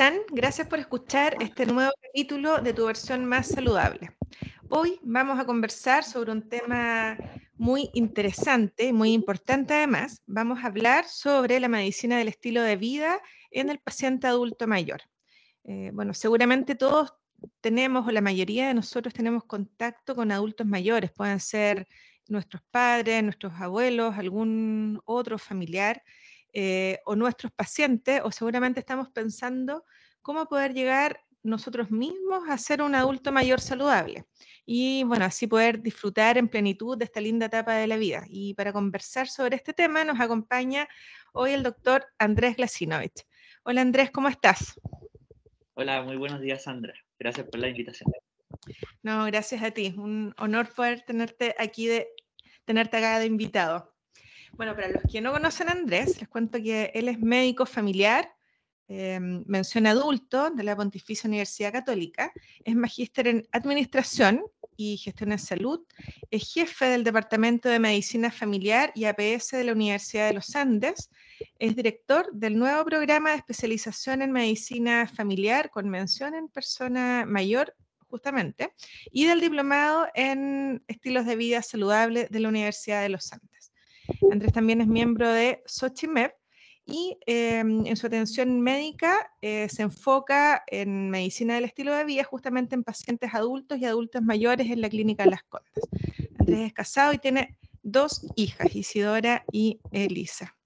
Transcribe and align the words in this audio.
Están? 0.00 0.20
Gracias 0.30 0.66
por 0.66 0.78
escuchar 0.78 1.36
este 1.40 1.66
nuevo 1.66 1.92
capítulo 2.00 2.62
de 2.62 2.72
tu 2.72 2.86
versión 2.86 3.26
más 3.26 3.48
saludable. 3.48 4.16
Hoy 4.70 4.98
vamos 5.02 5.38
a 5.38 5.44
conversar 5.44 6.04
sobre 6.04 6.32
un 6.32 6.48
tema 6.48 7.18
muy 7.58 7.90
interesante, 7.92 8.94
muy 8.94 9.12
importante 9.12 9.74
además. 9.74 10.22
Vamos 10.26 10.60
a 10.60 10.68
hablar 10.68 11.04
sobre 11.06 11.60
la 11.60 11.68
medicina 11.68 12.16
del 12.16 12.28
estilo 12.28 12.62
de 12.62 12.76
vida 12.76 13.20
en 13.50 13.68
el 13.68 13.78
paciente 13.78 14.26
adulto 14.26 14.66
mayor. 14.66 15.02
Eh, 15.64 15.90
bueno, 15.92 16.14
seguramente 16.14 16.76
todos 16.76 17.12
tenemos, 17.60 18.08
o 18.08 18.10
la 18.10 18.22
mayoría 18.22 18.68
de 18.68 18.74
nosotros 18.74 19.12
tenemos 19.12 19.44
contacto 19.44 20.16
con 20.16 20.32
adultos 20.32 20.66
mayores, 20.66 21.10
pueden 21.12 21.40
ser 21.40 21.86
nuestros 22.26 22.62
padres, 22.70 23.22
nuestros 23.22 23.52
abuelos, 23.60 24.16
algún 24.16 24.98
otro 25.04 25.36
familiar 25.36 26.02
eh, 26.52 27.00
o 27.04 27.16
nuestros 27.16 27.52
pacientes, 27.52 28.20
o 28.24 28.30
seguramente 28.30 28.80
estamos 28.80 29.08
pensando 29.10 29.84
cómo 30.22 30.46
poder 30.46 30.74
llegar 30.74 31.20
nosotros 31.42 31.90
mismos 31.90 32.48
a 32.48 32.58
ser 32.58 32.82
un 32.82 32.94
adulto 32.94 33.32
mayor 33.32 33.60
saludable 33.60 34.26
y 34.66 35.04
bueno, 35.04 35.24
así 35.24 35.46
poder 35.46 35.80
disfrutar 35.80 36.38
en 36.38 36.48
plenitud 36.48 36.96
de 36.96 37.06
esta 37.06 37.20
linda 37.20 37.46
etapa 37.46 37.74
de 37.74 37.86
la 37.86 37.96
vida. 37.96 38.24
Y 38.28 38.54
para 38.54 38.72
conversar 38.72 39.26
sobre 39.26 39.56
este 39.56 39.72
tema 39.72 40.04
nos 40.04 40.20
acompaña 40.20 40.88
hoy 41.32 41.52
el 41.52 41.62
doctor 41.62 42.06
Andrés 42.18 42.56
Glasinovich. 42.56 43.26
Hola 43.64 43.80
Andrés, 43.80 44.10
¿cómo 44.10 44.28
estás? 44.28 44.78
Hola, 45.74 46.02
muy 46.02 46.16
buenos 46.16 46.40
días 46.40 46.64
Sandra. 46.64 46.94
Gracias 47.18 47.46
por 47.48 47.58
la 47.58 47.68
invitación. 47.68 48.12
No, 49.02 49.24
gracias 49.26 49.62
a 49.62 49.70
ti. 49.70 49.94
Un 49.96 50.34
honor 50.38 50.72
poder 50.74 51.02
tenerte 51.02 51.54
aquí 51.58 51.86
de 51.86 52.08
tenerte 52.64 52.98
acá 52.98 53.18
de 53.18 53.26
invitado. 53.26 53.92
Bueno, 54.52 54.74
para 54.74 54.88
los 54.88 55.02
que 55.10 55.20
no 55.20 55.32
conocen 55.32 55.68
a 55.68 55.72
Andrés, 55.72 56.18
les 56.20 56.28
cuento 56.28 56.58
que 56.58 56.90
él 56.94 57.08
es 57.08 57.18
médico 57.18 57.66
familiar, 57.66 58.28
eh, 58.88 59.18
mención 59.20 59.86
adulto 59.86 60.50
de 60.50 60.64
la 60.64 60.76
Pontificia 60.76 61.28
Universidad 61.28 61.72
Católica, 61.72 62.32
es 62.64 62.74
magíster 62.74 63.28
en 63.28 63.48
Administración 63.52 64.42
y 64.76 64.96
Gestión 64.96 65.32
en 65.32 65.38
Salud, 65.38 65.80
es 66.30 66.52
jefe 66.52 66.86
del 66.86 67.04
Departamento 67.04 67.68
de 67.68 67.78
Medicina 67.78 68.30
Familiar 68.30 68.92
y 68.94 69.04
APS 69.04 69.52
de 69.52 69.64
la 69.64 69.72
Universidad 69.72 70.28
de 70.28 70.34
los 70.34 70.56
Andes, 70.56 71.10
es 71.58 71.76
director 71.76 72.30
del 72.32 72.58
nuevo 72.58 72.84
programa 72.84 73.30
de 73.30 73.36
especialización 73.36 74.22
en 74.22 74.32
Medicina 74.32 75.06
Familiar 75.06 75.70
con 75.70 75.88
mención 75.88 76.34
en 76.34 76.48
persona 76.48 77.24
mayor 77.26 77.74
justamente, 78.10 78.74
y 79.12 79.26
del 79.26 79.40
diplomado 79.40 80.08
en 80.14 80.82
estilos 80.88 81.26
de 81.26 81.36
vida 81.36 81.62
saludable 81.62 82.26
de 82.28 82.40
la 82.40 82.48
Universidad 82.48 83.02
de 83.02 83.08
los 83.08 83.32
Andes. 83.32 83.49
Andrés 84.30 84.52
también 84.52 84.80
es 84.80 84.86
miembro 84.86 85.28
de 85.28 85.62
Xochimep 85.66 86.32
y 86.86 87.16
em, 87.26 87.86
en 87.86 87.96
su 87.96 88.06
atención 88.06 88.60
médica 88.60 89.30
eh, 89.42 89.68
se 89.68 89.82
enfoca 89.82 90.64
en 90.66 91.10
medicina 91.10 91.54
del 91.54 91.64
estilo 91.64 91.94
de 91.94 92.04
vida, 92.04 92.24
justamente 92.24 92.74
en 92.74 92.82
pacientes 92.82 93.32
adultos 93.34 93.78
y 93.78 93.84
adultos 93.84 94.22
mayores 94.22 94.70
en 94.70 94.80
la 94.80 94.88
clínica 94.88 95.26
Las 95.26 95.42
Condas. 95.44 95.88
Andrés 96.38 96.60
es 96.66 96.72
casado 96.72 97.12
y 97.12 97.18
tiene 97.18 97.56
dos 97.82 98.26
hijas, 98.36 98.74
Isidora 98.74 99.44
y 99.52 99.78
Elisa. 99.92 100.56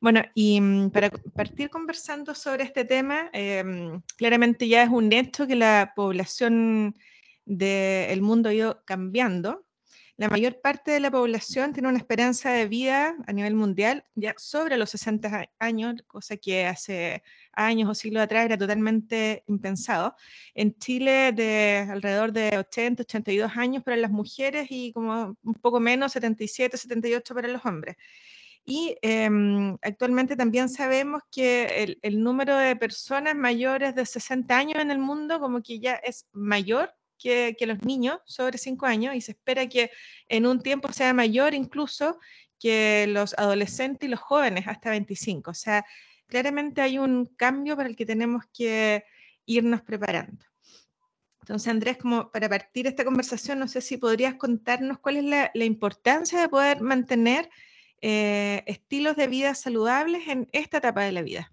Bueno, 0.00 0.22
y 0.34 0.60
mm, 0.60 0.90
para 0.90 1.10
partir 1.10 1.70
conversando 1.70 2.34
sobre 2.34 2.64
este 2.64 2.84
tema, 2.84 3.30
em, 3.32 4.00
claramente 4.16 4.68
ya 4.68 4.82
es 4.82 4.90
un 4.90 5.12
hecho 5.12 5.46
que 5.46 5.56
la 5.56 5.92
población 5.94 6.96
del 7.44 8.22
mundo 8.22 8.48
ha 8.48 8.54
ido 8.54 8.82
cambiando 8.84 9.64
la 10.20 10.28
mayor 10.28 10.60
parte 10.60 10.90
de 10.90 11.00
la 11.00 11.10
población 11.10 11.72
tiene 11.72 11.88
una 11.88 11.96
esperanza 11.96 12.52
de 12.52 12.68
vida 12.68 13.16
a 13.26 13.32
nivel 13.32 13.54
mundial 13.54 14.04
ya 14.14 14.34
sobre 14.36 14.76
los 14.76 14.90
60 14.90 15.48
años, 15.58 15.94
cosa 16.06 16.36
que 16.36 16.66
hace 16.66 17.22
años 17.54 17.88
o 17.88 17.94
siglos 17.94 18.22
atrás 18.22 18.44
era 18.44 18.58
totalmente 18.58 19.44
impensado. 19.46 20.14
En 20.54 20.76
Chile 20.76 21.32
de 21.32 21.86
alrededor 21.90 22.32
de 22.32 22.58
80, 22.58 23.04
82 23.04 23.56
años 23.56 23.82
para 23.82 23.96
las 23.96 24.10
mujeres 24.10 24.66
y 24.68 24.92
como 24.92 25.38
un 25.42 25.54
poco 25.54 25.80
menos, 25.80 26.12
77, 26.12 26.76
78 26.76 27.34
para 27.34 27.48
los 27.48 27.64
hombres. 27.64 27.96
Y 28.66 28.98
em, 29.00 29.78
actualmente 29.80 30.36
también 30.36 30.68
sabemos 30.68 31.22
que 31.32 31.64
el, 31.82 31.98
el, 32.02 32.22
número 32.22 32.58
de 32.58 32.76
personas 32.76 33.34
mayores 33.34 33.94
de 33.94 34.04
60 34.04 34.54
años 34.54 34.82
en 34.82 34.90
el 34.90 34.98
mundo 34.98 35.40
como 35.40 35.62
que 35.62 35.80
ya 35.80 35.94
es 35.94 36.26
mayor 36.32 36.94
que, 37.20 37.54
los 37.66 37.82
niños 37.82 38.18
sobre 38.24 38.58
5 38.58 38.86
años 38.86 39.14
y 39.14 39.20
se 39.20 39.32
espera 39.32 39.68
que 39.68 39.90
en 40.28 40.46
un 40.46 40.60
tiempo 40.60 40.92
sea 40.92 41.12
mayor 41.14 41.54
incluso 41.54 42.18
que 42.58 43.06
los 43.08 43.34
adolescentes 43.38 44.08
y 44.08 44.10
los 44.10 44.20
jóvenes 44.20 44.66
hasta 44.66 44.90
25. 44.90 45.50
O 45.50 45.54
sea, 45.54 45.84
claramente 46.26 46.80
hay 46.80 46.98
un 46.98 47.26
cambio 47.26 47.76
para 47.76 47.88
el 47.88 47.96
que 47.96 48.06
tenemos 48.06 48.44
que 48.52 49.04
irnos 49.46 49.82
preparando. 49.82 50.44
Entonces, 51.40 51.68
Andrés, 51.68 51.96
como 51.96 52.30
para 52.30 52.48
partir 52.48 52.86
esta 52.86 53.04
conversación, 53.04 53.58
no 53.58 53.68
sé 53.68 53.80
si 53.80 53.96
podrías 53.96 54.34
contarnos 54.34 54.98
cuál 54.98 55.16
es 55.16 55.24
la, 55.24 55.64
importancia 55.64 56.40
de 56.40 56.48
poder 56.48 56.80
mantener 56.80 57.50
eh, 58.02 58.62
estilos 58.66 59.16
de 59.16 59.26
vida 59.26 59.54
saludables 59.54 60.28
en 60.28 60.48
esta 60.52 60.78
etapa 60.78 61.02
de 61.02 61.12
la 61.12 61.22
vida. 61.22 61.52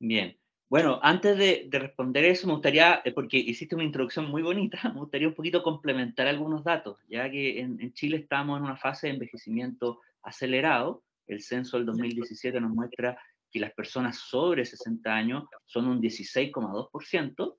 Bien, 0.00 0.39
bueno, 0.70 1.00
antes 1.02 1.36
de, 1.36 1.68
responder 1.68 2.24
eso, 2.24 2.46
me 2.46 2.52
gustaría, 2.52 3.02
eh, 3.04 3.10
porque 3.10 3.36
hiciste 3.36 3.74
una 3.74 3.82
introducción 3.82 4.30
muy 4.30 4.40
bonita, 4.40 4.78
me 4.94 5.00
gustaría 5.00 5.26
un 5.26 5.34
poquito 5.34 5.64
complementar 5.64 6.28
algunos 6.28 6.62
datos, 6.62 6.96
ya 7.08 7.28
que 7.28 7.58
en, 7.58 7.92
Chile 7.92 8.18
estamos 8.18 8.56
en 8.56 8.64
una 8.64 8.76
fase 8.76 9.08
de 9.08 9.14
envejecimiento 9.14 10.00
acelerado. 10.22 11.02
El 11.26 11.42
censo 11.42 11.76
del 11.76 11.86
2017 11.86 12.60
nos 12.60 12.70
muestra 12.70 13.20
que 13.50 13.58
las 13.58 13.72
personas 13.72 14.18
sobre 14.18 14.64
60 14.64 15.12
años 15.12 15.44
son 15.66 15.88
un 15.88 16.00
16,2% 16.00 17.56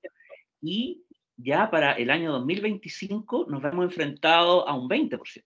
y 0.62 1.04
ya 1.36 1.70
para 1.70 1.92
el 1.92 2.10
año 2.10 2.32
2025 2.32 3.46
nos 3.50 3.62
hemos 3.62 3.84
enfrentado 3.84 4.66
a 4.66 4.74
un 4.74 4.88
20%. 4.88 5.44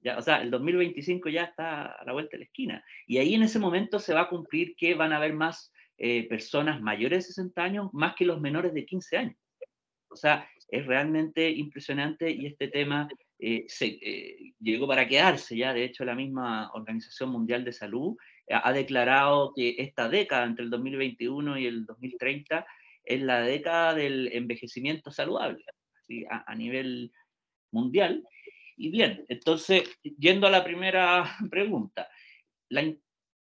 Ya, 0.00 0.18
o 0.18 0.22
sea, 0.22 0.42
el 0.42 0.50
2025 0.50 1.28
ya 1.28 1.44
está 1.44 1.86
a 1.86 2.04
la 2.04 2.12
vuelta 2.12 2.32
de 2.32 2.38
la 2.38 2.44
esquina. 2.46 2.84
Y 3.06 3.18
ahí 3.18 3.34
en 3.34 3.42
ese 3.42 3.60
momento 3.60 4.00
se 4.00 4.12
va 4.12 4.22
a 4.22 4.28
cumplir 4.28 4.74
que 4.74 4.94
van 4.94 5.12
a 5.12 5.18
haber 5.18 5.34
más 5.34 5.72
eh, 5.98 6.28
personas 6.28 6.80
mayores 6.80 7.26
de 7.26 7.32
60 7.32 7.62
años 7.62 7.88
más 7.92 8.14
que 8.14 8.26
los 8.26 8.40
menores 8.40 8.74
de 8.74 8.84
15 8.84 9.16
años. 9.16 9.36
O 10.08 10.16
sea, 10.16 10.48
es 10.68 10.84
realmente 10.86 11.48
impresionante 11.50 12.30
y 12.30 12.46
este 12.46 12.68
tema 12.68 13.08
eh, 13.38 13.64
se, 13.68 13.98
eh, 14.02 14.52
llegó 14.60 14.86
para 14.86 15.08
quedarse 15.08 15.56
ya. 15.56 15.72
De 15.72 15.84
hecho, 15.84 16.04
la 16.04 16.14
misma 16.14 16.70
Organización 16.74 17.30
Mundial 17.30 17.64
de 17.64 17.72
Salud 17.72 18.16
ha 18.48 18.72
declarado 18.72 19.52
que 19.56 19.74
esta 19.78 20.08
década, 20.08 20.44
entre 20.44 20.64
el 20.64 20.70
2021 20.70 21.58
y 21.58 21.66
el 21.66 21.84
2030, 21.84 22.66
es 23.04 23.22
la 23.22 23.40
década 23.40 23.94
del 23.94 24.30
envejecimiento 24.32 25.10
saludable 25.10 25.64
a, 26.30 26.52
a 26.52 26.54
nivel 26.54 27.10
mundial. 27.72 28.22
Y 28.76 28.90
bien, 28.90 29.24
entonces, 29.28 29.84
yendo 30.02 30.46
a 30.46 30.50
la 30.50 30.62
primera 30.62 31.24
pregunta, 31.50 32.08
la, 32.68 32.82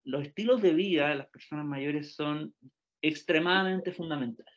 los 0.09 0.23
estilos 0.23 0.61
de 0.61 0.73
vida 0.73 1.09
de 1.09 1.15
las 1.15 1.27
personas 1.27 1.65
mayores 1.65 2.15
son 2.15 2.53
extremadamente 3.01 3.91
fundamentales. 3.91 4.53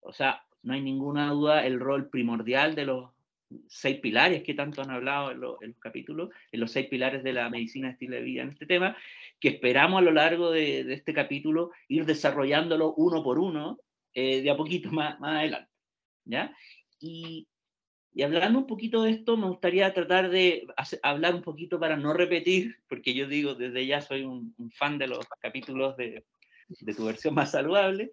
O 0.00 0.12
sea, 0.12 0.44
no 0.62 0.74
hay 0.74 0.82
ninguna 0.82 1.30
duda 1.30 1.66
el 1.66 1.80
rol 1.80 2.10
primordial 2.10 2.74
de 2.74 2.84
los 2.84 3.10
seis 3.68 3.98
pilares 4.00 4.42
que 4.42 4.54
tanto 4.54 4.82
han 4.82 4.90
hablado 4.90 5.32
en, 5.32 5.40
los 5.40 5.56
capítulos, 5.80 6.30
en 6.52 6.60
los 6.60 6.70
seis 6.70 6.86
pilares 6.88 7.24
de 7.24 7.32
la 7.32 7.48
medicina 7.48 7.88
de 7.88 7.92
estilo 7.94 8.16
de 8.16 8.22
vida 8.22 8.42
en 8.42 8.50
este 8.50 8.66
tema, 8.66 8.96
que 9.40 9.48
esperamos 9.48 9.98
a 9.98 10.04
lo 10.04 10.12
largo 10.12 10.50
de, 10.50 10.92
este 10.92 11.12
capítulo 11.14 11.72
ir 11.88 12.04
desarrollándolo 12.04 12.94
uno 12.94 13.22
por 13.24 13.38
uno, 13.38 13.78
eh, 14.14 14.42
de 14.42 14.50
a 14.50 14.56
poquito 14.56 14.90
más, 14.92 15.18
más 15.20 15.38
adelante. 15.38 15.70
¿ya? 16.24 16.54
Y, 17.00 17.48
y 18.12 18.22
hablando 18.22 18.58
un 18.58 18.66
poquito 18.66 19.02
de 19.02 19.12
esto, 19.12 19.36
me 19.36 19.48
gustaría 19.48 19.92
tratar 19.94 20.30
de 20.30 20.66
hablar 21.02 21.34
un 21.34 21.42
poquito 21.42 21.78
para 21.78 21.96
no 21.96 22.12
repetir, 22.12 22.76
porque 22.88 23.14
yo 23.14 23.26
digo, 23.26 23.54
desde 23.54 23.86
ya 23.86 24.00
soy 24.00 24.24
un, 24.24 24.54
fan 24.72 24.98
de 24.98 25.06
los 25.06 25.26
capítulos 25.40 25.96
de, 25.96 26.24
de, 26.68 26.94
tu 26.94 27.04
versión 27.04 27.34
más 27.34 27.52
saludable, 27.52 28.10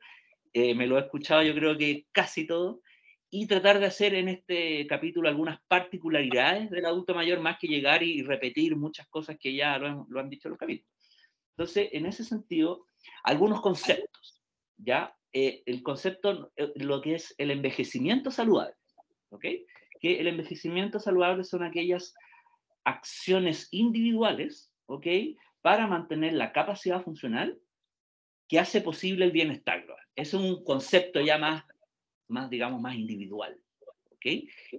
eh, 0.54 0.76
me 0.76 0.88
lo 0.88 0.98
he 0.98 1.02
escuchado 1.02 1.44
yo 1.44 1.54
creo 1.54 1.78
que 1.78 2.06
casi 2.12 2.46
todo, 2.46 2.82
y 3.30 3.48
tratar 3.48 3.80
de 3.80 3.88
hacer 3.88 4.14
en 4.14 4.30
este 4.30 4.88
capítulo 4.88 5.28
algunas 5.28 5.60
particularidades 5.68 6.70
del 6.70 6.86
adulto 6.86 7.14
mayor, 7.14 7.40
más 7.40 7.58
que 7.60 7.68
llegar 7.68 8.04
y 8.04 8.22
repetir 8.22 8.76
muchas 8.76 9.08
cosas 9.08 9.38
que 9.40 9.54
ya 9.54 9.78
lo 9.78 9.88
han, 9.88 10.06
lo 10.10 10.20
han 10.20 10.30
dicho 10.30 10.48
los 10.48 10.58
capítulos. 10.58 10.90
Entonces, 11.58 11.90
en 11.92 12.06
ese 12.06 12.24
sentido, 12.24 12.86
algunos 13.24 13.62
conceptos, 13.62 14.42
¿ya? 14.78 15.18
eh, 15.34 15.64
el 15.66 15.84
concepto, 15.84 16.52
eh, 16.56 16.72
lo 16.76 17.02
que 17.02 17.16
es 17.16 17.36
el 17.38 17.52
envejecimiento 17.52 18.32
saludable. 18.32 18.76
¿Ok? 19.30 19.46
Que 20.00 20.20
el 20.20 20.28
envejecimiento 20.28 21.00
saludable 21.00 21.44
son 21.44 21.64
aquellas 21.64 22.14
acciones 22.84 23.68
individuales, 23.72 24.72
¿ok? 24.86 25.08
Para 25.62 25.88
mantener 25.88 26.34
la 26.34 26.54
capacidad 26.54 27.04
funcional 27.04 27.60
que 28.48 28.60
hace 28.60 28.82
posible 28.82 29.26
el 29.26 29.32
bienestar 29.32 29.84
global. 29.84 30.04
Es 30.16 30.34
un 30.34 30.64
concepto 30.64 31.20
ya 31.22 31.38
más, 31.38 31.64
más 32.28 32.50
digamos, 32.50 32.82
más 32.82 32.96
individual. 32.96 33.60
¿ok? 34.12 34.26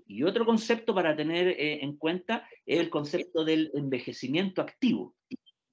Y 0.06 0.22
otro 0.22 0.44
concepto 0.44 0.94
para 0.94 1.14
tener 1.14 1.48
eh, 1.48 1.84
en 1.84 1.96
cuenta 1.96 2.48
es 2.66 2.80
el 2.80 2.90
concepto 2.90 3.44
del 3.44 3.70
envejecimiento 3.74 4.62
activo. 4.62 5.14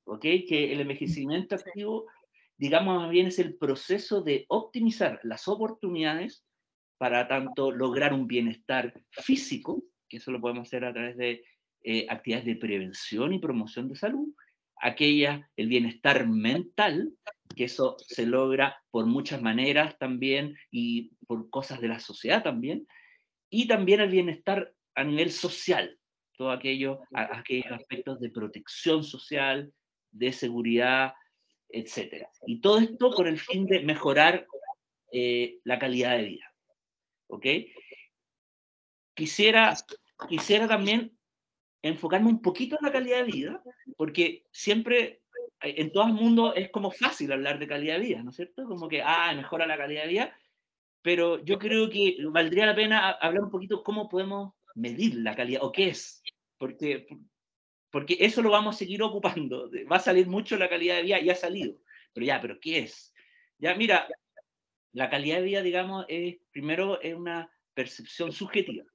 ¿ok? 0.05 0.21
Que 0.21 0.73
el 0.73 0.81
envejecimiento 0.81 1.55
activo, 1.55 2.05
digamos 2.57 3.01
más 3.01 3.09
bien, 3.09 3.27
es 3.27 3.39
el 3.39 3.55
proceso 3.55 4.21
de 4.21 4.45
optimizar 4.49 5.19
las 5.23 5.47
oportunidades 5.47 6.45
para 6.97 7.27
tanto 7.27 7.71
lograr 7.71 8.13
un 8.13 8.27
bienestar 8.27 8.93
físico, 9.11 9.83
que 10.07 10.17
eso 10.17 10.31
lo 10.31 10.41
podemos 10.41 10.67
hacer 10.67 10.85
a 10.85 10.93
través 10.93 11.17
de 11.17 11.43
eh, 11.83 12.05
actividades 12.09 12.45
de 12.45 12.55
prevención 12.55 13.33
y 13.33 13.39
promoción 13.39 13.89
de 13.89 13.95
salud, 13.95 14.33
aquella, 14.81 15.49
el 15.55 15.67
bienestar 15.67 16.27
mental, 16.27 17.11
que 17.55 17.65
eso 17.65 17.95
se 17.99 18.25
logra 18.25 18.77
por 18.91 19.05
muchas 19.05 19.41
maneras 19.41 19.97
también 19.97 20.55
y 20.71 21.11
por 21.27 21.49
cosas 21.49 21.81
de 21.81 21.87
la 21.87 21.99
sociedad 21.99 22.43
también, 22.43 22.87
y 23.49 23.67
también 23.67 24.01
el 24.01 24.09
bienestar 24.09 24.73
a 24.95 25.03
nivel 25.03 25.31
social, 25.31 25.97
todo 26.37 26.51
aquello, 26.51 27.01
aquellos 27.13 27.71
aspectos 27.71 28.19
de 28.19 28.29
protección 28.29 29.03
social, 29.03 29.71
de 30.11 30.33
seguridad, 30.33 31.13
etc. 31.69 32.27
Y 32.45 32.61
todo 32.61 32.79
esto 32.79 33.11
con 33.11 33.27
el 33.27 33.39
fin 33.39 33.65
de 33.65 33.81
mejorar 33.81 34.45
eh, 35.11 35.59
la 35.63 35.79
calidad 35.79 36.17
de 36.17 36.23
vida. 36.23 36.54
¿Ok? 37.27 37.45
Quisiera, 39.13 39.73
quisiera 40.27 40.67
también 40.67 41.17
enfocarme 41.81 42.29
un 42.29 42.41
poquito 42.41 42.77
en 42.79 42.85
la 42.85 42.91
calidad 42.91 43.17
de 43.17 43.31
vida, 43.31 43.63
porque 43.97 44.45
siempre 44.51 45.21
eh, 45.61 45.75
en 45.77 45.91
todo 45.91 46.07
el 46.07 46.13
mundo 46.13 46.53
es 46.55 46.69
como 46.69 46.91
fácil 46.91 47.31
hablar 47.31 47.59
de 47.59 47.67
calidad 47.67 47.95
de 47.95 48.05
vida, 48.05 48.23
¿no 48.23 48.31
es 48.31 48.35
cierto? 48.35 48.65
Como 48.65 48.87
que, 48.87 49.01
ah, 49.01 49.33
mejora 49.35 49.67
la 49.67 49.77
calidad 49.77 50.03
de 50.03 50.09
vida, 50.09 50.39
pero 51.01 51.43
yo 51.43 51.59
creo 51.59 51.89
que 51.89 52.17
valdría 52.31 52.65
la 52.65 52.75
pena 52.75 53.11
hablar 53.11 53.43
un 53.43 53.51
poquito 53.51 53.83
cómo 53.83 54.09
podemos 54.09 54.53
medir 54.73 55.15
la 55.15 55.35
calidad, 55.35 55.63
o 55.63 55.71
qué 55.71 55.89
es, 55.89 56.23
porque, 56.57 57.07
porque 57.91 58.17
eso 58.19 58.41
lo 58.41 58.49
vamos 58.49 58.75
a 58.75 58.79
seguir 58.79 59.03
ocupando, 59.03 59.69
va 59.91 59.97
a 59.97 59.99
salir 59.99 60.27
mucho 60.27 60.57
la 60.57 60.69
calidad 60.69 60.95
de 60.95 61.03
vida, 61.03 61.19
y 61.19 61.29
ha 61.29 61.35
salido, 61.35 61.79
pero 62.13 62.25
ya, 62.25 62.41
pero 62.41 62.59
¿qué 62.59 62.79
es? 62.79 63.13
Ya, 63.59 63.75
mira, 63.75 64.07
la 64.95 65.09
calidad 65.09 65.37
de 65.37 65.43
vida, 65.43 65.61
digamos, 65.61 66.05
es, 66.07 66.37
primero 66.51 67.01
es 67.01 67.13
una 67.13 67.51
percepción 67.73 68.31
subjetiva. 68.31 68.85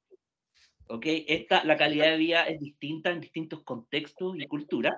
¿ok? 0.89 1.05
Esta, 1.07 1.63
la 1.65 1.77
calidad 1.77 2.07
de 2.07 2.17
vida 2.17 2.45
es 2.45 2.59
distinta 2.59 3.11
en 3.11 3.21
distintos 3.21 3.63
contextos 3.65 4.35
y 4.39 4.47
culturas, 4.47 4.95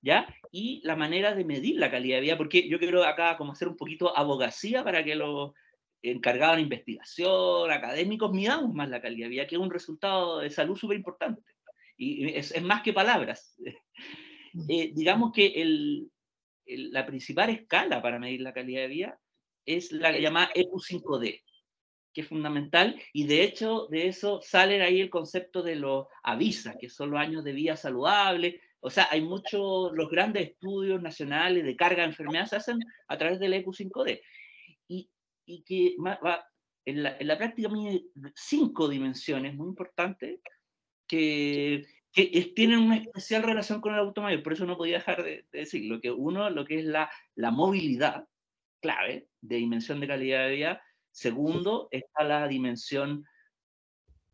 ¿ya? 0.00 0.32
Y 0.52 0.80
la 0.84 0.94
manera 0.94 1.34
de 1.34 1.44
medir 1.44 1.80
la 1.80 1.90
calidad 1.90 2.18
de 2.18 2.22
vida, 2.22 2.38
porque 2.38 2.68
yo 2.68 2.78
quiero 2.78 3.02
acá 3.02 3.36
como 3.36 3.50
hacer 3.50 3.66
un 3.66 3.76
poquito 3.76 4.16
abogacía 4.16 4.84
para 4.84 5.02
que 5.02 5.16
los 5.16 5.54
encargados 6.02 6.56
de 6.56 6.62
investigación, 6.62 7.72
académicos, 7.72 8.30
midamos 8.30 8.72
más 8.72 8.88
la 8.88 9.02
calidad 9.02 9.26
de 9.26 9.30
vida, 9.30 9.46
que 9.48 9.56
es 9.56 9.60
un 9.60 9.72
resultado 9.72 10.38
de 10.38 10.50
salud 10.50 10.76
súper 10.76 10.98
importante. 10.98 11.42
Y 11.96 12.28
es, 12.28 12.52
es, 12.52 12.62
más 12.62 12.82
que 12.82 12.92
palabras. 12.92 13.56
Eh, 14.68 14.92
digamos 14.94 15.30
que 15.32 15.46
el, 15.46 16.10
el, 16.64 16.90
la 16.90 17.04
principal 17.04 17.50
escala 17.50 18.00
para 18.00 18.18
medir 18.18 18.40
la 18.40 18.54
calidad 18.54 18.80
de 18.80 18.88
vida 18.88 19.20
es 19.76 19.92
la 19.92 20.18
llamada 20.18 20.50
EQ5D, 20.54 21.42
que 22.14 22.20
es 22.22 22.26
fundamental, 22.26 23.00
y 23.12 23.26
de 23.26 23.42
hecho 23.42 23.86
de 23.90 24.08
eso 24.08 24.40
sale 24.42 24.82
ahí 24.82 25.00
el 25.00 25.10
concepto 25.10 25.62
de 25.62 25.76
los 25.76 26.06
avisa, 26.22 26.76
que 26.80 26.88
son 26.88 27.10
los 27.10 27.20
años 27.20 27.44
de 27.44 27.52
vida 27.52 27.76
saludable, 27.76 28.60
o 28.80 28.90
sea, 28.90 29.08
hay 29.10 29.20
muchos, 29.20 29.92
los 29.92 30.08
grandes 30.08 30.50
estudios 30.50 31.02
nacionales 31.02 31.64
de 31.64 31.76
carga 31.76 32.02
de 32.02 32.08
enfermedades 32.08 32.50
se 32.50 32.56
hacen 32.56 32.78
a 33.08 33.18
través 33.18 33.38
del 33.40 33.52
EQ5D, 33.52 34.20
y, 34.88 35.10
y 35.44 35.62
que 35.64 35.96
va, 36.02 36.48
en, 36.86 37.02
la, 37.02 37.16
en 37.18 37.26
la 37.26 37.36
práctica 37.36 37.68
mide 37.68 38.04
cinco 38.34 38.88
dimensiones 38.88 39.54
muy 39.54 39.68
importantes 39.68 40.40
que, 41.06 41.84
que 42.10 42.52
tienen 42.56 42.78
una 42.78 42.96
especial 42.96 43.42
relación 43.42 43.82
con 43.82 43.92
el 43.92 44.00
auto 44.00 44.22
mayor, 44.22 44.42
por 44.42 44.54
eso 44.54 44.64
no 44.64 44.78
podía 44.78 44.98
dejar 44.98 45.22
de, 45.22 45.44
de 45.52 45.58
decirlo, 45.58 46.00
que 46.00 46.10
uno, 46.10 46.48
lo 46.48 46.64
que 46.64 46.78
es 46.78 46.86
la, 46.86 47.10
la 47.34 47.50
movilidad, 47.50 48.26
clave 48.80 49.28
de 49.40 49.56
dimensión 49.56 50.00
de 50.00 50.08
calidad 50.08 50.46
de 50.46 50.54
vida. 50.54 50.82
Segundo, 51.10 51.88
está 51.90 52.24
la 52.24 52.48
dimensión 52.48 53.24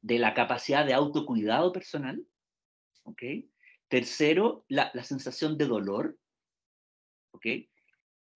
de 0.03 0.19
la 0.19 0.35
capacidad 0.35 0.85
de 0.85 0.95
autocuidado 0.95 1.73
personal. 1.73 2.25
¿ok? 3.05 3.23
Tercero, 3.89 4.65
la, 4.69 4.91
la 4.95 5.03
sensación 5.03 5.57
de 5.57 5.67
dolor. 5.67 6.19
¿ok? 7.33 7.47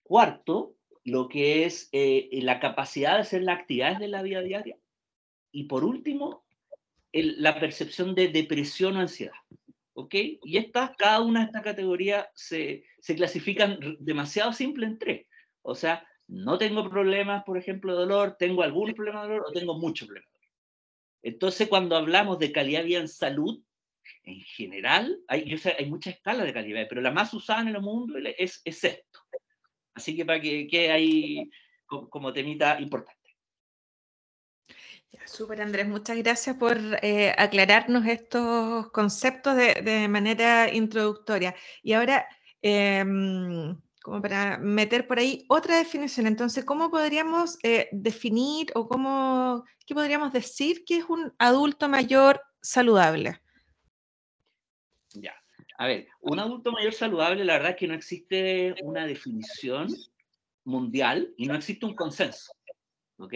Cuarto, 0.03 0.77
lo 1.05 1.29
que 1.29 1.65
es 1.65 1.89
eh, 1.93 2.29
la 2.43 2.61
capacidad 2.61 3.15
de 3.15 3.21
hacer 3.21 3.43
las 3.43 3.61
actividades 3.61 3.99
de 3.99 4.09
la 4.09 4.23
vida 4.23 4.43
diaria. 4.43 4.79
Y 5.51 5.65
por 5.65 5.85
último, 5.85 6.45
la 7.13 7.59
percepción 7.59 8.15
de 8.15 8.29
depresión 8.29 8.97
o 8.97 9.01
ansiedad. 9.01 9.35
¿ok? 9.95 10.15
Y 10.45 10.59
estas, 10.59 10.93
cada 10.97 11.21
una 11.21 11.41
de 11.41 11.47
estas 11.47 11.63
categorías 11.63 12.29
se, 12.35 12.85
se 13.01 13.17
clasifican 13.17 13.79
demasiado 14.01 14.53
simple 14.53 14.87
en 14.87 14.99
tres. 14.99 15.27
O 15.69 15.75
sea, 15.75 16.03
no 16.29 16.57
tengo 16.57 16.89
problemas, 16.89 17.45
por 17.45 17.59
ejemplo, 17.59 17.93
de 17.93 17.99
dolor, 17.99 18.37
tengo 18.39 18.63
algún 18.63 18.95
problema 18.95 19.23
de 19.23 19.29
dolor 19.29 19.45
o 19.47 19.53
tengo 19.53 19.79
mucho 19.79 20.07
problema 20.07 20.27
de 20.27 20.33
dolor. 20.33 20.53
Entonces, 21.23 21.69
cuando 21.69 21.95
hablamos 21.95 22.39
de 22.39 22.53
calidad 22.53 22.81
de 22.81 22.87
vida 22.87 23.01
en 23.01 23.09
salud, 23.09 23.63
en 24.25 24.41
general, 24.41 25.21
hay, 25.29 25.45
yo 25.45 25.59
sé, 25.59 25.77
hay 25.79 25.85
muchas 25.85 26.15
escalas 26.15 26.47
de 26.47 26.55
calidad, 26.55 26.87
pero 26.89 27.03
la 27.03 27.11
más 27.11 27.35
usada 27.35 27.61
en 27.61 27.69
el 27.69 27.83
mundo 27.83 28.15
es, 28.39 28.63
es 28.65 28.83
esto. 28.83 29.21
Así 29.93 30.17
que 30.17 30.25
para 30.25 30.41
que 30.41 30.67
quede 30.69 30.91
ahí 30.91 31.51
como, 31.85 32.09
como 32.09 32.33
temita 32.33 32.81
importante. 32.81 33.19
Súper, 35.27 35.61
Andrés. 35.61 35.87
Muchas 35.87 36.17
gracias 36.17 36.57
por 36.57 36.79
eh, 37.03 37.35
aclararnos 37.37 38.07
estos 38.07 38.91
conceptos 38.91 39.55
de, 39.57 39.75
de, 39.83 40.09
manera 40.09 40.73
introductoria. 40.73 41.55
Y 41.83 41.93
ahora, 41.93 42.27
eh, 42.63 43.05
como 44.03 44.23
para 44.23 44.59
meter 44.59 45.07
por 45.07 45.19
ahí 45.19 45.45
otra 45.49 45.79
definición. 45.79 46.27
Entonces, 46.27 46.65
¿cómo 46.65 46.91
podríamos 46.91 47.59
eh, 47.63 47.89
definir 47.93 48.69
o 48.75 48.89
cómo, 48.89 49.65
qué 49.87 49.95
podríamos 49.95 50.33
decir 50.33 50.85
que 50.85 50.99
es 50.99 51.05
un 51.09 51.33
adulto 51.39 51.89
mayor 51.89 52.41
saludable? 52.63 53.41
Ya, 55.15 55.35
a 55.79 55.87
ver, 55.87 56.09
un 56.21 56.39
adulto 56.39 56.73
mayor 56.73 56.93
saludable, 56.93 57.45
la 57.45 57.55
verdad 57.55 57.71
es 57.71 57.77
que 57.77 57.89
no 57.89 57.95
existe 57.95 58.75
una 58.83 59.07
definición 59.07 59.89
mundial 60.65 61.33
y 61.37 61.47
no 61.47 61.55
existe 61.55 61.87
un 61.87 61.95
consenso. 61.95 62.53
¿Ok? 63.19 63.35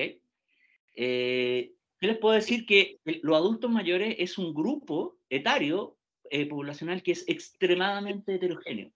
Eh, 0.95 1.73
yo 2.01 2.09
les 2.09 2.19
puedo 2.19 2.35
decir 2.35 2.67
que 2.67 3.01
los 3.05 3.37
adultos 3.37 3.71
mayores 3.71 4.17
es 4.19 4.39
un 4.39 4.53
grupo 4.53 5.19
etario 5.31 5.97
eh, 6.31 6.47
poblacional 6.47 7.03
que 7.03 7.13
es 7.13 7.25
extremadamente 7.29 8.35
heterogéneo 8.35 8.93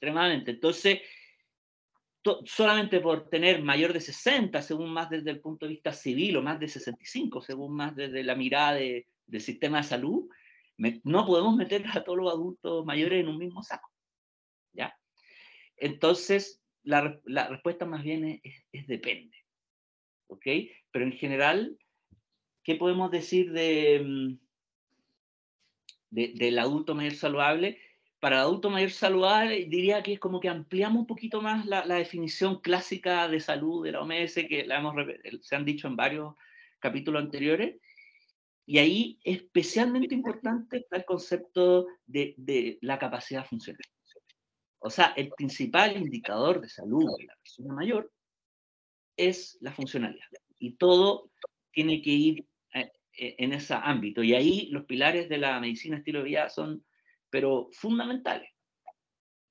extremadamente. 0.00 0.52
Entonces, 0.52 1.00
solamente 2.44 3.00
por 3.00 3.28
tener 3.28 3.62
mayor 3.62 3.92
de 3.92 4.00
60, 4.00 4.62
según 4.62 4.90
más 4.92 5.10
desde 5.10 5.30
el 5.30 5.40
punto 5.40 5.66
de 5.66 5.72
vista 5.72 5.92
civil, 5.92 6.38
o 6.38 6.42
más 6.42 6.58
de 6.58 6.68
65, 6.68 7.42
según 7.42 7.76
más 7.76 7.94
desde 7.94 8.24
la 8.24 8.34
mirada 8.34 8.74
de, 8.74 9.06
del 9.26 9.40
sistema 9.42 9.78
de 9.78 9.84
salud, 9.84 10.28
me, 10.78 11.00
no 11.04 11.26
podemos 11.26 11.54
meter 11.56 11.84
a 11.92 12.02
todos 12.02 12.18
los 12.18 12.32
adultos 12.32 12.86
mayores 12.86 13.20
en 13.20 13.28
un 13.28 13.38
mismo 13.38 13.62
saco. 13.62 13.90
¿Ya? 14.72 14.94
Entonces, 15.76 16.62
la, 16.82 17.20
la 17.24 17.48
respuesta 17.48 17.84
más 17.84 18.02
bien 18.02 18.24
es, 18.24 18.40
es, 18.42 18.64
es, 18.72 18.86
depende. 18.86 19.36
¿Ok? 20.28 20.46
Pero 20.90 21.04
en 21.04 21.12
general, 21.12 21.76
¿qué 22.64 22.76
podemos 22.76 23.10
decir 23.10 23.52
de, 23.52 24.00
mm, 24.02 24.38
de, 26.10 26.32
del 26.36 26.58
adulto 26.58 26.94
mayor 26.94 27.14
saludable? 27.14 27.78
Para 28.20 28.36
el 28.36 28.42
adulto 28.42 28.68
mayor 28.68 28.90
saludable 28.90 29.64
diría 29.64 30.02
que 30.02 30.12
es 30.12 30.20
como 30.20 30.40
que 30.40 30.48
ampliamos 30.48 31.00
un 31.00 31.06
poquito 31.06 31.40
más 31.40 31.64
la, 31.64 31.86
la 31.86 31.96
definición 31.96 32.60
clásica 32.60 33.26
de 33.28 33.40
salud 33.40 33.82
de 33.82 33.92
la 33.92 34.02
OMS 34.02 34.34
que 34.46 34.64
la 34.66 34.78
hemos, 34.78 34.94
se 35.40 35.56
han 35.56 35.64
dicho 35.64 35.88
en 35.88 35.96
varios 35.96 36.34
capítulos 36.78 37.22
anteriores. 37.22 37.76
Y 38.66 38.78
ahí 38.78 39.18
especialmente 39.24 40.14
importante 40.14 40.78
está 40.78 40.98
el 40.98 41.04
concepto 41.04 41.86
de, 42.06 42.34
de 42.36 42.78
la 42.82 42.98
capacidad 42.98 43.44
funcional. 43.44 43.82
O 44.78 44.90
sea, 44.90 45.12
el 45.16 45.30
principal 45.30 45.96
indicador 45.96 46.60
de 46.60 46.68
salud 46.68 47.04
de 47.18 47.24
la 47.24 47.34
persona 47.36 47.74
mayor 47.74 48.12
es 49.16 49.58
la 49.60 49.72
funcionalidad. 49.72 50.28
Y 50.58 50.72
todo 50.72 51.30
tiene 51.72 52.00
que 52.02 52.10
ir 52.10 52.46
eh, 52.74 52.90
en 53.38 53.52
ese 53.52 53.74
ámbito. 53.74 54.22
Y 54.22 54.34
ahí 54.34 54.68
los 54.70 54.84
pilares 54.84 55.28
de 55.28 55.38
la 55.38 55.58
medicina 55.58 55.96
estilo 55.96 56.20
de 56.20 56.26
vida 56.26 56.48
son 56.48 56.84
pero 57.30 57.68
fundamentales. 57.72 58.50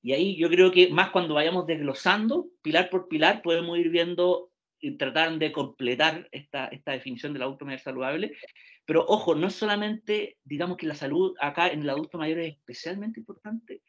Y 0.01 0.13
ahí 0.13 0.37
yo 0.37 0.49
creo 0.49 0.71
que 0.71 0.89
más 0.89 1.09
cuando 1.09 1.33
vayamos 1.33 1.65
desglosando, 1.65 2.47
pilar 2.61 2.89
por 2.89 3.07
pilar, 3.07 3.41
podemos 3.41 3.77
ir 3.77 3.89
viendo 3.89 4.49
trataron 4.97 5.39
de 5.39 5.51
completar 5.51 6.29
esta, 6.31 6.67
esta 6.67 6.93
definición 6.93 7.33
del 7.33 7.41
adulto 7.41 7.65
mayor 7.65 7.81
saludable. 7.81 8.37
Pero 8.85 9.05
ojo, 9.07 9.35
no 9.35 9.49
solamente, 9.49 10.37
digamos 10.43 10.77
que 10.77 10.87
la 10.87 10.95
salud 10.95 11.35
acá 11.39 11.67
en 11.67 11.81
el 11.81 11.89
adulto 11.89 12.17
mayor 12.17 12.39
es 12.39 12.55
especialmente 12.55 13.19
importante, 13.19 13.83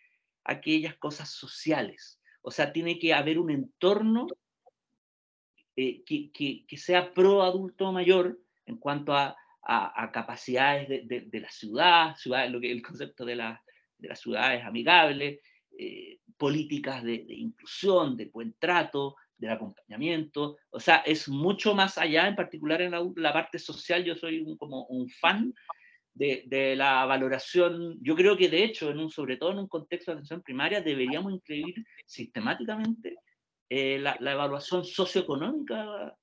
aquellas 0.44 0.96
cosas 0.96 1.30
sociales. 1.30 2.20
O 2.42 2.50
sea, 2.50 2.72
tiene 2.72 2.98
que 2.98 3.14
haber 3.14 3.38
un 3.38 3.50
entorno 3.50 4.26
eh, 5.76 6.02
que, 6.04 6.30
que, 6.32 6.66
que, 6.66 6.76
sea 6.76 7.14
pro 7.14 7.42
adulto 7.42 7.92
mayor 7.92 8.38
en 8.66 8.76
cuanto 8.76 9.14
a, 9.14 9.36
a, 9.62 10.10
capacidades 10.12 10.88
de, 10.88 11.20
de, 11.26 11.40
la 11.40 11.50
ciudad, 11.50 12.16
ciudad 12.16 12.48
lo 12.48 12.60
que 12.60 12.72
el 12.72 12.82
concepto 12.82 13.24
de, 13.24 13.36
la, 13.36 13.62
de 14.00 14.08
las 14.08 14.20
ciudades 14.20 14.64
amigables, 14.64 15.40
eh, 15.78 16.18
políticas 16.36 17.02
de, 17.04 17.24
inclusión, 17.28 18.16
de 18.16 18.26
buen 18.26 18.54
trato, 18.58 19.16
del 19.36 19.52
acompañamiento. 19.52 20.56
O 20.70 20.80
sea, 20.80 20.96
es 20.98 21.28
mucho 21.28 21.74
más 21.74 21.98
allá, 21.98 22.26
en 22.28 22.36
particular 22.36 22.80
en 22.82 22.92
la, 22.92 23.32
parte 23.32 23.58
social, 23.58 24.04
yo 24.04 24.14
soy 24.16 24.44
como 24.58 24.84
un 24.86 25.08
fan 25.08 25.54
de, 26.14 26.44
de, 26.46 26.76
la 26.76 27.04
valoración. 27.04 27.98
Yo 28.02 28.14
creo 28.16 28.36
que 28.36 28.48
de 28.48 28.64
hecho, 28.64 28.90
en 28.90 28.98
un, 28.98 29.10
sobre 29.10 29.36
todo 29.36 29.52
en 29.52 29.58
un 29.58 29.68
contexto 29.68 30.10
de 30.10 30.16
atención 30.16 30.42
primaria, 30.42 30.80
deberíamos 30.80 31.32
incluir 31.32 31.74
sistemáticamente 32.06 33.16
eh, 33.68 33.98
la, 33.98 34.16
la, 34.20 34.32
evaluación 34.32 34.84
socioeconómica 34.84 36.14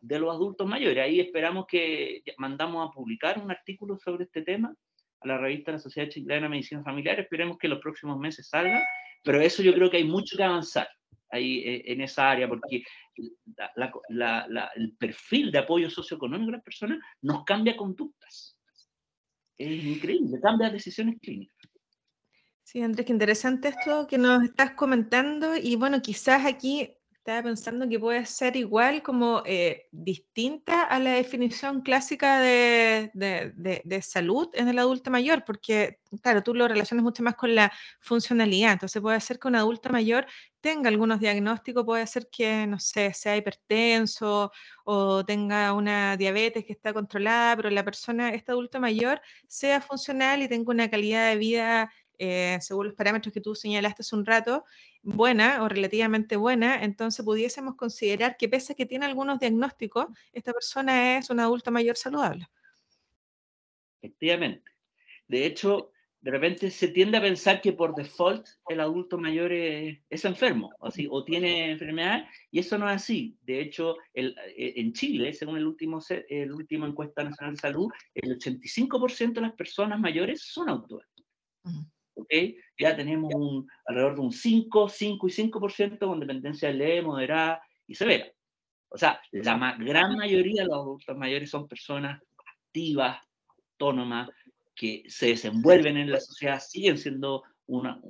de 0.00 0.18
los 0.18 0.34
adultos 0.34 0.66
mayores. 0.66 1.04
Ahí 1.04 1.20
esperamos 1.20 1.66
que 1.66 2.22
mandamos 2.38 2.88
a 2.88 2.92
publicar 2.92 3.38
un 3.38 3.50
artículo 3.50 3.96
sobre 3.98 4.24
este 4.24 4.42
tema 4.42 4.74
a 5.22 5.28
la 5.28 5.38
revista 5.38 5.70
de 5.70 5.76
la 5.76 5.82
Sociedad 5.82 6.08
Chilena 6.08 6.42
de 6.42 6.48
Medicina 6.48 6.82
Familiar. 6.82 7.20
Esperemos 7.20 7.58
que 7.58 7.66
en 7.66 7.72
los 7.72 7.80
próximos 7.80 8.18
meses 8.18 8.48
salga, 8.48 8.82
pero 9.22 9.40
eso 9.40 9.62
yo 9.62 9.74
creo 9.74 9.90
que 9.90 9.98
hay 9.98 10.04
mucho 10.04 10.36
que 10.36 10.42
avanzar 10.42 10.88
ahí 11.30 11.60
eh, 11.60 11.82
en 11.86 12.00
esa 12.02 12.30
área, 12.30 12.48
porque 12.48 12.82
el 14.76 14.96
perfil 14.98 15.50
de 15.50 15.58
apoyo 15.58 15.90
socioeconómico 15.90 16.50
de 16.50 16.56
las 16.58 16.64
personas 16.64 16.98
nos 17.22 17.44
cambia 17.44 17.76
conductas. 17.76 18.56
Es 19.56 19.84
increíble, 19.84 20.38
cambia 20.40 20.70
decisiones 20.70 21.18
clínicas. 21.20 21.56
Sí, 22.62 22.80
Andrés, 22.80 23.06
qué 23.06 23.12
interesante 23.12 23.68
esto 23.68 24.06
que 24.06 24.18
nos 24.18 24.44
estás 24.44 24.72
comentando 24.72 25.56
y 25.56 25.76
bueno, 25.76 26.00
quizás 26.00 26.46
aquí 26.46 26.96
estaba 27.22 27.44
pensando 27.44 27.88
que 27.88 28.00
puede 28.00 28.26
ser 28.26 28.56
igual 28.56 29.00
como 29.00 29.44
eh, 29.46 29.86
distinta 29.92 30.82
a 30.82 30.98
la 30.98 31.12
definición 31.12 31.82
clásica 31.82 32.40
de, 32.40 33.12
de, 33.14 34.02
salud 34.02 34.48
en 34.54 34.66
el 34.66 34.76
adulto 34.80 35.08
mayor, 35.12 35.44
porque, 35.44 36.00
claro, 36.20 36.42
tú 36.42 36.52
lo 36.52 36.66
relacionas 36.66 37.04
mucho 37.04 37.22
más 37.22 37.36
con 37.36 37.54
la 37.54 37.72
funcionalidad. 38.00 38.72
Entonces 38.72 39.00
puede 39.00 39.20
ser 39.20 39.38
que 39.38 39.46
un 39.46 39.54
adulto 39.54 39.88
mayor 39.90 40.26
tenga 40.60 40.88
algunos 40.88 41.20
diagnósticos, 41.20 41.84
puede 41.84 42.08
ser 42.08 42.28
que, 42.28 42.66
no 42.66 42.80
sé, 42.80 43.14
sea 43.14 43.36
hipertenso 43.36 44.50
o 44.84 45.24
tenga 45.24 45.72
una 45.74 46.16
diabetes 46.16 46.64
que 46.64 46.72
está 46.72 46.92
controlada, 46.92 47.54
pero 47.54 47.70
la 47.70 47.84
persona, 47.84 48.30
este 48.30 48.50
adulto 48.50 48.80
mayor, 48.80 49.20
sea 49.46 49.80
funcional 49.80 50.42
y 50.42 50.48
tenga 50.48 50.72
una 50.72 50.90
calidad 50.90 51.30
de 51.30 51.36
vida 51.36 51.92
eh, 52.24 52.58
según 52.60 52.86
los 52.86 52.94
parámetros 52.94 53.32
que 53.32 53.40
tú 53.40 53.54
señalaste 53.54 54.02
hace 54.02 54.14
un 54.14 54.24
rato, 54.24 54.64
buena 55.02 55.62
o 55.62 55.68
relativamente 55.68 56.36
buena, 56.36 56.82
entonces 56.82 57.24
pudiésemos 57.24 57.74
considerar 57.76 58.36
que 58.36 58.48
pese 58.48 58.72
a 58.72 58.76
que 58.76 58.86
tiene 58.86 59.06
algunos 59.06 59.40
diagnósticos, 59.40 60.06
esta 60.32 60.52
persona 60.52 61.18
es 61.18 61.30
un 61.30 61.40
adulto 61.40 61.70
mayor 61.70 61.96
saludable. 61.96 62.48
Efectivamente. 64.00 64.70
De 65.28 65.46
hecho, 65.46 65.92
de 66.22 66.30
repente 66.30 66.70
se 66.70 66.88
tiende 66.88 67.18
a 67.18 67.20
pensar 67.20 67.60
que 67.60 67.72
por 67.72 67.96
default 67.96 68.46
el 68.68 68.78
adulto 68.78 69.18
mayor 69.18 69.52
es, 69.52 70.24
enfermo 70.24 70.72
así, 70.80 71.08
o 71.10 71.24
tiene 71.24 71.72
enfermedad, 71.72 72.24
y 72.50 72.60
eso 72.60 72.78
no 72.78 72.88
es 72.88 72.96
así. 72.96 73.36
De 73.42 73.60
hecho, 73.60 73.96
el, 74.14 74.36
eh, 74.56 74.74
en 74.76 74.92
Chile, 74.92 75.32
según 75.32 75.56
el 75.56 75.66
último, 75.66 76.00
el 76.28 76.52
último 76.52 76.86
encuesta 76.86 77.24
nacional 77.24 77.56
de 77.56 77.60
salud, 77.60 77.90
el 78.14 78.38
85% 78.38 79.34
de 79.34 79.40
las 79.40 79.52
personas 79.54 79.98
mayores 79.98 80.42
son 80.42 80.68
Ya 82.78 82.96
tenemos 82.96 83.34
un, 83.34 83.68
alrededor 83.86 84.14
de 84.16 84.20
un 84.20 84.32
5, 84.32 84.88
5 84.88 85.28
y 85.28 85.30
5% 85.30 85.98
con 85.98 86.20
dependencia 86.20 86.70
leve, 86.70 87.02
moderada 87.02 87.62
y 87.86 87.94
severa. 87.94 88.26
O 88.88 88.98
sea, 88.98 89.20
la 89.30 89.76
gran 89.78 90.16
mayoría 90.16 90.62
de 90.62 90.68
los 90.68 90.78
adultos 90.78 91.16
mayores 91.16 91.48
son 91.50 91.66
personas 91.66 92.20
activas, 92.66 93.18
autónomas, 93.72 94.28
que 94.74 95.04
se 95.08 95.28
desenvuelven 95.28 95.96
en 95.96 96.10
la 96.10 96.20
sociedad, 96.20 96.60
siguen 96.60 96.98
siendo 96.98 97.42
una, 97.66 98.00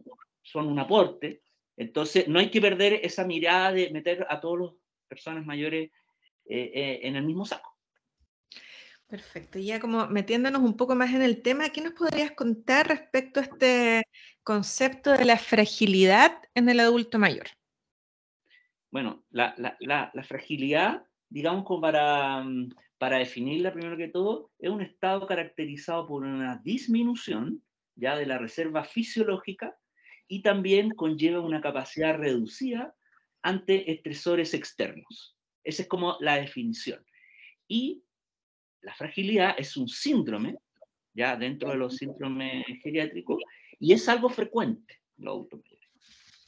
son 0.43 0.67
un 0.67 0.79
aporte. 0.79 1.43
Entonces, 1.77 2.29
no 2.29 2.39
hay 2.39 2.51
que 2.51 2.61
perder 2.61 2.95
esa 3.03 3.25
mirada 3.25 3.73
de 3.73 3.91
meter 3.91 4.27
a 4.29 4.41
todas 4.41 4.73
las 4.73 4.75
personas 5.09 5.47
mayores 5.47 5.91
eh, 6.47 6.71
eh, 6.75 7.01
en 7.03 7.17
el 7.17 7.25
mismo 7.25 7.45
saco. 7.45 7.72
Perfecto. 9.13 9.59
Ya 9.59 9.79
como 9.79 10.07
metiéndonos 10.07 10.63
un 10.63 10.75
poco 10.75 10.95
más 10.95 11.13
en 11.13 11.21
el 11.21 11.43
tema, 11.43 11.69
¿qué 11.69 11.83
nos 11.83 11.93
podrías 11.93 12.31
contar 12.31 12.89
respecto 12.89 13.41
a 13.41 13.43
este 13.43 14.03
concepto 14.43 15.13
de 15.13 15.27
la 15.27 15.37
fragilidad 15.37 16.33
en 16.55 16.71
el 16.71 16.81
adulto 16.81 17.19
mayor? 17.19 17.45
Bueno, 18.91 19.23
la, 19.29 19.55
fragilidad, 20.27 21.05
digamos, 21.29 21.65
como 21.65 21.83
para, 21.83 22.43
mm, 22.43 22.71
para 22.97 23.19
definirla 23.19 23.75
primero 23.75 23.99
que 23.99 24.09
todo, 24.09 24.51
es 24.59 24.71
un 24.71 24.81
estado 24.81 25.27
caracterizado 25.27 26.07
por 26.07 26.25
una 26.25 26.63
disminución 26.65 27.63
ya 27.95 28.17
de 28.17 28.25
la 28.25 28.39
reserva 28.39 28.83
fisiológica 28.83 29.77
y 30.27 30.41
también 30.41 30.89
conlleva 30.89 31.41
una 31.41 31.61
capacidad 31.61 32.17
reducida 32.17 32.95
ante 33.43 33.93
estresores 33.93 34.55
externos. 34.55 35.37
Esa 35.65 35.83
es 35.83 35.89
como 35.89 36.17
la 36.21 36.37
definición. 36.37 37.05
Y 37.69 38.05
la 38.83 38.95
fragilidad 38.95 39.55
es 39.59 39.77
un 39.77 39.89
síndrome, 39.89 40.57
ya 41.15 41.37
dentro 41.37 41.71
de 41.71 41.77
los 41.77 41.97
síndromes 41.97 42.65
geriátricos, 42.83 43.43
y 43.79 43.93
es 43.93 44.09
algo 44.09 44.29
frecuente 44.29 45.01
en 45.19 45.49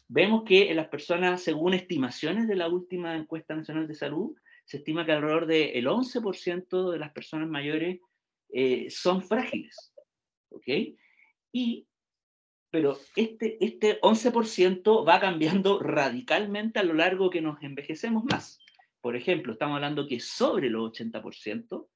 Vemos 0.07 0.45
que 0.45 0.71
en 0.71 0.77
las 0.77 0.89
personas, 0.89 1.43
según 1.43 1.75
estimaciones 1.75 2.47
de 2.47 2.57
la 2.57 2.69
última 2.69 3.17
encuesta 3.17 3.55
nacional 3.55 3.89
de 3.89 3.95
salud, 3.95 4.37
se 4.65 4.79
estima 4.79 5.05
que 5.05 5.13
alrededor 5.13 5.47
del 5.47 5.87
11% 5.87 6.93
de 6.93 6.99
las 6.99 7.13
personas 7.13 7.49
mayores 7.49 8.01
eh, 8.51 8.91
son 8.91 9.23
frágiles. 9.23 9.93
¿Ok? 10.51 10.69
Y, 11.53 11.87
pero 12.71 12.99
este, 13.17 13.65
este 13.65 14.01
11% 14.01 15.09
va 15.09 15.21
cambiando 15.21 15.79
radicalmente 15.83 16.79
a 16.79 16.85
lo 16.85 16.95
largo 16.95 17.31
que 17.31 17.41
nos 17.41 17.63
envejecemos 17.63 18.25
más. 18.25 18.61
Por 19.01 19.17
ejemplo, 19.17 19.53
estamos 19.53 19.77
hablando 19.77 20.07
que 20.07 20.21
sobre 20.21 20.71
los 20.71 20.93
80% 20.93 21.87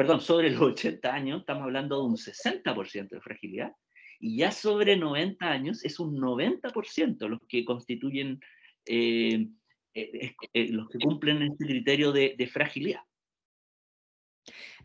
perdón, 0.00 0.22
sobre 0.22 0.48
los 0.48 0.62
80 0.62 1.12
años 1.12 1.40
estamos 1.40 1.64
hablando 1.64 1.98
de 1.98 2.04
un 2.04 2.16
60% 2.16 3.10
de 3.10 3.20
fragilidad 3.20 3.72
y 4.18 4.38
ya 4.38 4.50
sobre 4.50 4.96
90 4.96 5.44
años 5.44 5.84
es 5.84 6.00
un 6.00 6.16
90% 6.16 7.28
los 7.28 7.40
que 7.46 7.66
constituyen, 7.66 8.40
eh, 8.86 9.46
eh, 9.92 10.34
eh, 10.54 10.68
los 10.72 10.88
que 10.88 10.98
cumplen 11.00 11.42
este 11.42 11.66
criterio 11.66 12.12
de, 12.12 12.50
fragilidad. 12.50 13.02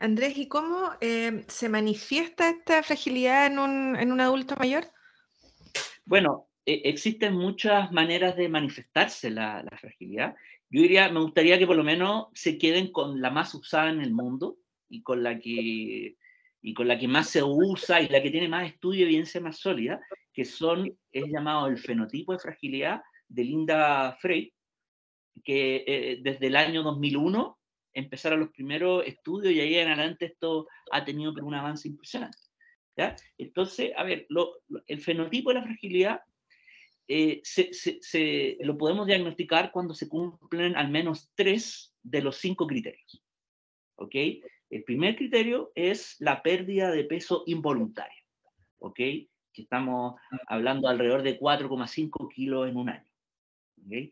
Andrés, 0.02 0.38
¿y 0.38 0.50
cómo 0.50 0.92
se 1.00 1.70
manifiesta 1.70 2.50
esta 2.50 2.84
fragilidad 2.84 3.46
en 3.46 3.58
un, 3.58 3.96
en 3.96 4.12
un 4.12 4.20
adulto 4.20 4.58
mayor? 4.58 4.84
Bueno, 6.04 6.50
existen 6.66 7.36
muchas 7.36 7.90
maneras 7.94 8.36
de 8.36 8.50
manifestarse 8.50 9.30
la, 9.30 9.64
la, 9.64 9.78
fragilidad. 9.78 10.36
Yo 10.70 10.82
diría, 10.82 11.08
me 11.08 11.22
gustaría 11.22 11.58
que 11.58 11.68
por 11.68 11.78
lo 11.78 11.86
menos 11.86 12.26
se 12.34 12.58
queden 12.58 12.92
con 12.92 13.22
la 13.22 13.30
más 13.30 13.56
usada 13.56 13.90
en 13.90 14.02
el 14.02 14.12
mundo, 14.12 14.58
y 14.90 15.02
con 15.02 15.24
la 15.24 15.40
que 15.40 16.16
y 16.62 16.74
con 16.74 16.88
la 16.88 16.98
que 16.98 17.08
más 17.08 17.30
se 17.30 17.44
usa 17.44 18.02
y 18.02 18.08
la 18.10 18.24
que 18.24 18.32
tiene 18.32 18.48
más 18.48 18.68
estudio 18.68 19.02
y 19.02 19.04
evidencia 19.04 19.40
más 19.40 19.60
sólida, 19.60 20.02
que 20.34 20.46
son, 20.46 20.98
es 21.12 21.24
llamado 21.28 21.68
el 21.68 21.78
fenotipo 21.78 22.34
de 22.34 22.40
fragilidad 22.40 23.04
de 23.28 23.44
Linda 23.44 24.18
Frey, 24.20 24.52
que 25.44 25.84
eh, 25.86 26.20
desde 26.24 26.48
el 26.48 26.56
año 26.56 26.82
2001 26.82 27.60
empezaron 27.94 28.40
los 28.40 28.50
primeros 28.50 29.06
estudios 29.06 29.54
y 29.54 29.60
ahí 29.60 29.76
en 29.76 29.90
adelante 29.90 30.26
esto 30.26 30.68
ha 30.92 31.06
tenido 31.06 31.34
un 31.34 31.54
avance 31.54 31.88
impresionante. 31.88 32.40
¿ya? 32.98 33.16
Entonces, 33.38 33.92
a 33.96 34.04
ver, 34.04 34.28
el 34.88 35.02
fenotipo 35.02 35.52
de 35.52 35.60
la 35.60 35.64
fragilidad 35.64 36.22
eh, 37.08 37.42
se, 37.44 37.72
se, 37.74 38.58
lo 38.62 38.76
podemos 38.76 39.06
diagnosticar 39.06 39.72
cuando 39.72 39.94
se 39.94 40.10
cumplen 40.10 40.76
al 40.76 40.90
menos 40.90 41.30
tres 41.36 41.94
de 42.02 42.22
los 42.22 42.38
cinco 42.38 42.66
criterios. 42.66 43.24
¿Ok? 43.98 44.16
El 44.76 44.84
primer 44.84 45.16
criterio 45.16 45.72
es 45.74 46.18
la 46.20 46.44
pérdida 46.44 46.92
de 46.92 47.06
peso 47.06 47.44
involuntario, 47.46 48.22
¿ok? 48.80 48.98
Que 48.98 49.30
estamos 49.54 50.20
hablando 50.48 50.90
alrededor 50.90 51.24
de 51.24 51.40
4,5 51.40 52.28
kilos 52.28 52.68
en 52.68 52.76
un 52.76 52.90
año. 52.90 53.10
¿okay? 53.86 54.12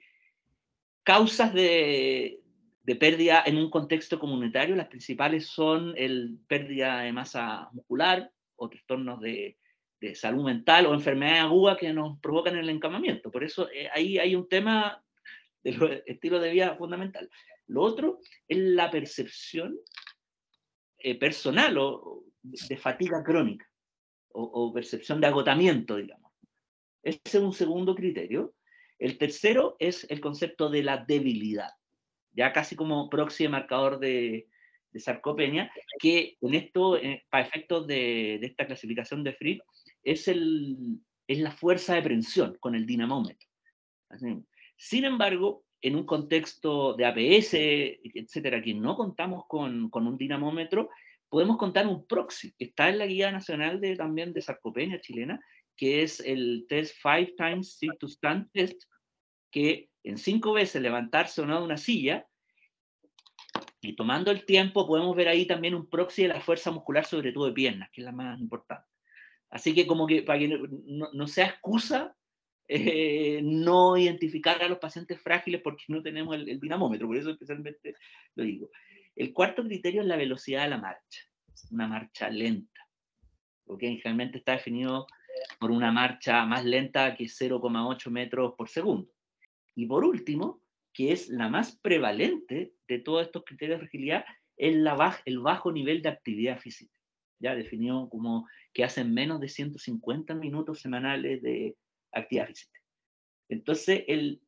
Causas 1.03 1.53
de, 1.53 2.39
de, 2.81 2.95
pérdida 2.95 3.43
en 3.45 3.57
un 3.57 3.69
contexto 3.69 4.17
comunitario, 4.17 4.77
las 4.77 4.87
principales 4.87 5.47
son 5.47 5.95
el 5.97 6.39
pérdida 6.47 7.01
de 7.01 7.11
masa 7.11 7.67
muscular 7.73 8.31
o 8.55 8.69
trastornos 8.69 9.19
de, 9.19 9.57
de 9.99 10.15
salud 10.15 10.45
mental 10.45 10.85
o 10.85 10.93
enfermedades 10.93 11.41
agudas 11.41 11.77
que 11.77 11.91
nos 11.91 12.17
provocan 12.21 12.55
el 12.55 12.69
encamamiento. 12.69 13.29
Por 13.31 13.43
eso 13.43 13.69
eh, 13.69 13.89
ahí 13.93 14.17
hay 14.17 14.33
un 14.33 14.47
tema 14.47 15.03
de 15.61 16.03
estilo 16.05 16.39
de 16.39 16.51
vida 16.51 16.77
fundamental. 16.77 17.29
Lo 17.67 17.81
otro 17.81 18.19
es 18.47 18.57
la 18.57 18.89
percepción 18.89 19.77
eh, 21.03 21.19
personal 21.19 21.77
o, 21.77 22.23
de 22.41 22.77
fatiga 22.77 23.23
crónica 23.23 23.69
o, 24.35 24.73
percepción 24.73 25.21
de 25.21 25.27
agotamiento, 25.27 25.97
digamos. 25.97 26.31
Ese 27.03 27.19
es 27.23 27.35
un 27.35 27.53
segundo 27.53 27.93
criterio. 27.93 28.55
El 28.97 29.17
tercero 29.19 29.75
es 29.79 30.07
el 30.09 30.19
concepto 30.19 30.69
de 30.69 30.81
la 30.81 30.97
debilidad, 30.97 31.69
ya 32.31 32.51
casi 32.51 32.75
como 32.75 33.09
proxy 33.09 33.47
marcador 33.47 33.99
de, 33.99 34.47
sarcopenia, 34.95 35.71
que 35.99 36.37
en 36.41 36.53
esto, 36.55 36.97
eh, 36.97 37.23
para 37.29 37.45
efectos 37.45 37.85
de, 37.85 38.35
esta 38.35 38.65
clasificación 38.65 39.23
de 39.23 39.33
Frick, 39.33 39.63
es, 40.03 40.27
el, 40.27 40.99
es 41.27 41.39
la 41.39 41.51
fuerza 41.51 41.95
de 41.95 42.01
prensión 42.01 42.57
con 42.59 42.75
el 42.75 42.85
dinamómetro. 42.85 43.47
Sin 44.77 45.05
embargo, 45.05 45.63
en 45.83 45.97
un 45.97 46.05
contexto 46.05 46.93
de 46.93 47.05
APS, 47.05 47.53
etcétera, 47.53 48.61
que 48.61 48.73
no 48.73 48.95
contamos 48.95 49.45
con, 49.47 49.89
con, 49.89 50.07
un 50.07 50.17
dinamómetro, 50.17 50.89
podemos 51.27 51.57
contar 51.57 51.85
un 51.87 52.07
proxy, 52.07 52.53
que 52.53 52.65
está 52.65 52.89
en 52.89 52.99
la 52.99 53.05
guía 53.05 53.31
nacional 53.31 53.81
de, 53.81 53.97
también 53.97 54.31
de 54.33 54.41
sarcopenia 54.41 55.01
chilena, 55.01 55.43
que 55.75 56.01
es 56.01 56.21
el 56.21 56.65
test 56.69 56.95
Five 57.01 57.33
Times 57.37 57.75
Sit 57.77 57.91
to 57.99 58.07
Stand 58.07 58.49
Test, 58.53 58.81
que 59.51 59.89
en 60.03 60.17
cinco 60.17 60.53
veces 60.53 60.81
levantarse 60.81 61.41
o 61.41 61.45
no 61.45 61.59
de 61.59 61.65
una 61.65 61.77
silla, 61.77 62.25
y 63.81 63.93
tomando 63.97 64.31
el 64.31 64.45
tiempo 64.45 64.87
podemos 64.87 65.13
ver 65.17 65.27
ahí 65.27 65.45
también 65.45 65.75
un 65.75 65.89
proxy 65.89 66.21
de 66.21 66.29
la 66.29 66.39
fuerza 66.39 66.71
muscular, 66.71 67.05
sobre 67.05 67.33
todo 67.33 67.47
de 67.47 67.51
piernas, 67.51 67.89
que 67.91 67.99
es 67.99 68.05
la 68.05 68.13
más 68.13 68.39
importante. 68.39 68.87
Así 69.49 69.75
que 69.75 69.85
como 69.85 70.07
que 70.07 70.23
para 70.23 70.39
que 70.39 70.47
no, 70.47 71.27
sea 71.27 71.47
excusa 71.47 72.15
eh, 72.67 73.41
no 73.43 73.97
identificar 73.97 74.61
a 74.63 74.69
los 74.69 74.79
pacientes 74.79 75.21
frágiles 75.21 75.61
porque 75.61 75.83
no 75.89 76.01
tenemos 76.01 76.35
el, 76.35 76.59
dinamómetro, 76.59 77.07
por 77.07 77.17
eso 77.17 77.31
especialmente 77.31 77.95
lo 78.35 78.43
digo. 78.43 78.69
El 79.15 79.33
cuarto 79.33 79.63
criterio 79.63 80.01
es 80.01 80.07
la 80.07 80.15
velocidad 80.15 80.63
de 80.63 80.69
la 80.69 80.77
marcha, 80.77 81.21
una 81.71 81.87
marcha 81.87 82.29
lenta, 82.29 82.81
porque 83.65 83.87
generalmente 83.87 84.37
está 84.37 84.53
definido 84.53 85.07
por 85.59 85.71
una 85.71 85.91
marcha 85.91 86.45
más 86.45 86.63
lenta 86.63 87.15
que 87.15 87.25
0,8 87.25 88.09
metros 88.09 88.53
por 88.57 88.69
segundo. 88.69 89.11
Y 89.75 89.85
por 89.85 90.05
último, 90.05 90.61
que 90.93 91.11
es 91.11 91.29
la 91.29 91.49
más 91.49 91.75
prevalente 91.75 92.73
de 92.87 92.99
todos 92.99 93.25
estos 93.25 93.43
criterios 93.43 93.79
de 93.79 93.87
fragilidad, 93.87 94.25
es 94.55 94.75
la 94.75 95.21
el 95.25 95.39
bajo 95.39 95.71
nivel 95.71 96.01
de 96.01 96.09
actividad 96.09 96.59
física, 96.59 96.95
ya 97.39 97.55
definido 97.55 98.07
como 98.09 98.47
que 98.71 98.83
hacen 98.83 99.13
menos 99.13 99.39
de 99.39 99.49
150 99.49 100.35
minutos 100.35 100.79
semanales 100.79 101.41
de 101.41 101.75
actividad 102.13 102.47
física. 102.47 102.79
Entonces, 103.49 104.03
el, 104.07 104.41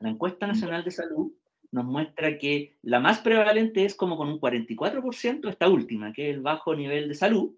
la 0.00 0.10
encuesta 0.10 0.46
nacional 0.46 0.84
de 0.84 0.90
salud 0.90 1.32
nos 1.72 1.84
muestra 1.84 2.38
que 2.38 2.78
la 2.82 3.00
más 3.00 3.20
prevalente 3.20 3.84
es 3.84 3.94
como 3.94 4.16
con 4.16 4.28
un 4.28 4.40
44%, 4.40 5.48
esta 5.48 5.68
última, 5.68 6.12
que 6.12 6.30
es 6.30 6.36
el 6.36 6.42
bajo 6.42 6.74
nivel 6.74 7.08
de 7.08 7.14
salud. 7.14 7.54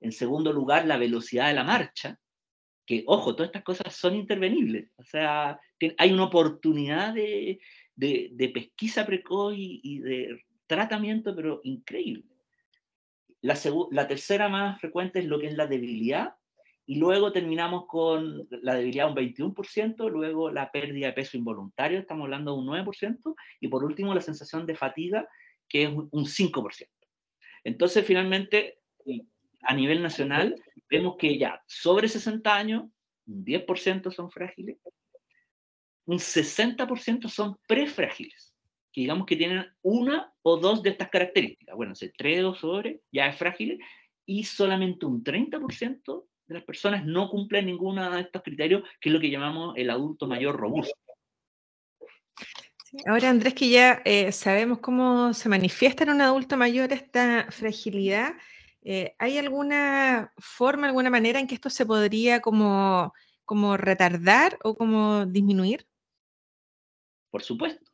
En 0.00 0.12
segundo 0.12 0.52
lugar, 0.52 0.86
la 0.86 0.96
velocidad 0.96 1.48
de 1.48 1.54
la 1.54 1.64
marcha, 1.64 2.18
que, 2.86 3.04
ojo, 3.06 3.34
todas 3.34 3.48
estas 3.48 3.62
cosas 3.62 3.94
son 3.94 4.14
intervenibles. 4.14 4.90
O 4.96 5.04
sea, 5.04 5.58
hay 5.98 6.12
una 6.12 6.24
oportunidad 6.24 7.14
de, 7.14 7.60
pesquisa 8.52 9.06
precoz 9.06 9.54
y, 9.56 10.00
de 10.00 10.42
tratamiento, 10.66 11.34
pero 11.34 11.60
increíble. 11.64 12.24
La, 13.40 13.58
la 13.90 14.08
tercera 14.08 14.48
más 14.48 14.80
frecuente 14.80 15.20
es 15.20 15.26
lo 15.26 15.38
que 15.38 15.46
es 15.46 15.54
la 15.54 15.66
debilidad, 15.66 16.34
y 16.86 16.96
luego 16.96 17.32
terminamos 17.32 17.86
con 17.86 18.46
la 18.50 18.74
debilidad 18.74 19.08
un 19.08 19.16
21%, 19.16 20.10
luego 20.10 20.50
la 20.50 20.70
pérdida 20.70 21.06
de 21.06 21.12
peso 21.14 21.36
involuntario, 21.36 21.98
estamos 21.98 22.24
hablando 22.24 22.52
de 22.52 22.58
un 22.58 22.66
9%, 22.66 23.34
y 23.60 23.68
por 23.68 23.84
último 23.84 24.14
la 24.14 24.20
sensación 24.20 24.66
de 24.66 24.76
fatiga, 24.76 25.26
que 25.68 25.84
es 25.84 25.88
un 25.88 26.26
5%. 26.26 26.88
Entonces, 27.64 28.04
finalmente, 28.06 28.78
a 29.62 29.74
nivel 29.74 30.02
nacional, 30.02 30.54
vemos 30.90 31.16
que 31.16 31.38
ya 31.38 31.62
sobre 31.66 32.08
60 32.08 32.54
años, 32.54 32.84
un 33.26 33.44
10% 33.44 34.12
son 34.12 34.30
frágiles, 34.30 34.76
un 36.04 36.18
60% 36.18 37.28
son 37.30 37.56
prefrágiles, 37.66 38.54
que 38.92 39.00
digamos 39.00 39.26
que 39.26 39.36
tienen 39.36 39.66
una 39.80 40.34
o 40.42 40.58
dos 40.58 40.82
de 40.82 40.90
estas 40.90 41.08
características. 41.08 41.74
Bueno, 41.74 41.94
si 41.94 42.12
tres 42.12 42.44
o 42.44 42.54
sobre 42.54 43.00
ya 43.10 43.28
es 43.28 43.38
frágil, 43.38 43.82
y 44.26 44.44
solamente 44.44 45.06
un 45.06 45.24
30% 45.24 46.24
de 46.46 46.54
las 46.54 46.64
personas 46.64 47.04
no 47.04 47.30
cumplen 47.30 47.66
ninguno 47.66 48.10
de 48.10 48.20
estos 48.20 48.42
criterios, 48.42 48.82
que 49.00 49.08
es 49.08 49.12
lo 49.12 49.20
que 49.20 49.30
llamamos 49.30 49.74
el 49.76 49.90
adulto 49.90 50.26
mayor 50.26 50.56
robusto. 50.56 50.94
ahora, 53.06 53.30
Andrés, 53.30 53.54
que 53.54 53.70
ya 53.70 54.02
eh, 54.04 54.30
sabemos 54.32 54.78
cómo 54.78 55.32
se 55.32 55.48
manifiesta 55.48 56.04
en 56.04 56.10
un 56.10 56.20
adulto 56.20 56.56
mayor 56.56 56.92
esta 56.92 57.46
fragilidad, 57.50 58.34
eh, 58.82 59.14
¿hay 59.18 59.38
alguna 59.38 60.32
forma, 60.36 60.86
alguna 60.86 61.08
manera 61.08 61.40
en 61.40 61.46
que 61.46 61.54
esto 61.54 61.70
se 61.70 61.86
podría 61.86 62.40
como, 62.40 63.14
como 63.46 63.78
retardar 63.78 64.58
o 64.62 64.74
como 64.74 65.24
disminuir? 65.24 65.86
Por 67.30 67.42
supuesto. 67.42 67.90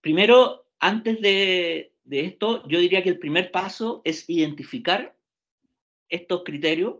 Primero, 0.00 0.66
antes 0.78 1.20
de, 1.20 1.92
de 2.04 2.20
esto, 2.24 2.66
yo 2.66 2.80
diría 2.80 3.02
que 3.02 3.10
el 3.10 3.18
primer 3.18 3.50
paso 3.50 4.00
es 4.04 4.28
identificar 4.30 5.14
estos 6.08 6.42
criterios 6.42 6.96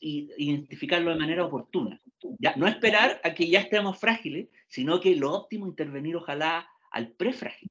identificarlo 0.00 1.10
de 1.10 1.18
manera 1.18 1.44
oportuna. 1.44 2.00
Ya, 2.38 2.54
no 2.56 2.66
esperar 2.66 3.20
a 3.24 3.34
que 3.34 3.48
ya 3.48 3.60
estemos 3.60 3.98
frágiles, 3.98 4.48
sino 4.68 5.00
que 5.00 5.14
lo 5.16 5.32
óptimo 5.32 5.66
intervenir 5.66 6.16
ojalá 6.16 6.68
al 6.90 7.12
prefrágil 7.12 7.70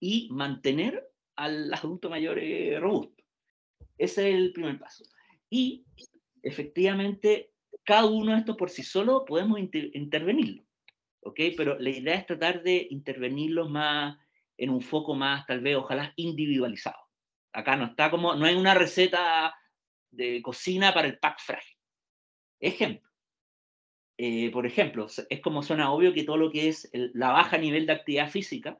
y 0.00 0.28
mantener 0.30 1.10
al 1.36 1.72
adulto 1.72 2.10
mayor 2.10 2.38
eh, 2.38 2.78
robusto. 2.80 3.22
Ese 3.96 4.28
es 4.28 4.36
el 4.36 4.52
primer 4.52 4.78
paso. 4.78 5.04
Y 5.50 5.84
efectivamente, 6.42 7.52
cada 7.84 8.06
uno 8.06 8.32
de 8.32 8.38
estos 8.38 8.56
por 8.56 8.70
sí 8.70 8.82
solo 8.82 9.24
podemos 9.24 9.58
intervenirlo. 9.58 10.64
¿ok? 11.22 11.40
Pero 11.56 11.78
la 11.78 11.90
idea 11.90 12.14
es 12.14 12.26
tratar 12.26 12.62
de 12.62 12.86
intervenirlos 12.90 13.70
más 13.70 14.18
en 14.56 14.70
un 14.70 14.80
foco 14.80 15.14
más, 15.14 15.46
tal 15.46 15.60
vez, 15.60 15.76
ojalá 15.76 16.12
individualizado. 16.16 16.98
Acá 17.52 17.76
no 17.76 17.86
está 17.86 18.10
como, 18.10 18.34
no 18.34 18.44
hay 18.44 18.56
una 18.56 18.74
receta 18.74 19.54
de 20.10 20.42
cocina 20.42 20.92
para 20.92 21.08
el 21.08 21.18
pack 21.18 21.40
frágil. 21.40 21.76
Ejemplo. 22.60 23.08
Eh, 24.16 24.50
por 24.50 24.66
ejemplo, 24.66 25.06
es 25.30 25.40
como 25.40 25.62
suena 25.62 25.92
obvio 25.92 26.12
que 26.12 26.24
todo 26.24 26.36
lo 26.36 26.50
que 26.50 26.68
es 26.68 26.90
la 26.92 27.30
baja 27.30 27.56
nivel 27.56 27.86
de 27.86 27.92
actividad 27.92 28.30
física, 28.30 28.76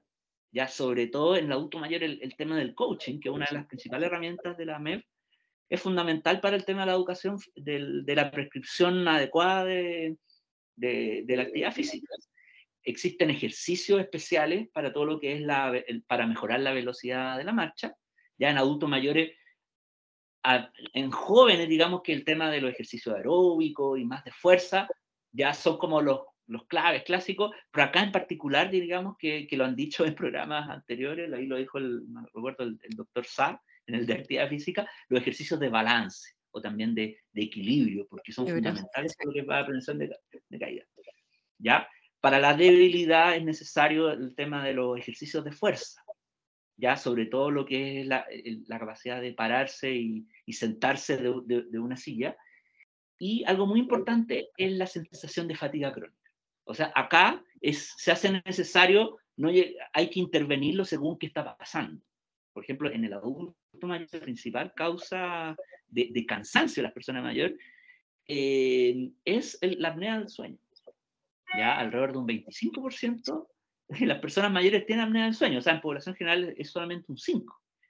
ya 0.51 0.67
sobre 0.67 1.07
todo 1.07 1.37
en 1.37 1.47
el 1.47 1.53
adulto 1.53 1.79
mayor 1.79 2.03
el, 2.03 2.35
tema 2.37 2.57
del 2.57 2.75
coaching, 2.75 3.21
que 3.21 3.29
es 3.29 3.35
una 3.35 3.47
de 3.47 3.55
las 3.55 3.67
principales 3.67 4.07
herramientas 4.07 4.57
de 4.57 4.67
la 4.67 4.81
MEF, 4.81 5.05
es 5.69 5.81
fundamental 5.81 6.41
para 6.41 6.57
el 6.57 6.65
tema 6.65 6.81
de 6.81 6.87
la 6.87 6.95
educación, 6.95 7.39
de 7.55 8.15
la 8.17 8.31
prescripción 8.31 9.07
adecuada 9.07 9.65
de, 9.65 10.17
de, 10.79 11.37
la 11.37 11.43
actividad 11.43 11.73
física. 11.73 12.09
Existen 12.83 13.31
ejercicios 13.31 14.01
especiales 14.01 14.69
para 14.73 14.93
todo 14.93 15.05
lo 15.05 15.21
que 15.21 15.35
es 15.35 15.41
la, 15.41 15.73
para 16.07 16.27
mejorar 16.27 16.61
la 16.61 16.73
velocidad 16.73 17.37
de 17.37 17.45
la 17.45 17.53
marcha. 17.53 17.95
Ya 18.39 18.51
en 18.51 18.59
adultos 18.59 18.89
mayores 18.89 19.33
en 20.43 21.11
jóvenes, 21.11 21.69
digamos 21.69 22.03
que 22.03 22.13
el 22.13 22.25
tema 22.25 22.51
de 22.51 22.61
los 22.61 22.71
ejercicios 22.71 23.15
aeróbicos 23.15 23.99
y 23.99 24.05
más 24.05 24.25
de 24.25 24.33
fuerza 24.33 24.89
ya 25.33 25.53
son 25.53 25.79
como 25.79 26.01
los, 26.01 26.21
los 26.47 26.67
claves 26.67 27.03
clásicos, 27.05 27.55
pero 27.71 27.85
acá 27.87 28.03
en 28.03 28.13
particular, 28.13 28.71
digamos 28.71 29.17
que, 29.19 29.47
que, 29.47 29.57
lo 29.57 29.65
han 29.65 29.77
dicho 29.77 30.05
en 30.05 30.15
programas 30.15 30.69
anteriores, 30.69 31.33
ahí 31.33 31.47
lo 31.47 31.57
dijo 31.57 31.79
el, 31.79 32.03
recuerdo 32.33 32.65
el, 32.65 32.79
doctor 32.91 33.27
Saar, 33.27 33.61
en 33.87 33.95
el 33.95 34.07
de 34.07 34.15
actividad 34.15 34.49
física, 34.49 34.89
los 35.09 35.21
ejercicios 35.21 35.61
de 35.61 35.69
balance 35.69 36.35
o 36.51 36.61
también 36.61 36.95
de, 36.95 37.19
de 37.33 37.43
equilibrio, 37.43 38.07
porque 38.09 38.33
son 38.33 38.47
fundamentales 38.47 39.15
para 39.17 39.61
la 39.61 39.67
prevención 39.67 39.99
de, 39.99 40.11
de 40.49 40.59
caída. 40.59 40.85
¿Ya? 41.59 41.89
Para 42.21 42.39
la 42.39 42.55
debilidad 42.55 43.37
es 43.37 43.45
necesario 43.45 44.11
el 44.11 44.35
tema 44.35 44.65
de 44.65 44.75
los 44.75 44.99
ejercicios 44.99 45.45
de 45.45 45.53
fuerza, 45.53 46.03
ya 46.79 46.97
sobre 46.97 47.27
todo 47.27 47.51
lo 47.51 47.67
que 47.67 48.01
es 48.01 48.07
la, 48.07 48.25
la 48.67 48.79
capacidad 48.79 49.21
de 49.21 49.35
pararse 49.35 49.93
y, 49.93 50.27
y 50.47 50.53
sentarse 50.53 51.17
de, 51.17 51.65
de, 51.69 51.79
una 51.79 51.97
silla. 51.97 52.37
Y 53.19 53.45
algo 53.45 53.67
muy 53.67 53.81
importante 53.81 54.51
es 54.57 54.73
la 54.73 54.87
sensación 54.87 55.49
de 55.49 55.57
fatiga 55.57 55.93
crónica. 55.93 56.17
O 56.65 56.75
sea, 56.75 56.93
acá 56.95 57.45
es, 57.61 57.93
se 57.97 58.13
hace 58.13 58.41
necesario, 58.45 59.19
no, 59.37 59.51
hay 59.93 60.11
que 60.11 60.21
intervenirlo 60.21 60.85
según 60.85 61.19
qué 61.19 61.27
está 61.27 61.57
pasando. 61.57 62.01
Por 62.53 62.63
ejemplo, 62.63 62.91
en 62.91 63.05
el 63.05 63.13
adulto 63.13 63.57
mayor, 63.83 64.09
la 64.13 64.21
principal 64.21 64.73
causa 64.75 65.57
de, 65.89 66.11
de 66.13 66.27
cansancio 66.27 66.81
de 66.81 66.85
las 66.85 66.93
personas 66.93 67.25
mayores 67.25 67.59
eh, 68.29 69.11
es 69.25 69.59
la 69.63 69.89
apnea 69.89 70.19
del 70.19 70.29
sueño. 70.29 70.59
Ya 71.57 71.77
alrededor 71.77 72.13
de 72.13 72.19
un 72.19 72.29
25% 72.29 73.49
las 74.01 74.19
personas 74.19 74.53
mayores 74.53 74.87
tienen 74.87 75.07
apnea 75.07 75.25
del 75.25 75.35
sueño, 75.35 75.59
o 75.59 75.63
sea, 75.63 75.75
en 75.75 75.81
población 75.81 76.15
general 76.15 76.55
es 76.57 76.71
solamente 76.71 77.07
un 77.09 77.17
5%, 77.17 77.45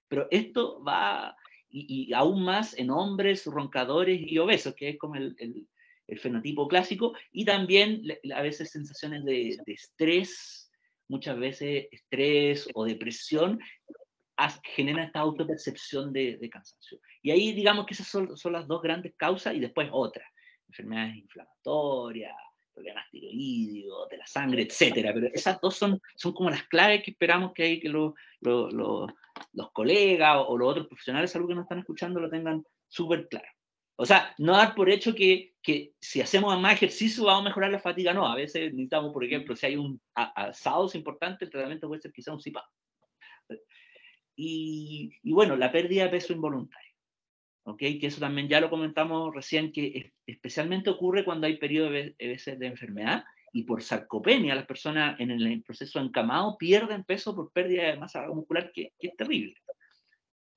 pero 0.08 0.26
esto 0.30 0.82
va, 0.82 1.36
y, 1.68 2.12
aún 2.12 2.44
más 2.44 2.76
en 2.78 2.90
hombres 2.90 3.44
roncadores 3.46 4.20
y 4.20 4.38
obesos, 4.38 4.74
que 4.74 4.90
es 4.90 4.98
como 4.98 5.16
el, 5.16 5.34
el, 5.38 5.66
fenotipo 6.18 6.66
clásico, 6.68 7.12
y 7.32 7.44
también 7.44 8.02
a 8.34 8.40
veces 8.40 8.70
sensaciones 8.70 9.24
de, 9.26 9.58
de, 9.66 9.72
estrés 9.74 10.68
muchas 11.08 11.38
veces 11.38 11.86
estrés 11.90 12.68
o 12.74 12.84
depresión 12.84 13.58
genera 14.62 15.04
esta 15.04 15.20
autopercepción 15.20 16.12
de, 16.12 16.36
de 16.36 16.50
cansancio. 16.50 17.00
Y 17.22 17.30
ahí 17.30 17.52
digamos 17.52 17.86
que 17.86 17.94
esas 17.94 18.06
son, 18.06 18.36
son, 18.36 18.52
las 18.52 18.68
dos 18.68 18.80
grandes 18.82 19.14
causas 19.16 19.54
y 19.54 19.60
después 19.60 19.88
otras, 19.90 20.26
enfermedades 20.68 21.16
inflamatorias, 21.16 22.36
problemas 22.78 23.10
tiroides, 23.10 23.84
de 24.10 24.16
la 24.16 24.26
sangre, 24.26 24.62
etcétera. 24.62 25.12
Pero 25.12 25.28
esas 25.32 25.60
dos 25.60 25.76
son, 25.76 26.00
son 26.14 26.32
como 26.32 26.50
las 26.50 26.64
claves 26.64 27.02
que 27.02 27.10
esperamos 27.10 27.52
que, 27.52 27.62
hay, 27.64 27.80
que 27.80 27.88
los 27.88 28.12
colegas 29.72 30.44
o, 30.46 30.56
los 30.56 30.68
otros 30.68 30.86
profesionales 30.86 31.30
de 31.30 31.32
salud 31.32 31.48
que 31.48 31.54
nos 31.54 31.64
están 31.64 31.80
escuchando 31.80 32.20
lo 32.20 32.30
tengan 32.30 32.64
súper 32.86 33.28
claro. 33.28 33.48
O 33.96 34.06
sea, 34.06 34.32
no 34.38 34.52
dar 34.52 34.76
por 34.76 34.88
hecho 34.88 35.12
que, 35.12 35.54
que, 35.60 35.94
si 36.00 36.20
hacemos 36.20 36.58
más 36.60 36.74
ejercicio 36.74 37.24
vamos 37.24 37.42
a 37.42 37.48
mejorar 37.48 37.72
la 37.72 37.80
fatiga, 37.80 38.14
no. 38.14 38.26
A 38.26 38.36
veces 38.36 38.72
necesitamos, 38.72 39.12
por 39.12 39.24
ejemplo, 39.24 39.56
si 39.56 39.66
hay 39.66 39.76
un 39.76 40.00
asado 40.14 40.88
importante, 40.94 41.44
el 41.44 41.50
tratamiento 41.50 41.88
puede 41.88 42.00
ser 42.00 42.12
quizá 42.12 42.32
un 42.32 42.40
CIPA. 42.40 42.64
Y, 44.36 45.10
y, 45.20 45.32
bueno, 45.32 45.56
la 45.56 45.72
pérdida 45.72 46.04
de 46.04 46.10
peso 46.10 46.32
involuntario. 46.32 46.87
¿Ok? 47.68 47.78
Que 47.78 48.06
eso 48.06 48.20
también 48.20 48.48
ya 48.48 48.60
lo 48.60 48.70
comentamos 48.70 49.34
recién, 49.34 49.72
que 49.72 50.12
especialmente 50.26 50.90
ocurre 50.90 51.24
cuando 51.24 51.46
hay 51.46 51.58
periodos 51.58 51.92
de, 51.92 52.14
enfermedad 52.60 53.24
y 53.52 53.64
por 53.64 53.82
sarcopenia, 53.82 54.54
las 54.54 54.66
personas 54.66 55.18
en 55.20 55.30
el 55.30 55.62
proceso 55.62 56.00
encamado 56.00 56.56
pierden 56.58 57.04
peso 57.04 57.34
por 57.34 57.52
pérdida 57.52 57.84
de 57.84 57.98
masa 57.98 58.26
muscular, 58.28 58.72
que, 58.72 58.92
que 58.98 59.08
es 59.08 59.16
terrible. 59.16 59.54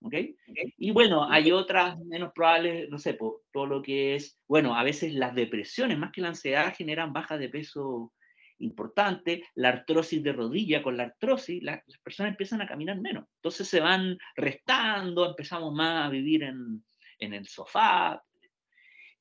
¿Okay? 0.04 0.36
Y 0.78 0.92
bueno, 0.92 1.30
hay 1.30 1.52
otras 1.52 2.00
menos 2.00 2.32
probables, 2.34 2.90
no 2.90 2.98
sé, 2.98 3.14
por 3.14 3.42
todo 3.52 3.68
lo 3.68 3.82
que 3.82 4.16
es, 4.16 4.40
bueno, 4.48 4.76
a 4.76 4.84
veces 4.84 5.14
las 5.14 5.36
depresiones, 5.36 6.00
más 6.00 6.12
que 6.12 6.22
la 6.22 6.30
ansiedad, 6.30 6.74
generan 6.76 7.14
bajas 7.14 7.40
de 7.40 7.50
peso 7.50 8.12
importante, 8.58 9.44
la 9.56 9.70
artrosis 9.70 10.24
de 10.24 10.34
rodilla, 10.34 10.82
con 10.82 10.98
la 10.98 11.04
artrosis 11.04 11.62
las 11.62 11.84
personas 12.04 12.32
empiezan 12.32 12.62
a 12.62 12.68
caminar 12.68 13.00
menos, 13.00 13.26
entonces 13.38 13.68
se 13.68 13.80
van 13.80 14.18
restando, 14.36 15.28
empezamos 15.28 15.74
más 15.74 16.06
a 16.06 16.10
vivir 16.10 16.44
en, 16.44 16.84
en 17.22 17.34
el 17.34 17.48
sofá, 17.48 18.22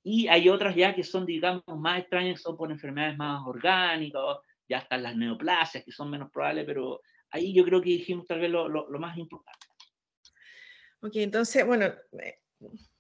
y 0.03 0.29
hay 0.29 0.49
otras 0.49 0.75
ya 0.75 0.95
que 0.95 1.05
son, 1.05 1.27
digamos, 1.27 1.63
más 1.77 2.01
extrañas, 2.01 2.41
son 2.41 2.57
por 2.57 2.71
enfermedades 2.71 3.17
más 3.19 3.43
orgánicas, 3.47 4.39
ya 4.69 4.79
están 4.79 5.03
las 5.03 5.17
neoplasias, 5.17 5.85
que 5.85 5.93
son 5.93 6.11
menos 6.11 6.31
probables, 6.31 6.65
pero 6.65 7.03
ahí 7.31 7.53
yo 7.53 7.65
creo 7.65 7.81
que 7.81 7.91
dijimos 7.91 8.27
tal 8.27 8.41
vez 8.41 8.51
lo, 8.51 8.69
lo, 8.69 8.99
más 8.99 9.17
importante. 9.19 9.67
Ok, 11.03 11.17
entonces, 11.17 11.67
bueno, 11.67 11.87
eh, 11.87 12.39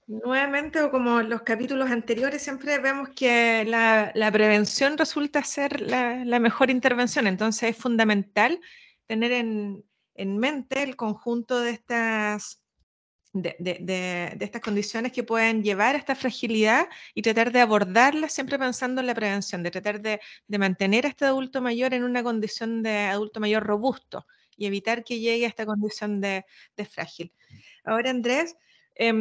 nuevamente 0.06 0.82
o 0.82 0.90
como 0.90 1.22
los 1.22 1.42
capítulos 1.42 1.90
anteriores, 1.90 2.42
siempre 2.42 2.78
vemos 2.78 3.10
que 3.10 3.64
la, 3.64 4.12
la 4.14 4.30
prevención 4.30 4.98
resulta 4.98 5.42
ser 5.42 5.80
la, 5.80 6.24
la, 6.24 6.38
mejor 6.38 6.70
intervención, 6.70 7.26
entonces 7.26 7.70
es 7.70 7.76
fundamental 7.76 8.60
tener 9.06 9.32
en, 9.32 9.84
en 10.14 10.38
mente 10.38 10.82
el 10.82 10.96
conjunto 10.96 11.60
de 11.60 11.70
estas, 11.70 12.59
de, 13.32 13.56
de, 13.58 14.34
de, 14.36 14.44
estas 14.44 14.60
condiciones 14.60 15.12
que 15.12 15.22
pueden 15.22 15.62
llevar 15.62 15.94
a 15.94 15.98
esta 15.98 16.14
fragilidad 16.14 16.88
y 17.14 17.22
tratar 17.22 17.52
de 17.52 17.60
abordarlas 17.60 18.32
siempre 18.32 18.58
pensando 18.58 19.00
en 19.00 19.06
la 19.06 19.14
prevención, 19.14 19.62
de 19.62 19.70
tratar 19.70 20.00
de, 20.00 20.20
mantener 20.48 21.06
a 21.06 21.10
este 21.10 21.26
adulto 21.26 21.60
mayor 21.60 21.94
en 21.94 22.04
una 22.04 22.22
condición 22.22 22.82
de 22.82 22.98
adulto 23.06 23.40
mayor 23.40 23.62
robusto 23.64 24.26
y 24.56 24.66
evitar 24.66 25.04
que 25.04 25.20
llegue 25.20 25.44
a 25.46 25.48
esta 25.48 25.66
condición 25.66 26.20
de, 26.20 26.44
frágil. 26.90 27.32
Ahora, 27.84 28.10
Andrés, 28.10 28.56
eh, 28.96 29.12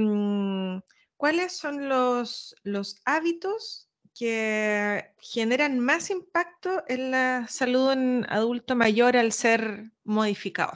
¿cuáles 1.15 1.55
son 1.55 1.87
los, 1.87 2.55
los 2.63 3.01
hábitos 3.05 3.89
que 4.17 5.13
generan 5.19 5.79
más 5.79 6.09
impacto 6.09 6.83
en 6.87 7.11
la 7.11 7.47
salud 7.47 7.91
en 7.91 8.25
adulto 8.29 8.75
mayor 8.75 9.15
al 9.15 9.31
ser 9.31 9.91
modificado? 10.03 10.73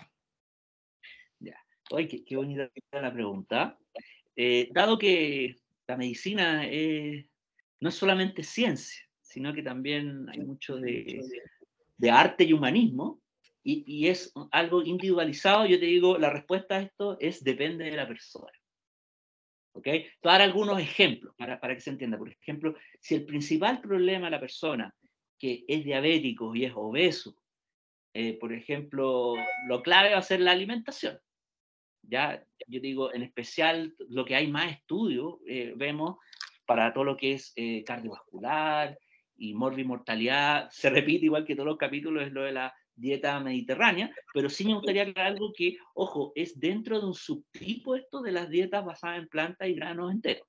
Ay, 1.95 2.07
qué, 2.07 2.23
qué, 2.23 2.35
bonita 2.35 2.69
la 2.91 3.13
pregunta. 3.13 3.77
Eh, 4.35 4.69
dado 4.71 4.97
que 4.97 5.55
la 5.87 5.97
medicina 5.97 6.65
eh, 6.65 7.27
no 7.79 7.89
es 7.89 7.95
solamente 7.95 8.43
ciencia, 8.43 9.03
sino 9.21 9.53
que 9.53 9.61
también 9.61 10.27
hay 10.29 10.39
mucho 10.39 10.77
de, 10.77 11.21
de 11.97 12.11
arte 12.11 12.43
y 12.43 12.53
humanismo, 12.53 13.21
y, 13.63 14.07
es 14.07 14.33
algo 14.51 14.83
individualizado, 14.83 15.65
yo 15.65 15.79
te 15.79 15.85
digo, 15.85 16.17
la 16.17 16.29
respuesta 16.29 16.75
a 16.75 16.81
esto 16.81 17.17
es 17.19 17.43
depende 17.43 17.85
de 17.85 17.95
la 17.95 18.07
persona. 18.07 18.51
¿Ok? 19.73 19.83
Te 19.83 20.19
voy 20.21 20.29
a 20.29 20.31
dar 20.33 20.41
algunos 20.41 20.79
ejemplos 20.79 21.33
para, 21.37 21.59
para 21.59 21.73
que 21.73 21.81
se 21.81 21.89
entienda. 21.89 22.17
Por 22.17 22.29
ejemplo, 22.29 22.75
si 22.99 23.15
el 23.15 23.25
principal 23.25 23.79
problema 23.79 24.25
de 24.25 24.31
la 24.31 24.39
persona 24.39 24.93
que 25.39 25.63
es 25.67 25.83
diabético 25.83 26.53
y 26.53 26.65
es 26.65 26.73
obeso, 26.75 27.35
eh, 28.13 28.37
por 28.37 28.53
ejemplo, 28.53 29.35
lo 29.67 29.81
clave 29.81 30.11
va 30.11 30.19
a 30.19 30.23
ser 30.23 30.41
la 30.41 30.51
alimentación. 30.51 31.17
Ya, 32.03 32.43
yo 32.67 32.79
digo, 32.79 33.13
en 33.13 33.23
especial 33.23 33.93
lo 34.09 34.25
que 34.25 34.35
hay 34.35 34.47
más 34.47 34.71
estudios, 34.71 35.35
eh, 35.47 35.73
vemos 35.75 36.17
para 36.65 36.93
todo 36.93 37.03
lo 37.03 37.17
que 37.17 37.33
es 37.33 37.53
eh, 37.55 37.83
cardiovascular 37.83 38.97
y 39.35 39.53
morbimortalidad, 39.53 40.69
se 40.69 40.89
repite 40.89 41.25
igual 41.25 41.45
que 41.45 41.55
todos 41.55 41.67
los 41.67 41.77
capítulos, 41.77 42.23
es 42.23 42.31
lo 42.31 42.43
de 42.43 42.51
la 42.51 42.73
dieta 42.95 43.39
mediterránea, 43.39 44.13
pero 44.33 44.49
sí 44.49 44.65
me 44.65 44.75
gustaría 44.75 45.03
aclarar 45.03 45.33
algo 45.33 45.51
que, 45.55 45.77
ojo, 45.95 46.31
es 46.35 46.59
dentro 46.59 46.99
de 46.99 47.07
un 47.07 47.13
subtipo 47.13 47.95
esto 47.95 48.21
de 48.21 48.31
las 48.31 48.49
dietas 48.49 48.85
basadas 48.85 49.19
en 49.19 49.27
plantas 49.27 49.67
y 49.67 49.73
granos 49.73 50.11
enteros. 50.11 50.47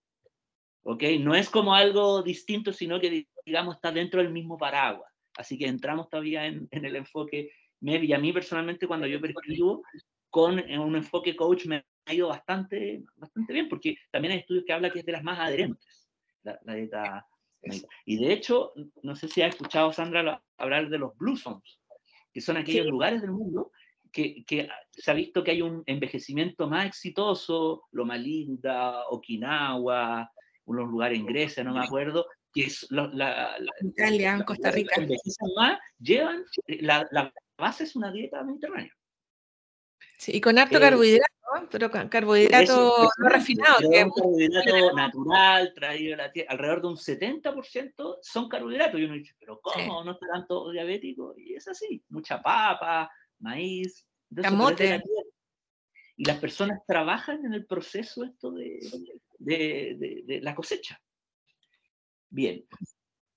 ¿Ok? 0.82 1.02
No 1.20 1.34
es 1.34 1.48
como 1.48 1.74
algo 1.74 2.22
distinto, 2.22 2.72
sino 2.72 3.00
que, 3.00 3.26
digamos, 3.46 3.76
está 3.76 3.90
dentro 3.90 4.22
del 4.22 4.32
mismo 4.32 4.58
paraguas. 4.58 5.10
Así 5.36 5.56
que 5.56 5.66
entramos 5.66 6.10
todavía 6.10 6.44
en, 6.46 6.68
en 6.70 6.84
el 6.84 6.96
enfoque 6.96 7.50
y 7.80 8.12
a 8.12 8.18
mí 8.18 8.32
personalmente 8.32 8.86
cuando 8.86 9.06
yo 9.06 9.20
prescribo 9.20 9.82
con 10.34 10.58
un 10.58 10.96
enfoque 10.96 11.36
coach 11.36 11.66
me 11.66 11.86
ha 12.06 12.12
ido 12.12 12.26
bastante, 12.26 13.04
bastante 13.14 13.52
bien, 13.52 13.68
porque 13.68 13.96
también 14.10 14.32
hay 14.32 14.40
estudios 14.40 14.64
que 14.66 14.72
hablan 14.72 14.90
que 14.90 14.98
es 14.98 15.06
de 15.06 15.12
las 15.12 15.22
más 15.22 15.38
adherentes, 15.38 16.10
la, 16.42 16.58
la 16.64 16.74
dieta 16.74 17.26
Y 18.04 18.16
de 18.16 18.32
hecho, 18.32 18.72
no 19.04 19.14
sé 19.14 19.28
si 19.28 19.42
has 19.42 19.50
escuchado, 19.50 19.92
Sandra, 19.92 20.42
hablar 20.56 20.88
de 20.88 20.98
los 20.98 21.16
Blue 21.18 21.36
Zones 21.36 21.78
que 22.32 22.40
son 22.40 22.56
aquellos 22.56 22.86
lugares 22.88 23.22
del 23.22 23.30
mundo 23.30 23.70
que, 24.10 24.44
que, 24.44 24.68
se 24.90 25.08
ha 25.08 25.14
visto 25.14 25.44
que 25.44 25.52
hay 25.52 25.62
un 25.62 25.84
envejecimiento 25.86 26.68
más 26.68 26.86
exitoso, 26.86 27.84
Loma 27.92 28.16
Linda, 28.16 29.06
Okinawa, 29.10 30.28
unos 30.64 30.88
lugares 30.88 31.20
en 31.20 31.26
Grecia, 31.26 31.62
no 31.62 31.74
me 31.74 31.84
acuerdo, 31.84 32.26
que 32.52 32.62
es 32.62 32.88
la, 32.90 33.06
la, 33.06 33.56
Italia, 33.82 34.42
Costa 34.44 34.72
Rica. 34.72 34.96
envejecen 34.96 35.48
más, 35.54 35.78
llevan, 36.00 36.44
la, 36.66 37.06
la 37.12 37.32
base 37.56 37.84
es 37.84 37.94
una 37.94 38.10
dieta 38.10 38.42
mediterránea. 38.42 38.90
Sí, 40.18 40.32
y 40.34 40.40
con 40.40 40.58
harto 40.58 40.78
eh, 40.78 40.80
carbohidrato, 40.80 41.32
pero 41.70 41.90
carbohidrato 41.90 43.10
no 43.18 43.28
refinado. 43.28 43.78
Que 43.78 44.00
carbohidrato 44.00 44.92
natural, 44.94 45.72
traído 45.74 46.10
de 46.10 46.16
la 46.16 46.32
tierra, 46.32 46.52
alrededor 46.52 46.82
de 46.82 46.88
un 46.88 46.96
70% 46.96 48.18
son 48.22 48.48
carbohidratos. 48.48 49.00
Y 49.00 49.04
uno 49.04 49.14
dice, 49.14 49.34
pero 49.38 49.60
¿cómo? 49.60 49.76
Sí. 49.76 50.06
¿No 50.06 50.12
está 50.12 50.26
tanto 50.32 50.70
diabético? 50.70 51.34
Y 51.36 51.54
es 51.54 51.66
así, 51.68 52.02
mucha 52.08 52.40
papa, 52.42 53.10
maíz. 53.40 54.06
Camote. 54.34 55.02
Y 56.16 56.24
las 56.24 56.38
personas 56.38 56.80
trabajan 56.86 57.44
en 57.44 57.54
el 57.54 57.66
proceso 57.66 58.24
esto 58.24 58.52
de, 58.52 58.78
de, 59.38 59.96
de, 59.98 60.22
de 60.24 60.40
la 60.40 60.54
cosecha. 60.54 61.00
Bien. 62.30 62.64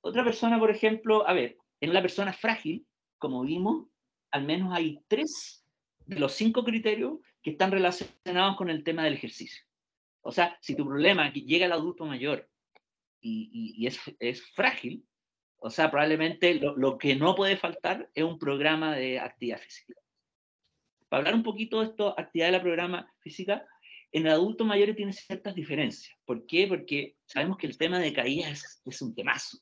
Otra 0.02 0.24
persona, 0.24 0.60
por 0.60 0.70
ejemplo, 0.70 1.28
a 1.28 1.34
ver, 1.34 1.58
en 1.82 1.94
la 1.94 2.02
persona 2.02 2.34
frágil, 2.34 2.86
como 3.18 3.42
vimos, 3.42 3.88
al 4.32 4.46
menos 4.46 4.74
hay 4.74 5.00
tres 5.08 5.64
de 6.08 6.20
los 6.20 6.34
cinco 6.34 6.64
criterios 6.64 7.20
que 7.44 7.52
están 7.52 7.72
relacionados 7.72 8.56
con 8.58 8.70
el 8.70 8.84
tema 8.84 9.04
del 9.04 9.14
ejercicio. 9.14 9.64
O 10.22 10.32
sea, 10.32 10.58
si 10.62 10.76
tu 10.76 10.86
problema 10.86 11.32
llega 11.32 11.66
el 11.66 11.72
adulto 11.72 12.06
mayor 12.06 12.50
y, 13.22 13.86
es, 13.86 14.00
es, 14.20 14.42
frágil, 14.54 15.06
o 15.58 15.70
sea, 15.70 15.92
probablemente 15.92 16.56
lo, 16.56 16.78
lo, 16.78 16.98
que 16.98 17.16
no 17.16 17.36
puede 17.36 17.58
faltar 17.58 18.10
es 18.14 18.24
un 18.24 18.40
programa 18.40 18.96
de 18.96 19.20
actividad 19.20 19.60
física. 19.60 19.94
Para 21.10 21.20
hablar 21.20 21.36
un 21.36 21.44
poquito 21.44 21.82
de 21.82 21.88
esto, 21.88 22.18
actividad 22.18 22.48
de 22.48 22.52
la 22.54 22.62
programa 22.62 23.14
física, 23.20 23.66
en 24.12 24.26
el 24.26 24.32
adulto 24.32 24.64
mayor 24.64 24.96
tiene 24.96 25.14
ciertas 25.14 25.56
diferencias. 25.56 26.18
¿Por 26.26 26.46
qué? 26.46 26.68
Porque 26.68 27.16
sabemos 27.26 27.58
que 27.58 27.68
el 27.68 27.78
tema 27.78 28.00
de 28.00 28.14
caídas 28.14 28.52
es, 28.52 28.82
es 28.86 29.02
un 29.02 29.14
temazo. 29.14 29.58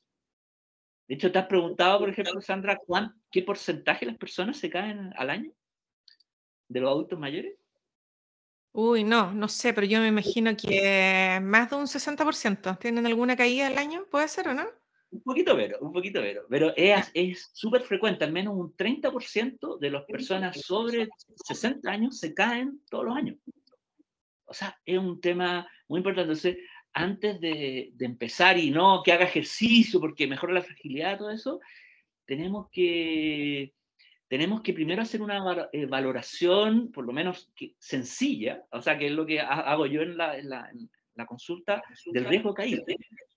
De 1.08 1.14
hecho, 1.14 1.30
¿te 1.30 1.38
has 1.38 1.46
preguntado, 1.46 2.00
por 2.00 2.10
ejemplo, 2.10 2.40
Sandra, 2.40 2.76
¿cuán, 2.76 3.14
qué 3.30 3.42
porcentaje 3.42 4.06
de 4.06 4.12
las 4.12 4.18
personas 4.18 4.58
se 4.58 4.70
caen 4.70 5.12
al 5.16 5.30
año? 5.30 5.52
De 6.68 6.80
los 6.80 6.90
adultos 6.90 7.18
mayores? 7.18 7.54
Uy, 8.72 9.04
no, 9.04 9.32
no 9.32 9.48
sé, 9.48 9.72
pero 9.72 9.86
yo 9.86 10.00
me 10.00 10.08
imagino 10.08 10.54
que 10.54 11.38
más 11.42 11.70
de 11.70 11.76
un 11.76 11.86
60%. 11.86 12.78
¿Tienen 12.78 13.06
alguna 13.06 13.34
caída 13.34 13.68
al 13.68 13.78
año? 13.78 14.04
¿Puede 14.10 14.28
ser 14.28 14.48
o 14.48 14.54
no? 14.54 14.66
Un 15.10 15.22
poquito 15.22 15.56
pero, 15.56 15.78
un 15.80 15.92
poquito 15.92 16.20
pero. 16.20 16.42
Pero 16.46 16.74
es 16.76 17.50
súper 17.54 17.80
frecuente, 17.82 18.24
al 18.24 18.32
menos 18.32 18.54
un 18.54 18.76
30% 18.76 19.78
de 19.78 19.90
las 19.90 20.04
personas 20.04 20.60
sobre 20.60 21.08
60 21.46 21.90
años 21.90 22.18
se 22.18 22.34
caen 22.34 22.82
todos 22.90 23.06
los 23.06 23.16
años. 23.16 23.38
O 24.44 24.52
sea, 24.52 24.78
es 24.84 24.98
un 24.98 25.22
tema 25.22 25.66
muy 25.88 26.00
importante. 26.00 26.32
Entonces, 26.32 26.58
antes 26.92 27.40
de, 27.40 27.92
de 27.94 28.04
empezar 28.04 28.58
y 28.58 28.70
no 28.70 29.02
que 29.02 29.12
haga 29.12 29.24
ejercicio 29.24 30.00
porque 30.00 30.26
mejora 30.26 30.52
la 30.52 30.62
fragilidad, 30.62 31.16
todo 31.16 31.30
eso, 31.30 31.60
tenemos 32.26 32.68
que 32.70 33.72
tenemos 34.28 34.62
que 34.62 34.72
primero 34.72 35.02
hacer 35.02 35.22
una 35.22 35.68
eh, 35.72 35.86
valoración, 35.86 36.90
por 36.90 37.06
lo 37.06 37.12
menos 37.12 37.52
sencilla, 37.78 38.64
o 38.72 38.82
sea, 38.82 38.98
que 38.98 39.06
es 39.06 39.12
lo 39.12 39.24
que 39.24 39.40
hago 39.40 39.86
yo 39.86 40.02
en 40.02 40.16
la, 40.16 40.38
en 40.38 40.48
la, 40.48 41.26
consulta 41.26 41.82
del 42.12 42.26
riesgo 42.26 42.52
caída. 42.52 42.82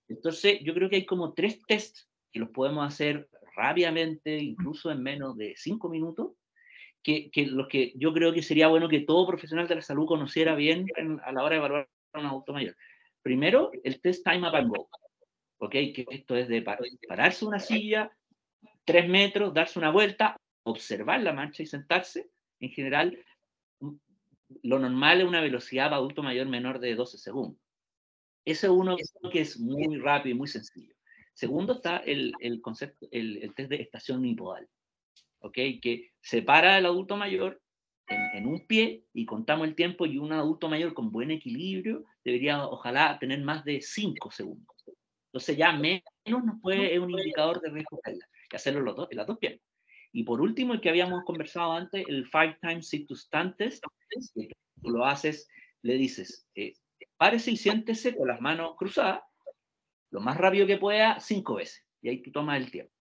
Entonces, 0.08 0.58
yo 0.62 0.74
creo 0.74 0.90
que 0.90 0.96
hay 0.96 1.06
como 1.06 1.32
tres 1.32 1.60
tests 1.66 2.08
que 2.32 2.40
los 2.40 2.50
podemos 2.50 2.86
hacer 2.86 3.28
rápidamente, 3.56 4.36
incluso 4.36 4.90
en 4.90 5.02
menos 5.02 5.36
de 5.36 5.54
cinco 5.56 5.88
minutos, 5.88 6.32
que, 7.02 7.30
que 7.30 7.46
los 7.46 7.68
que 7.68 7.92
yo 7.96 8.12
creo 8.12 8.32
que 8.32 8.42
sería 8.42 8.68
bueno 8.68 8.88
que 8.88 9.00
todo 9.00 9.26
profesional 9.26 9.66
de 9.66 9.76
la 9.76 9.82
salud 9.82 10.06
conociera 10.06 10.54
bien 10.54 10.86
a 11.24 11.32
la 11.32 11.42
hora 11.42 11.50
de 11.50 11.56
evaluar 11.56 11.88
a 12.12 12.20
un 12.20 12.26
adulto 12.26 12.52
mayor. 12.52 12.76
Primero, 13.22 13.70
el 13.82 14.00
test 14.00 14.24
Time 14.24 14.46
Up 14.48 14.56
and 14.56 14.68
Go. 14.68 14.88
¿Ok? 15.58 15.72
Que 15.72 16.06
esto 16.10 16.36
es 16.36 16.48
de 16.48 16.62
pararse 16.62 17.44
una 17.44 17.58
silla, 17.58 18.10
tres 18.84 19.08
metros, 19.08 19.54
darse 19.54 19.78
una 19.78 19.90
vuelta, 19.90 20.39
observar 20.62 21.22
la 21.22 21.32
marcha 21.32 21.62
y 21.62 21.66
sentarse. 21.66 22.30
En 22.60 22.70
general, 22.70 23.18
lo 24.62 24.78
normal 24.78 25.20
es 25.20 25.26
una 25.26 25.40
velocidad 25.40 25.86
para 25.86 25.96
adulto 25.96 26.22
mayor 26.22 26.48
menor 26.48 26.80
de 26.80 26.94
12 26.94 27.18
segundos. 27.18 27.60
Ese 28.44 28.66
es 28.66 28.72
uno 28.72 28.96
que 29.32 29.40
es 29.40 29.58
muy 29.58 29.98
rápido 29.98 30.34
y 30.34 30.38
muy 30.38 30.48
sencillo. 30.48 30.94
Segundo 31.34 31.74
está 31.74 31.98
el, 31.98 32.32
el 32.40 32.60
concepto, 32.60 33.06
el, 33.10 33.52
test 33.54 33.70
de 33.70 33.76
estación 33.76 34.18
unipodal, 34.18 34.68
¿ok? 35.40 35.54
Que 35.80 36.10
separa 36.20 36.76
al 36.76 36.86
adulto 36.86 37.16
mayor 37.16 37.60
en, 38.08 38.46
un 38.46 38.66
pie 38.66 39.04
y 39.12 39.24
contamos 39.24 39.68
el 39.68 39.74
tiempo 39.74 40.04
y 40.04 40.18
un 40.18 40.32
adulto 40.32 40.68
mayor 40.68 40.94
con 40.94 41.12
buen 41.12 41.30
equilibrio 41.30 42.04
debería, 42.24 42.66
ojalá, 42.66 43.18
tener 43.18 43.40
más 43.42 43.64
de 43.64 43.80
5 43.80 44.30
segundos. 44.30 44.76
Entonces 45.28 45.56
ya 45.56 45.72
menos 45.72 46.02
nos 46.26 46.60
puede, 46.60 46.92
es 46.92 47.00
un 47.00 47.10
indicador 47.10 47.60
de 47.60 47.70
riesgo 47.70 48.00
de 48.04 48.56
hacerlo 48.56 48.80
los 48.80 48.96
dos, 48.96 49.08
en 49.10 49.16
las 49.16 49.26
dos 49.26 49.38
piernas. 49.38 49.69
Y 50.12 50.24
por 50.24 50.40
último, 50.40 50.74
el 50.74 50.80
que 50.80 50.88
habíamos 50.88 51.24
conversado 51.24 51.72
antes, 51.72 52.04
el 52.08 52.26
Five 52.26 52.58
Times 52.60 52.90
Test, 53.56 53.84
tú 54.82 54.90
lo 54.90 55.04
haces, 55.04 55.48
le 55.82 55.94
dices, 55.94 56.48
eh, 56.54 56.72
párese 57.16 57.52
y 57.52 57.56
siéntese 57.56 58.16
con 58.16 58.28
las 58.28 58.40
manos 58.40 58.74
cruzadas, 58.76 59.22
lo 60.10 60.20
más 60.20 60.36
rápido 60.36 60.66
que 60.66 60.78
pueda, 60.78 61.20
cinco 61.20 61.54
veces. 61.54 61.84
Y 62.02 62.08
ahí 62.08 62.22
tú 62.22 62.32
tomas 62.32 62.60
el 62.60 62.70
tiempo. 62.70 62.92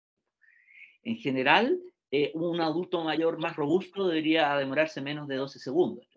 En 1.03 1.17
general, 1.17 1.79
eh, 2.11 2.31
un 2.35 2.59
adulto 2.61 3.03
mayor 3.03 3.39
más 3.39 3.55
robusto 3.55 4.07
debería 4.07 4.55
demorarse 4.55 5.01
menos 5.01 5.27
de 5.27 5.35
12 5.35 5.59
segundos. 5.59 6.07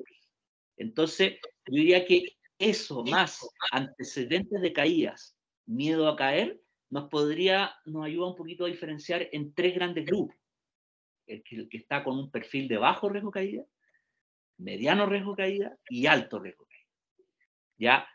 Entonces, 0.77 1.39
yo 1.67 1.77
diría 1.77 2.05
que 2.05 2.37
eso, 2.59 3.05
más 3.05 3.49
antecedentes 3.71 4.61
de 4.61 4.73
caídas, 4.73 5.37
miedo 5.67 6.09
a 6.09 6.17
caer, 6.17 6.61
nos 6.91 7.09
podría, 7.09 7.75
nos 7.85 8.05
ayuda 8.05 8.29
un 8.29 8.37
poquito 8.37 8.65
a 8.65 8.69
diferenciar 8.69 9.29
en 9.33 9.55
tres 9.55 9.75
grandes 9.75 10.05
grupos. 10.05 10.37
El 11.27 11.43
que, 11.43 11.69
está 11.77 12.05
con 12.05 12.19
un 12.19 12.31
perfil 12.31 12.69
de 12.69 12.79
bajo 12.79 13.09
riesgo 13.09 13.31
caída, 13.31 13.65
mediano 14.59 15.07
riesgo 15.07 15.35
caída 15.35 15.77
y 15.89 16.07
alto 16.07 16.39
riesgo 16.39 16.67
caída. 16.67 16.89
¿Ya? 17.79 18.09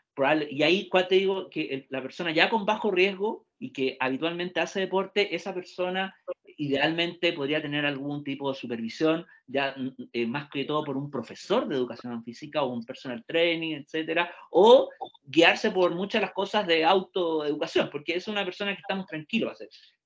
Y 0.50 0.62
ahí, 0.62 0.88
¿cuál 0.88 1.06
te 1.06 1.14
digo? 1.16 1.48
Que 1.48 1.86
la 1.90 2.02
persona 2.02 2.32
ya 2.32 2.50
con 2.50 2.66
bajo 2.66 2.90
riesgo 2.90 3.46
y 3.58 3.72
que 3.72 3.96
habitualmente 4.00 4.60
hace 4.60 4.80
deporte, 4.80 5.34
esa 5.34 5.54
persona 5.54 6.14
idealmente 6.56 7.32
podría 7.32 7.62
tener 7.62 7.86
algún 7.86 8.24
tipo 8.24 8.50
de 8.50 8.58
supervisión, 8.58 9.24
ya 9.46 9.74
mm, 9.76 9.86
mm, 9.86 10.08
eh, 10.12 10.26
más 10.26 10.50
que 10.50 10.64
todo 10.64 10.84
por 10.84 10.96
un 10.96 11.10
profesor 11.10 11.68
de 11.68 11.76
educación 11.76 12.22
física 12.24 12.62
o 12.62 12.72
un 12.72 12.84
personal 12.84 13.24
training, 13.24 13.76
etcétera, 13.76 14.32
o 14.50 14.90
guiarse 15.22 15.70
por 15.70 15.94
muchas 15.94 16.20
de 16.20 16.26
las 16.26 16.34
cosas 16.34 16.66
de 16.66 16.84
autoeducación, 16.84 17.88
porque 17.90 18.16
es 18.16 18.26
una 18.26 18.44
persona 18.44 18.74
que 18.74 18.80
estamos 18.80 19.06
tranquilos. 19.06 19.58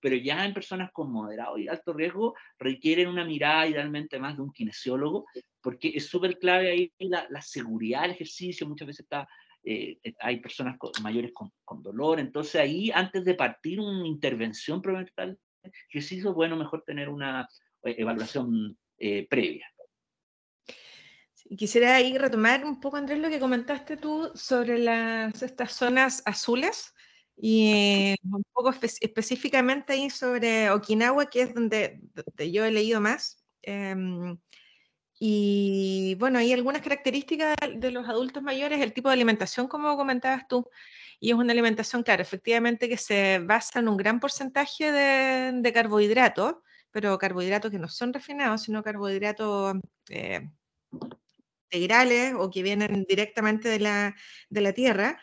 Pero 0.02 0.16
ya 0.16 0.44
en 0.44 0.52
personas 0.52 0.90
con 0.92 1.10
moderado 1.10 1.56
y 1.56 1.68
alto 1.68 1.94
riesgo 1.94 2.34
requieren 2.58 3.08
una 3.08 3.24
mirada 3.24 3.68
idealmente 3.68 4.18
más 4.18 4.36
de 4.36 4.42
un 4.42 4.52
kinesiólogo, 4.52 5.24
porque 5.62 5.92
es 5.94 6.06
súper 6.06 6.38
clave 6.38 6.70
ahí 6.70 6.92
la, 6.98 7.26
la 7.30 7.40
seguridad 7.40 8.02
del 8.02 8.10
ejercicio, 8.10 8.68
muchas 8.68 8.88
veces 8.88 9.04
está 9.04 9.28
eh, 9.64 9.98
eh, 10.02 10.14
hay 10.18 10.40
personas 10.40 10.76
mayores 11.02 11.30
con, 11.32 11.52
con, 11.64 11.82
dolor, 11.82 12.18
entonces 12.18 12.56
ahí 12.56 12.90
antes 12.90 13.24
de 13.24 13.34
partir 13.34 13.78
una 13.78 14.08
intervención 14.08 14.82
prevental, 14.82 15.38
ejercicio, 15.88 16.34
bueno, 16.34 16.56
mejor 16.56 16.82
tener 16.82 17.08
una 17.08 17.48
eh, 17.84 17.94
evaluación 17.98 18.76
previa. 19.28 19.66
Quisiera 21.56 21.96
ahí 21.96 22.16
retomar 22.16 22.64
un 22.64 22.80
poco, 22.80 22.96
Andrés, 22.96 23.18
lo 23.18 23.28
que 23.28 23.40
comentaste 23.40 23.96
tú 23.96 24.30
sobre 24.34 24.78
las, 24.78 25.42
estas 25.42 25.72
zonas 25.72 26.22
azules 26.24 26.94
y 27.36 28.14
un 28.24 28.44
poco 28.52 28.72
específicamente 29.00 29.94
ahí 29.94 30.10
sobre 30.10 30.70
Okinawa, 30.70 31.26
que 31.26 31.42
es 31.42 31.54
donde, 31.54 32.00
donde 32.14 32.52
yo 32.52 32.64
he 32.64 32.70
leído 32.70 33.00
más. 33.00 33.42
Eh, 33.62 33.94
y 35.24 36.16
bueno, 36.18 36.40
hay 36.40 36.52
algunas 36.52 36.82
características 36.82 37.54
de 37.76 37.92
los 37.92 38.08
adultos 38.08 38.42
mayores, 38.42 38.80
el 38.80 38.92
tipo 38.92 39.08
de 39.08 39.12
alimentación, 39.12 39.68
como 39.68 39.96
comentabas 39.96 40.48
tú, 40.48 40.68
y 41.20 41.30
es 41.30 41.36
una 41.36 41.52
alimentación, 41.52 42.02
claro, 42.02 42.22
efectivamente 42.22 42.88
que 42.88 42.96
se 42.96 43.38
basa 43.38 43.78
en 43.78 43.86
un 43.86 43.96
gran 43.96 44.18
porcentaje 44.18 44.90
de, 44.90 45.72
carbohidratos, 45.72 46.56
pero 46.90 47.16
carbohidratos 47.18 47.70
que 47.70 47.78
no 47.78 47.88
son 47.88 48.12
refinados, 48.12 48.62
sino 48.62 48.82
carbohidratos 48.82 49.76
eh, 50.08 50.50
integrales 51.70 52.34
o 52.36 52.50
que 52.50 52.64
vienen 52.64 53.04
directamente 53.08 53.68
de 53.68 53.78
la, 53.78 54.16
de 54.50 54.60
la 54.60 54.72
tierra. 54.72 55.22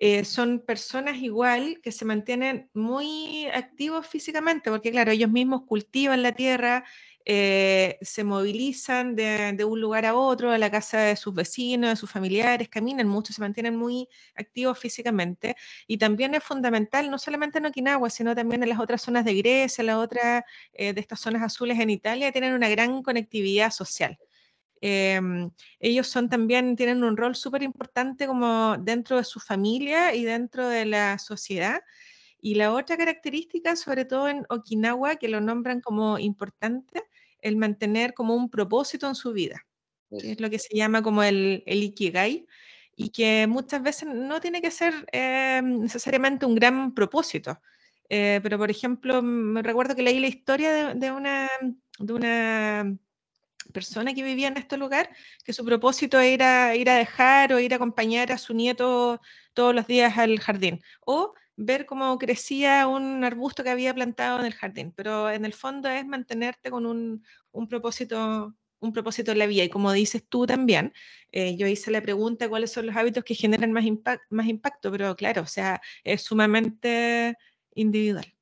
Eh, 0.00 0.24
son 0.24 0.60
personas 0.60 1.16
igual 1.16 1.80
que 1.82 1.90
se 1.90 2.04
mantienen 2.04 2.70
muy 2.72 3.48
activos 3.52 4.06
físicamente, 4.06 4.70
porque 4.70 4.92
claro, 4.92 5.10
ellos 5.10 5.30
mismos 5.30 5.62
cultivan 5.66 6.22
la 6.22 6.32
tierra, 6.32 6.84
eh, 7.24 7.98
se 8.00 8.22
movilizan 8.22 9.16
de, 9.16 9.64
un 9.64 9.80
lugar 9.80 10.06
a 10.06 10.14
otro, 10.14 10.52
a 10.52 10.58
la 10.58 10.70
casa 10.70 11.00
de 11.00 11.16
sus 11.16 11.34
vecinos, 11.34 11.90
de 11.90 11.96
sus 11.96 12.10
familiares, 12.10 12.68
caminan 12.68 13.08
mucho, 13.08 13.32
se 13.32 13.40
mantienen 13.40 13.76
muy 13.76 14.08
activos 14.36 14.78
físicamente. 14.78 15.56
Y 15.88 15.98
también 15.98 16.34
es 16.34 16.44
fundamental, 16.44 17.10
no 17.10 17.18
solamente 17.18 17.58
en 17.58 17.66
Okinawa, 17.66 18.08
sino 18.08 18.36
también 18.36 18.62
en 18.62 18.68
las 18.68 18.78
otras 18.80 19.02
zonas 19.02 19.24
de 19.24 19.34
Grecia, 19.34 19.82
las 19.82 19.96
otras 19.96 20.44
eh, 20.74 20.92
de 20.92 21.00
estas 21.00 21.20
zonas 21.20 21.42
azules 21.42 21.78
en 21.80 21.90
Italia, 21.90 22.30
tienen 22.30 22.54
una 22.54 22.68
gran 22.68 23.02
conectividad 23.02 23.72
social. 23.72 24.16
Em, 24.80 25.50
ellos 25.80 26.06
son 26.08 26.28
también, 26.28 26.76
tienen 26.76 27.04
un 27.04 27.16
rol 27.16 27.34
súper 27.36 27.62
importante 27.62 28.26
como 28.26 28.76
dentro 28.78 29.16
de 29.16 29.24
su 29.24 29.40
familia 29.40 30.14
y 30.14 30.24
dentro 30.24 30.68
de 30.68 30.84
la 30.84 31.18
sociedad. 31.18 31.80
Y 32.40 32.54
la 32.54 32.72
otra 32.72 32.96
característica, 32.96 33.76
sobre 33.76 34.04
todo 34.04 34.28
en 34.28 34.44
Okinawa, 34.48 35.16
que 35.16 35.28
lo 35.28 35.40
nombran 35.40 35.80
como 35.80 36.18
importante, 36.18 37.02
el 37.40 37.56
mantener 37.56 38.14
como 38.14 38.34
un 38.34 38.50
propósito 38.50 39.08
en 39.08 39.14
su 39.14 39.32
vida, 39.32 39.66
que 40.18 40.32
es 40.32 40.40
lo 40.40 40.50
que 40.50 40.58
se 40.58 40.76
llama 40.76 41.02
como 41.02 41.22
el, 41.22 41.62
el 41.66 41.82
ikigai, 41.82 42.46
y 42.96 43.10
que 43.10 43.46
muchas 43.46 43.82
veces 43.82 44.08
no 44.12 44.40
tiene 44.40 44.60
que 44.60 44.70
ser 44.72 45.06
eh, 45.12 45.60
necesariamente 45.64 46.46
un 46.46 46.54
gran 46.56 46.94
propósito. 46.94 47.60
Eh, 48.08 48.40
pero, 48.42 48.58
por 48.58 48.70
ejemplo, 48.70 49.22
me 49.22 49.62
recuerdo 49.62 49.94
que 49.94 50.02
leí 50.02 50.18
la 50.18 50.28
historia 50.28 50.94
de, 50.94 51.12
una, 51.12 51.48
de 51.98 52.12
una 52.12 52.98
persona 53.72 54.14
que 54.14 54.22
vivía 54.22 54.48
en 54.48 54.56
este 54.56 54.76
lugar, 54.76 55.10
que 55.44 55.52
su 55.52 55.64
propósito 55.64 56.18
era 56.20 56.74
ir 56.76 56.90
a 56.90 56.96
dejar 56.96 57.52
o 57.52 57.60
ir 57.60 57.72
a 57.72 57.76
acompañar 57.76 58.32
a 58.32 58.38
su 58.38 58.54
nieto 58.54 59.20
todos 59.54 59.74
los 59.74 59.86
días 59.86 60.16
al 60.18 60.38
jardín, 60.40 60.80
o 61.04 61.34
ver 61.56 61.86
cómo 61.86 62.16
crecía 62.18 62.86
un 62.86 63.24
arbusto 63.24 63.64
que 63.64 63.70
había 63.70 63.92
plantado 63.92 64.38
en 64.38 64.46
el 64.46 64.54
jardín, 64.54 64.92
pero 64.94 65.30
en 65.30 65.44
el 65.44 65.52
fondo 65.52 65.88
es 65.88 66.06
mantenerte 66.06 66.70
con 66.70 66.86
un, 66.86 67.24
propósito 67.68 68.54
un 68.80 68.92
propósito 68.92 69.32
en 69.32 69.40
la 69.40 69.46
vida. 69.46 69.64
Y 69.64 69.68
como 69.68 69.92
dices 69.92 70.24
tú 70.28 70.46
también, 70.46 70.92
eh, 71.32 71.56
yo 71.56 71.66
hice 71.66 71.90
la 71.90 72.00
pregunta 72.00 72.48
cuáles 72.48 72.70
son 72.70 72.86
los 72.86 72.96
hábitos 72.96 73.24
que 73.24 73.34
generan 73.34 73.72
más, 73.72 73.84
más 74.30 74.46
impacto, 74.46 74.92
pero 74.92 75.16
claro, 75.16 75.42
o 75.42 75.46
sea, 75.46 75.80
es 76.04 76.22
sumamente 76.22 77.36
individual. 77.74 78.32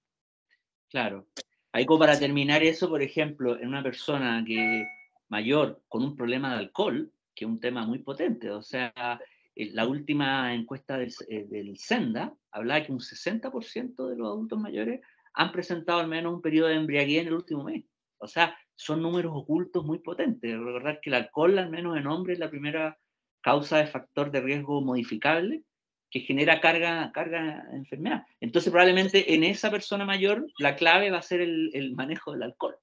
Claro. 0.90 1.26
Ahí 1.72 1.84
como 1.84 2.00
para 2.00 2.18
terminar 2.18 2.62
eso, 2.62 2.88
por 2.88 3.02
ejemplo, 3.02 3.58
en 3.58 3.68
una 3.68 3.82
persona 3.82 4.42
que 4.46 4.86
mayor 5.28 5.82
con 5.88 6.02
un 6.02 6.16
problema 6.16 6.52
de 6.52 6.60
alcohol, 6.60 7.12
que 7.34 7.44
es 7.44 7.50
un 7.50 7.60
tema 7.60 7.86
muy 7.86 7.98
potente, 7.98 8.50
o 8.50 8.62
sea, 8.62 9.20
eh, 9.54 9.70
la 9.72 9.86
última 9.86 10.54
encuesta 10.54 10.98
del, 10.98 11.12
eh, 11.28 11.46
del, 11.48 11.78
Senda 11.78 12.34
hablaba 12.50 12.84
que 12.84 12.92
un 12.92 13.00
60% 13.00 14.08
de 14.08 14.16
los 14.16 14.26
adultos 14.26 14.58
mayores 14.58 15.00
han 15.32 15.52
presentado 15.52 16.00
al 16.00 16.08
menos 16.08 16.34
un 16.34 16.42
periodo 16.42 16.68
de 16.68 16.76
embriaguez 16.76 17.22
en 17.22 17.28
el 17.28 17.34
último 17.34 17.64
mes. 17.64 17.84
O 18.18 18.26
sea, 18.26 18.56
son 18.74 19.02
números 19.02 19.32
ocultos 19.34 19.84
muy 19.84 19.98
potentes. 19.98 20.58
Recordar 20.58 21.00
que 21.00 21.10
el 21.10 21.14
alcohol, 21.14 21.58
al 21.58 21.70
menos 21.70 21.96
en 21.96 22.06
hombres, 22.06 22.34
es 22.34 22.40
la 22.40 22.50
primera 22.50 22.98
causa 23.40 23.78
de 23.78 23.86
factor 23.86 24.30
de 24.30 24.40
riesgo 24.40 24.80
modificable 24.80 25.62
que 26.10 26.20
genera 26.20 26.60
carga, 26.60 27.10
carga 27.12 27.66
de 27.70 27.76
enfermedad. 27.76 28.24
Entonces, 28.40 28.70
probablemente 28.70 29.34
en 29.34 29.44
esa 29.44 29.70
persona 29.70 30.04
mayor, 30.04 30.46
la 30.58 30.76
clave 30.76 31.10
va 31.10 31.18
a 31.18 31.22
ser 31.22 31.40
el, 31.40 31.70
el 31.74 31.94
manejo 31.94 32.32
del 32.32 32.44
alcohol. 32.44 32.76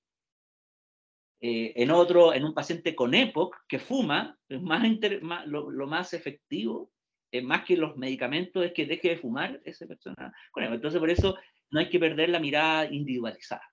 Eh, 1.46 1.74
en 1.76 1.92
otro, 1.92 2.34
en 2.34 2.46
un 2.46 2.54
paciente 2.54 2.96
con 2.96 3.14
EPOC 3.14 3.66
que 3.68 3.78
fuma, 3.78 4.40
es 4.48 4.62
más, 4.62 4.82
lo, 5.46 5.88
más 5.88 6.14
efectivo, 6.14 6.90
más 7.44 7.66
que 7.66 7.76
los 7.76 7.98
medicamentos, 7.98 8.64
es 8.64 8.72
que 8.72 8.86
deje 8.86 9.10
de 9.10 9.18
fumar 9.18 9.60
esa 9.66 9.86
persona 9.86 10.32
con. 10.52 10.64
Entonces, 10.64 11.02
por 11.02 11.10
eso 11.10 11.36
no 11.70 11.82
hay 11.82 11.90
que 11.90 12.00
perder 12.00 12.30
la 12.30 12.40
mirada 12.40 12.86
individualizada. 12.86 13.64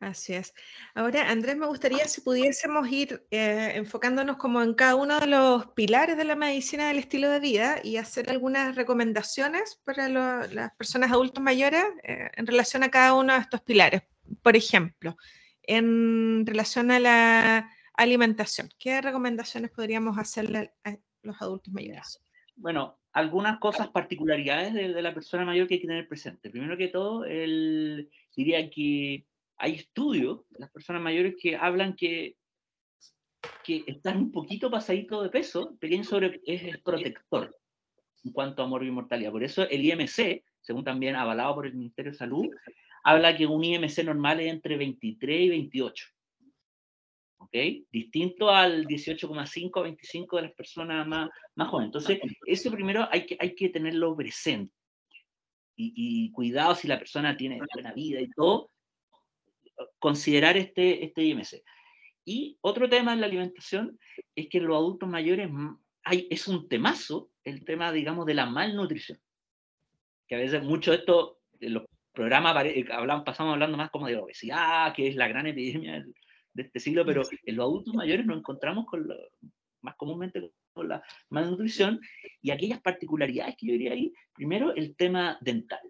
Así 0.00 0.34
es. 0.34 0.52
Ahora, 0.94 1.30
Andrés, 1.30 1.56
me 1.56 1.66
gustaría 1.66 2.06
si 2.08 2.20
pudiésemos 2.20 2.86
ir 2.90 3.24
eh, 3.30 3.72
enfocándonos 3.76 4.36
como 4.36 4.60
en 4.60 4.74
cada 4.74 4.96
uno 4.96 5.18
de 5.20 5.26
los 5.28 5.66
pilares 5.68 6.16
de 6.16 6.24
la 6.24 6.36
medicina 6.36 6.88
del 6.88 6.98
estilo 6.98 7.30
de 7.30 7.40
vida 7.40 7.80
y 7.82 7.96
hacer 7.96 8.28
algunas 8.28 8.74
recomendaciones 8.74 9.80
para 9.84 10.08
las 10.08 10.74
personas 10.76 11.10
adultos 11.12 11.42
mayores 11.42 11.84
eh, 12.02 12.30
en 12.34 12.46
relación 12.46 12.82
a 12.82 12.90
cada 12.90 13.14
uno 13.14 13.32
de 13.32 13.38
estos 13.38 13.62
pilares. 13.62 14.02
Por 14.42 14.56
ejemplo, 14.56 15.16
en 15.66 16.44
relación 16.46 16.90
a 16.90 16.98
la 17.00 17.70
alimentación, 17.94 18.68
¿qué 18.78 19.00
recomendaciones 19.00 19.70
podríamos 19.70 20.18
hacerle 20.18 20.72
a 20.84 20.96
los 21.22 21.40
adultos 21.40 21.72
mayores? 21.72 22.20
Bueno, 22.56 22.98
algunas 23.12 23.58
cosas, 23.58 23.88
particularidades 23.88 24.74
de, 24.74 25.02
la 25.02 25.14
persona 25.14 25.44
mayor 25.44 25.68
que 25.68 25.74
hay 25.74 25.80
que 25.80 25.86
tener 25.86 26.08
presente. 26.08 26.50
Primero 26.50 26.76
que 26.76 26.88
todo, 26.88 27.24
el, 27.24 28.10
diría 28.34 28.68
que 28.70 29.26
hay 29.56 29.74
estudios 29.74 30.40
de 30.50 30.60
las 30.60 30.70
personas 30.70 31.02
mayores 31.02 31.36
que 31.40 31.56
hablan 31.56 31.94
que, 31.94 32.36
que 33.62 33.84
están 33.86 34.18
un 34.18 34.32
poquito 34.32 34.70
pasaditos 34.70 35.22
de 35.22 35.30
peso, 35.30 35.76
pequeño 35.78 36.04
sobre 36.04 36.40
es, 36.44 36.78
protector 36.78 37.56
en 38.24 38.32
cuanto 38.32 38.62
a 38.62 38.66
morbo 38.66 38.86
y 38.86 38.90
mortalidad. 38.90 39.30
Por 39.30 39.44
eso 39.44 39.68
el 39.68 39.84
IMC, 39.84 40.42
según 40.60 40.82
también 40.82 41.14
avalado 41.14 41.54
por 41.54 41.66
el 41.66 41.74
Ministerio 41.74 42.12
de 42.12 42.18
Salud, 42.18 42.46
habla 43.04 43.36
que 43.36 43.46
un 43.46 43.62
IMC 43.62 44.02
normal 44.04 44.40
es 44.40 44.50
entre 44.50 44.76
23 44.76 45.40
y 45.40 45.48
28. 45.50 46.06
¿Ok? 47.38 47.52
Distinto 47.92 48.50
al 48.50 48.86
18,5 48.86 49.78
a 49.78 49.82
25 49.82 50.36
de 50.36 50.42
las 50.42 50.52
personas 50.52 51.06
más, 51.06 51.28
más 51.54 51.68
jóvenes. 51.68 51.88
Entonces, 51.88 52.18
eso 52.46 52.70
primero 52.70 53.06
hay 53.12 53.26
que, 53.26 53.36
hay 53.38 53.54
que 53.54 53.68
tenerlo 53.68 54.16
presente. 54.16 54.74
Y, 55.76 55.92
y, 55.96 56.30
cuidado 56.30 56.74
si 56.74 56.86
la 56.86 56.98
persona 56.98 57.36
tiene 57.36 57.60
buena 57.74 57.92
vida 57.92 58.20
y 58.20 58.30
todo, 58.30 58.70
considerar 59.98 60.56
este, 60.56 61.04
este 61.04 61.24
IMC. 61.24 61.62
Y 62.24 62.56
otro 62.60 62.88
tema 62.88 63.12
en 63.12 63.20
la 63.20 63.26
alimentación 63.26 63.98
es 64.34 64.48
que 64.48 64.58
en 64.58 64.66
los 64.66 64.76
adultos 64.76 65.08
mayores 65.08 65.50
hay, 66.04 66.26
es 66.30 66.48
un 66.48 66.68
temazo 66.68 67.30
el 67.42 67.64
tema, 67.64 67.92
digamos, 67.92 68.24
de 68.24 68.34
la 68.34 68.46
malnutrición. 68.46 69.20
Que 70.26 70.36
a 70.36 70.38
veces 70.38 70.62
mucho 70.62 70.92
de 70.92 70.98
esto, 70.98 71.40
en 71.60 71.74
los 71.74 71.84
programas 72.14 72.56
hablamos, 72.90 73.24
pasamos 73.24 73.52
hablando 73.52 73.76
más 73.76 73.90
como 73.90 74.06
de 74.06 74.16
obesidad, 74.16 74.94
que 74.94 75.08
es 75.08 75.16
la 75.16 75.28
gran 75.28 75.46
epidemia 75.46 76.04
de 76.52 76.62
este 76.62 76.80
siglo, 76.80 77.04
pero 77.04 77.22
en 77.44 77.56
los 77.56 77.64
adultos 77.64 77.94
mayores 77.94 78.24
nos 78.24 78.38
encontramos 78.38 78.86
con 78.86 79.06
más 79.82 79.96
comúnmente 79.96 80.52
con 80.72 80.88
la 80.88 81.02
malnutrición 81.28 82.00
y 82.40 82.50
aquellas 82.50 82.80
particularidades 82.80 83.56
que 83.56 83.66
yo 83.66 83.72
diría 83.72 83.92
ahí, 83.92 84.12
primero 84.32 84.74
el 84.74 84.96
tema 84.96 85.38
dental. 85.40 85.80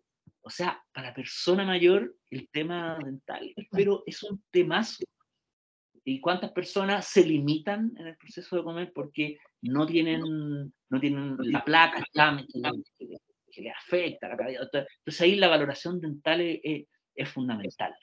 O 0.42 0.50
sea, 0.50 0.82
para 0.92 1.08
la 1.08 1.14
persona 1.14 1.64
mayor, 1.64 2.16
el 2.30 2.48
tema 2.50 2.98
dental, 3.02 3.54
pero 3.70 4.02
es 4.06 4.22
un 4.22 4.42
temazo. 4.50 5.04
¿Y 6.06 6.20
cuántas 6.20 6.52
personas 6.52 7.06
se 7.06 7.24
limitan 7.24 7.94
en 7.98 8.08
el 8.08 8.16
proceso 8.18 8.56
de 8.56 8.62
comer 8.62 8.92
porque 8.94 9.38
no 9.62 9.87
tienen, 9.87 10.20
no 10.90 11.00
tienen 11.00 11.37
la 11.38 11.64
placa 11.64 12.04
que, 13.55 13.62
le 13.62 13.71
afecta 13.71 14.29
la 14.29 14.37
Entonces 14.49 15.21
ahí 15.21 15.37
la 15.37 15.49
valoración 15.49 16.01
dental 16.01 16.40
es, 16.40 16.87
es 17.14 17.29
fundamental. 17.29 17.95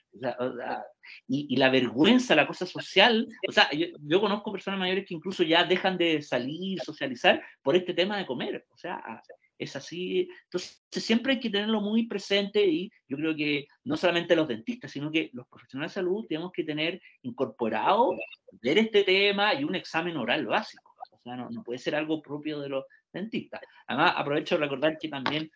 y, 1.28 1.46
y, 1.54 1.56
la 1.56 1.70
vergüenza, 1.70 2.34
la 2.34 2.46
cosa 2.46 2.66
social, 2.66 3.28
o 3.48 3.52
sea, 3.52 3.70
yo, 3.72 3.86
yo, 4.00 4.20
conozco 4.20 4.52
personas 4.52 4.80
mayores 4.80 5.04
que 5.06 5.14
incluso 5.14 5.42
ya 5.42 5.64
dejan 5.64 5.98
de 5.98 6.22
salir, 6.22 6.80
socializar 6.80 7.42
por 7.62 7.76
este 7.76 7.94
tema 7.94 8.16
de 8.16 8.26
comer. 8.26 8.64
O 8.70 8.76
sea, 8.76 9.22
es 9.62 9.76
así. 9.76 10.28
Entonces, 10.44 10.84
siempre 10.90 11.34
hay 11.34 11.40
que 11.40 11.50
tenerlo 11.50 11.80
muy 11.80 12.06
presente 12.06 12.64
y 12.64 12.90
yo 13.08 13.16
creo 13.16 13.34
que 13.34 13.66
no 13.84 13.96
solamente 13.96 14.36
los 14.36 14.48
dentistas, 14.48 14.90
sino 14.90 15.10
que 15.10 15.30
los 15.32 15.46
profesionales 15.48 15.92
de 15.92 16.00
salud 16.00 16.26
tenemos 16.28 16.52
que 16.52 16.64
tener 16.64 17.00
incorporado, 17.22 18.16
ver 18.60 18.78
este 18.78 19.04
tema 19.04 19.54
y 19.54 19.64
un 19.64 19.74
examen 19.74 20.16
oral 20.16 20.46
básico. 20.46 20.94
O 21.10 21.20
sea, 21.22 21.36
no, 21.36 21.50
no 21.50 21.62
puede 21.62 21.78
ser 21.78 21.94
algo 21.94 22.20
propio 22.20 22.60
de 22.60 22.68
los 22.68 22.84
dentistas. 23.12 23.60
Además, 23.86 24.14
aprovecho 24.16 24.56
de 24.56 24.62
recordar 24.62 24.98
que 24.98 25.08
también 25.08 25.50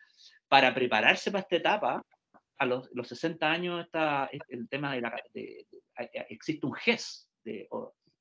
para 0.49 0.75
prepararse 0.75 1.31
para 1.31 1.42
esta 1.42 1.57
etapa, 1.57 2.07
a 2.59 2.64
los, 2.64 2.88
los 2.92 3.09
60 3.09 3.51
años 3.51 3.85
está 3.85 4.31
el 4.49 4.69
tema 4.69 4.95
de, 4.95 5.01
la, 5.03 5.14
existe 6.31 6.66
un 6.66 6.73
GES 6.75 7.29
de, 7.45 7.69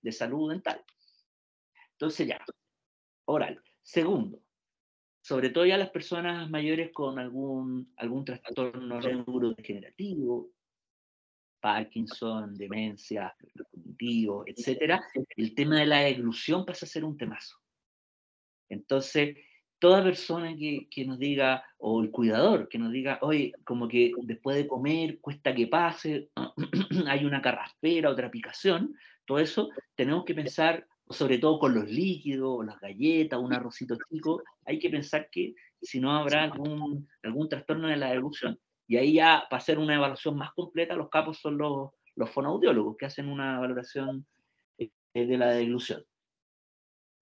de 0.01 0.11
salud 0.11 0.51
dental. 0.51 0.83
Entonces 1.91 2.27
ya, 2.27 2.43
oral. 3.25 3.61
Segundo, 3.81 4.41
sobre 5.21 5.49
todo 5.49 5.65
ya 5.65 5.77
las 5.77 5.89
personas 5.89 6.49
mayores 6.49 6.91
con 6.91 7.17
algún, 7.17 7.93
algún 7.97 8.25
trastorno 8.25 8.99
neurodegenerativo, 8.99 10.51
Parkinson, 11.59 12.53
demencia, 12.53 13.35
cognitivo, 13.71 14.43
etc., 14.45 14.99
el 15.35 15.55
tema 15.55 15.79
de 15.79 15.87
la 15.87 16.07
eglusión 16.07 16.63
pasa 16.63 16.85
a 16.85 16.89
ser 16.89 17.03
un 17.03 17.17
temazo. 17.17 17.57
Entonces, 18.69 19.37
toda 19.79 20.03
persona 20.03 20.55
que, 20.55 20.87
que, 20.89 21.05
nos 21.05 21.19
diga, 21.19 21.63
o 21.77 22.01
el 22.01 22.11
cuidador 22.11 22.69
que 22.69 22.79
nos 22.79 22.91
diga, 22.91 23.19
oye, 23.21 23.53
como 23.63 23.87
que 23.87 24.11
después 24.23 24.57
de 24.57 24.67
comer 24.67 25.19
cuesta 25.19 25.53
que 25.53 25.67
pase, 25.67 26.29
hay 27.07 27.25
una 27.25 27.41
carraspera, 27.41 28.09
otra 28.09 28.31
picación, 28.31 28.95
todo 29.25 29.39
eso 29.39 29.69
tenemos 29.95 30.25
que 30.25 30.35
pensar 30.35 30.87
sobre 31.09 31.37
todo 31.37 31.59
con 31.59 31.75
los 31.75 31.89
líquidos, 31.89 32.65
las 32.65 32.79
galletas, 32.79 33.39
un 33.39 33.53
arrocito 33.53 33.95
chico, 34.09 34.41
hay 34.65 34.79
que 34.79 34.89
pensar 34.89 35.29
que 35.29 35.53
si 35.81 35.99
no 35.99 36.11
habrá 36.11 36.43
algún, 36.43 37.07
algún 37.23 37.47
trastorno 37.47 37.87
de 37.87 37.97
la 37.97 38.13
evolución. 38.13 38.59
Y 38.87 38.97
ahí 38.97 39.13
ya, 39.13 39.45
para 39.49 39.61
hacer 39.61 39.77
una 39.77 39.95
evaluación 39.95 40.37
más 40.37 40.53
completa, 40.53 40.95
los 40.95 41.09
capos 41.09 41.39
son 41.39 41.57
los, 41.57 41.91
los 42.15 42.29
fonoaudiólogos 42.29 42.97
que 42.97 43.05
hacen 43.05 43.29
una 43.29 43.59
valoración 43.59 44.25
eh, 44.77 44.89
de 45.13 45.37
la 45.37 45.51
deglución. 45.51 46.03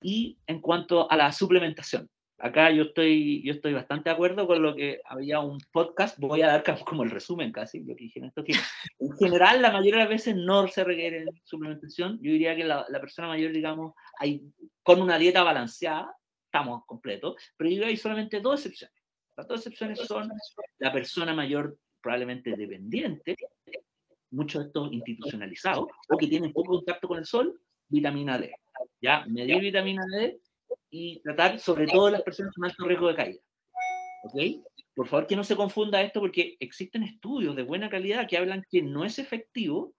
Y 0.03 0.37
en 0.47 0.59
cuanto 0.59 1.09
a 1.09 1.15
la 1.15 1.31
suplementación, 1.31 2.09
acá 2.37 2.71
yo 2.71 2.83
estoy, 2.83 3.41
yo 3.43 3.53
estoy 3.53 3.73
bastante 3.73 4.09
de 4.09 4.13
acuerdo 4.13 4.45
con 4.45 4.61
lo 4.61 4.75
que 4.75 5.01
había 5.05 5.39
un 5.39 5.59
podcast, 5.71 6.19
voy 6.19 6.41
a 6.41 6.47
dar 6.47 6.63
como 6.85 7.03
el 7.03 7.11
resumen 7.11 7.51
casi, 7.51 7.79
lo 7.79 7.95
que 7.95 8.03
dije 8.03 8.19
esto, 8.23 8.43
que 8.43 8.53
en 8.99 9.17
general 9.17 9.61
la 9.61 9.71
mayoría 9.71 9.93
de 9.93 10.03
las 10.03 10.09
veces 10.09 10.35
no 10.35 10.67
se 10.67 10.83
requiere 10.83 11.25
suplementación, 11.43 12.19
yo 12.21 12.31
diría 12.31 12.55
que 12.55 12.65
la, 12.65 12.85
la 12.89 12.99
persona 12.99 13.29
mayor, 13.29 13.53
digamos, 13.53 13.93
hay, 14.19 14.41
con 14.83 15.01
una 15.01 15.17
dieta 15.17 15.41
balanceada, 15.41 16.15
estamos 16.45 16.85
completos, 16.85 17.35
pero 17.57 17.69
yo 17.69 17.85
hay 17.85 17.97
solamente 17.97 18.41
dos 18.41 18.59
excepciones. 18.59 19.01
Las 19.35 19.47
dos 19.47 19.59
excepciones 19.61 19.99
son 19.99 20.29
la 20.77 20.93
persona 20.93 21.33
mayor 21.33 21.77
probablemente 22.01 22.55
dependiente, 22.55 23.35
muchos 24.31 24.61
de 24.61 24.67
estos 24.67 24.91
institucionalizados, 24.91 25.87
o 26.09 26.17
que 26.17 26.27
tienen 26.27 26.51
poco 26.51 26.73
contacto 26.73 27.07
con 27.07 27.17
el 27.17 27.25
sol, 27.25 27.59
vitamina 27.87 28.37
D. 28.37 28.53
Ya, 29.01 29.25
medir 29.27 29.59
vitamina 29.59 30.05
D 30.11 30.39
y 30.89 31.19
tratar 31.21 31.59
sobre 31.59 31.87
todo 31.87 32.09
las 32.09 32.21
personas 32.21 32.53
con 32.55 32.65
alto 32.65 32.85
riesgo 32.85 33.07
de 33.07 33.15
caída. 33.15 33.41
¿Ok? 34.23 34.65
Por 34.95 35.07
favor, 35.07 35.27
que 35.27 35.35
no 35.35 35.43
se 35.43 35.55
confunda 35.55 36.01
esto 36.01 36.19
porque 36.19 36.55
existen 36.59 37.03
estudios 37.03 37.55
de 37.55 37.63
buena 37.63 37.89
calidad 37.89 38.27
que 38.27 38.37
hablan 38.37 38.65
que 38.69 38.81
no 38.81 39.03
es 39.03 39.19
efectivo 39.19 39.93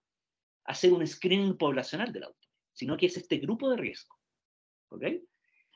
hacer 0.65 0.93
un 0.93 1.07
screening 1.07 1.59
poblacional 1.59 2.13
del 2.13 2.25
auto, 2.25 2.49
sino 2.73 2.97
que 2.97 3.07
es 3.07 3.17
este 3.17 3.39
grupo 3.39 3.69
de 3.71 3.77
riesgo. 3.77 4.17
¿Ok? 4.89 5.05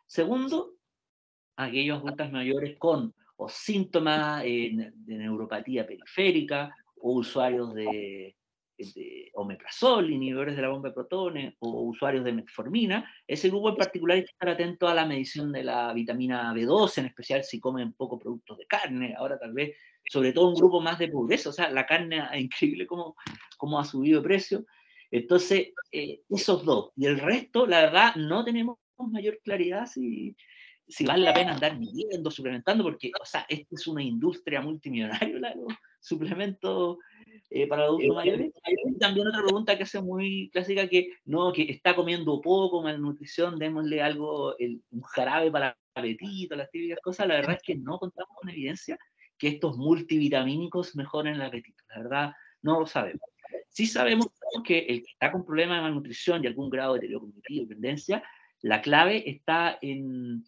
Segundo, 0.06 0.76
aquellos 1.56 1.98
adultos 1.98 2.32
mayores 2.32 2.78
con 2.78 3.14
o 3.36 3.48
síntomas 3.48 4.42
de 4.42 4.92
neuropatía 5.06 5.86
periférica 5.86 6.74
o 6.96 7.12
usuarios 7.12 7.74
de 7.74 8.37
de 8.78 9.30
omeprazol, 9.34 10.10
inhibidores 10.10 10.56
de 10.56 10.62
la 10.62 10.68
bomba 10.68 10.88
de 10.88 10.94
protones 10.94 11.54
o 11.58 11.82
usuarios 11.82 12.24
de 12.24 12.32
metformina, 12.32 13.10
ese 13.26 13.48
grupo 13.48 13.70
en 13.70 13.76
particular 13.76 14.16
hay 14.16 14.24
que 14.24 14.30
estar 14.30 14.48
atento 14.48 14.88
a 14.88 14.94
la 14.94 15.04
medición 15.04 15.52
de 15.52 15.64
la 15.64 15.92
vitamina 15.92 16.52
B12, 16.54 16.98
en 16.98 17.06
especial 17.06 17.44
si 17.44 17.60
comen 17.60 17.92
poco 17.92 18.18
productos 18.18 18.58
de 18.58 18.66
carne, 18.66 19.14
ahora 19.16 19.38
tal 19.38 19.52
vez, 19.52 19.76
sobre 20.10 20.32
todo 20.32 20.48
un 20.48 20.54
grupo 20.54 20.80
más 20.80 20.98
de 20.98 21.08
pobreza, 21.08 21.50
o 21.50 21.52
sea, 21.52 21.70
la 21.70 21.86
carne 21.86 22.22
es 22.32 22.40
increíble 22.40 22.86
cómo, 22.86 23.16
cómo 23.56 23.78
ha 23.78 23.84
subido 23.84 24.20
de 24.20 24.28
precio. 24.28 24.64
Entonces, 25.10 25.68
eh, 25.90 26.20
esos 26.28 26.64
dos. 26.64 26.92
Y 26.96 27.06
el 27.06 27.18
resto, 27.18 27.66
la 27.66 27.80
verdad, 27.80 28.14
no 28.16 28.44
tenemos 28.44 28.78
mayor 28.98 29.40
claridad 29.42 29.86
si, 29.86 30.36
si 30.86 31.04
vale 31.04 31.24
la 31.24 31.34
pena 31.34 31.54
andar 31.54 31.78
midiendo, 31.78 32.30
suplementando, 32.30 32.84
porque, 32.84 33.10
o 33.20 33.24
sea, 33.24 33.46
esta 33.48 33.74
es 33.74 33.86
una 33.86 34.02
industria 34.02 34.60
multimillonaria, 34.60 35.38
los 35.56 35.74
suplementos 36.00 36.98
eh, 37.50 37.66
para 37.66 37.84
adultos 37.84 38.14
mayores. 38.14 38.52
Y 38.66 38.98
también 38.98 39.28
otra 39.28 39.42
pregunta 39.42 39.76
que 39.76 39.84
hace 39.84 40.00
muy 40.02 40.50
clásica, 40.52 40.88
que 40.88 41.12
no, 41.24 41.52
que 41.52 41.62
está 41.62 41.96
comiendo 41.96 42.40
poco, 42.40 42.82
malnutrición, 42.82 43.58
démosle 43.58 44.02
algo, 44.02 44.56
el, 44.58 44.82
un 44.90 45.02
jarabe 45.02 45.50
para 45.50 45.76
el 45.94 46.00
apetito, 46.00 46.56
las 46.56 46.70
típicas 46.70 46.98
cosas. 47.02 47.26
La 47.26 47.36
verdad 47.36 47.56
es 47.56 47.62
que 47.62 47.76
no 47.76 47.98
contamos 47.98 48.36
con 48.36 48.50
evidencia 48.50 48.98
que 49.38 49.48
estos 49.48 49.76
multivitamínicos 49.78 50.94
mejoren 50.96 51.34
el 51.34 51.42
apetito. 51.42 51.82
La 51.88 52.02
verdad, 52.02 52.32
no 52.62 52.80
lo 52.80 52.86
sabemos. 52.86 53.22
Sí 53.70 53.86
sabemos 53.86 54.26
que 54.64 54.80
el 54.80 55.02
que 55.02 55.12
está 55.12 55.32
con 55.32 55.46
problemas 55.46 55.78
de 55.78 55.82
malnutrición 55.82 56.42
y 56.42 56.48
algún 56.48 56.68
grado 56.68 56.94
de 56.94 57.00
deterioro 57.00 57.20
cognitivo, 57.20 57.66
dependencia, 57.66 58.22
la 58.60 58.82
clave 58.82 59.28
está 59.30 59.78
en, 59.80 60.44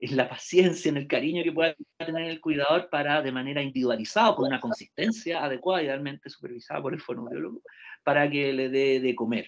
en 0.00 0.16
la 0.16 0.28
paciencia, 0.28 0.88
en 0.88 0.96
el 0.96 1.06
cariño 1.06 1.42
que 1.42 1.52
pueda 1.52 1.74
tener 1.98 2.30
el 2.30 2.40
cuidador 2.40 2.88
para, 2.90 3.22
de 3.22 3.32
manera 3.32 3.62
individualizada, 3.62 4.34
con 4.34 4.46
una 4.46 4.60
consistencia 4.60 5.44
adecuada, 5.44 5.82
idealmente 5.82 6.28
supervisada 6.28 6.82
por 6.82 6.94
el 6.94 7.00
fonoaudiólogo, 7.00 7.62
para 8.02 8.28
que 8.28 8.52
le 8.52 8.68
dé 8.68 9.00
de 9.00 9.14
comer. 9.14 9.46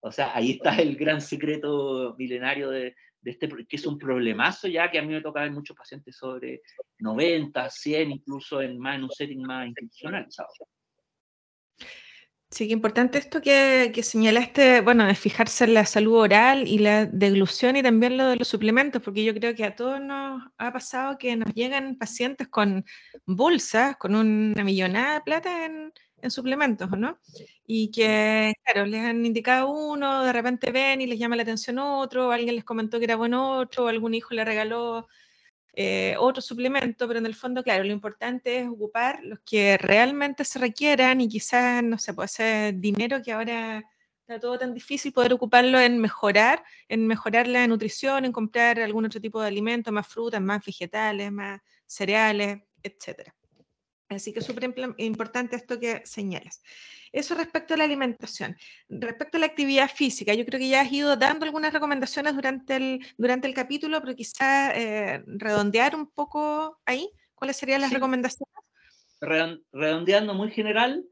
O 0.00 0.12
sea, 0.12 0.36
ahí 0.36 0.52
está 0.52 0.76
el 0.76 0.96
gran 0.96 1.20
secreto 1.20 2.14
milenario 2.18 2.70
de, 2.70 2.94
de 3.24 3.30
este, 3.30 3.48
que 3.48 3.76
es 3.76 3.86
un 3.86 3.98
problemazo 3.98 4.68
ya 4.68 4.90
que 4.90 4.98
a 4.98 5.02
mí 5.02 5.08
me 5.08 5.22
toca 5.22 5.40
ver 5.40 5.50
muchos 5.50 5.76
pacientes 5.76 6.16
sobre 6.16 6.60
90, 6.98 7.70
100, 7.70 8.10
incluso 8.10 8.60
en, 8.60 8.78
más, 8.78 8.96
en 8.96 9.04
un 9.04 9.10
setting 9.10 9.42
más 9.42 9.66
institucionalizado. 9.66 10.48
Sí, 12.54 12.68
que 12.68 12.72
importante 12.72 13.18
esto 13.18 13.40
que, 13.40 13.90
que, 13.92 14.04
señalaste, 14.04 14.80
bueno, 14.80 15.04
de 15.06 15.16
fijarse 15.16 15.64
en 15.64 15.74
la 15.74 15.84
salud 15.84 16.14
oral 16.20 16.68
y 16.68 16.78
la 16.78 17.04
deglución 17.04 17.74
y 17.74 17.82
también 17.82 18.16
lo 18.16 18.28
de 18.28 18.36
los 18.36 18.46
suplementos, 18.46 19.02
porque 19.02 19.24
yo 19.24 19.34
creo 19.34 19.56
que 19.56 19.64
a 19.64 19.74
todos 19.74 20.00
nos 20.00 20.40
ha 20.56 20.72
pasado 20.72 21.18
que 21.18 21.34
nos 21.34 21.52
llegan 21.52 21.96
pacientes 21.96 22.46
con 22.46 22.84
bolsas, 23.26 23.96
con 23.96 24.14
una 24.14 24.62
millonada 24.62 25.14
de 25.14 25.20
plata 25.22 25.66
en, 25.66 25.92
en 26.22 26.30
suplementos, 26.30 26.88
¿no? 26.96 27.18
Y 27.66 27.90
que, 27.90 28.54
claro, 28.62 28.86
les 28.86 29.00
han 29.04 29.26
indicado 29.26 29.68
uno, 29.72 30.22
de 30.22 30.32
repente 30.32 30.70
ven 30.70 31.00
y 31.00 31.08
les 31.08 31.18
llama 31.18 31.34
la 31.34 31.42
atención 31.42 31.80
otro, 31.80 32.30
alguien 32.30 32.54
les 32.54 32.64
comentó 32.64 33.00
que 33.00 33.06
era 33.06 33.16
bueno 33.16 33.58
otro, 33.58 33.88
algún 33.88 34.14
hijo 34.14 34.32
le 34.32 34.44
regaló 34.44 35.08
eh, 35.76 36.14
otro 36.18 36.40
suplemento, 36.40 37.08
pero 37.08 37.18
en 37.18 37.26
el 37.26 37.34
fondo, 37.34 37.62
claro, 37.62 37.82
lo 37.82 37.92
importante 37.92 38.60
es 38.60 38.68
ocupar 38.68 39.20
los 39.24 39.40
que 39.40 39.76
realmente 39.76 40.44
se 40.44 40.58
requieran 40.58 41.20
y 41.20 41.28
quizás, 41.28 41.82
no 41.82 41.98
sé, 41.98 42.14
puede 42.14 42.28
ser 42.28 42.74
dinero 42.78 43.20
que 43.22 43.32
ahora 43.32 43.84
está 44.20 44.38
todo 44.38 44.58
tan 44.58 44.72
difícil, 44.72 45.12
poder 45.12 45.32
ocuparlo 45.32 45.80
en 45.80 45.98
mejorar, 45.98 46.62
en 46.88 47.06
mejorar 47.06 47.48
la 47.48 47.66
nutrición, 47.66 48.24
en 48.24 48.32
comprar 48.32 48.78
algún 48.80 49.04
otro 49.04 49.20
tipo 49.20 49.40
de 49.40 49.48
alimento, 49.48 49.90
más 49.90 50.06
frutas, 50.06 50.40
más 50.40 50.64
vegetales, 50.64 51.32
más 51.32 51.60
cereales, 51.86 52.62
etcétera. 52.82 53.34
Así 54.08 54.32
que 54.32 54.38
es 54.38 54.46
súper 54.46 54.72
importante 54.98 55.56
esto 55.56 55.80
que 55.80 56.02
señalas. 56.04 56.62
Eso 57.14 57.36
respecto 57.36 57.74
a 57.74 57.76
la 57.76 57.84
alimentación. 57.84 58.56
Respecto 58.88 59.36
a 59.36 59.40
la 59.40 59.46
actividad 59.46 59.88
física, 59.88 60.34
yo 60.34 60.44
creo 60.44 60.58
que 60.58 60.68
ya 60.68 60.80
has 60.80 60.92
ido 60.92 61.16
dando 61.16 61.46
algunas 61.46 61.72
recomendaciones 61.72 62.34
durante 62.34 62.74
el, 62.74 63.06
durante 63.16 63.46
el 63.46 63.54
capítulo, 63.54 64.00
pero 64.00 64.16
quizá 64.16 64.72
eh, 64.74 65.22
redondear 65.26 65.94
un 65.94 66.10
poco 66.10 66.80
ahí. 66.84 67.08
¿Cuáles 67.36 67.56
serían 67.56 67.82
las 67.82 67.92
recomendaciones? 67.92 68.52
Redondeando 69.72 70.34
muy 70.34 70.50
general, 70.50 71.04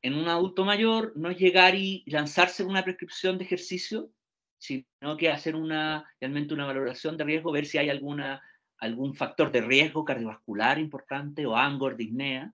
en 0.00 0.14
un 0.14 0.26
adulto 0.26 0.64
mayor 0.64 1.12
no 1.16 1.30
es 1.30 1.38
llegar 1.38 1.74
y 1.74 2.02
lanzarse 2.06 2.64
una 2.64 2.82
prescripción 2.82 3.36
de 3.36 3.44
ejercicio, 3.44 4.10
sino 4.56 5.18
que 5.18 5.30
hacer 5.30 5.54
una, 5.54 6.10
realmente 6.18 6.54
una 6.54 6.64
valoración 6.64 7.18
de 7.18 7.24
riesgo, 7.24 7.52
ver 7.52 7.66
si 7.66 7.76
hay 7.76 7.90
alguna 7.90 8.42
algún 8.78 9.14
factor 9.14 9.52
de 9.52 9.60
riesgo 9.60 10.04
cardiovascular 10.04 10.78
importante 10.78 11.46
o 11.46 11.56
angor, 11.56 11.96
disnea, 11.96 12.52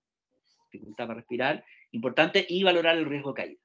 dificultad 0.71 1.07
para 1.07 1.21
respirar, 1.21 1.65
importante, 1.93 2.47
y 2.49 2.63
valorar 2.63 2.97
el 2.97 3.07
riesgo 3.07 3.33
de 3.33 3.43
caída. 3.43 3.61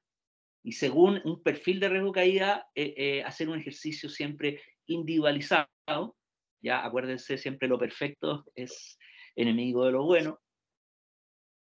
Y 0.62 0.72
según 0.72 1.20
un 1.24 1.42
perfil 1.42 1.78
de 1.78 1.88
riesgo 1.88 2.08
de 2.08 2.12
caída, 2.12 2.68
eh, 2.74 2.94
eh, 2.96 3.22
hacer 3.22 3.48
un 3.48 3.58
ejercicio 3.58 4.08
siempre 4.08 4.60
individualizado, 4.86 6.16
ya 6.60 6.84
acuérdense, 6.84 7.38
siempre 7.38 7.68
lo 7.68 7.78
perfecto 7.78 8.44
es 8.54 8.98
enemigo 9.36 9.84
de 9.84 9.92
lo 9.92 10.04
bueno. 10.04 10.40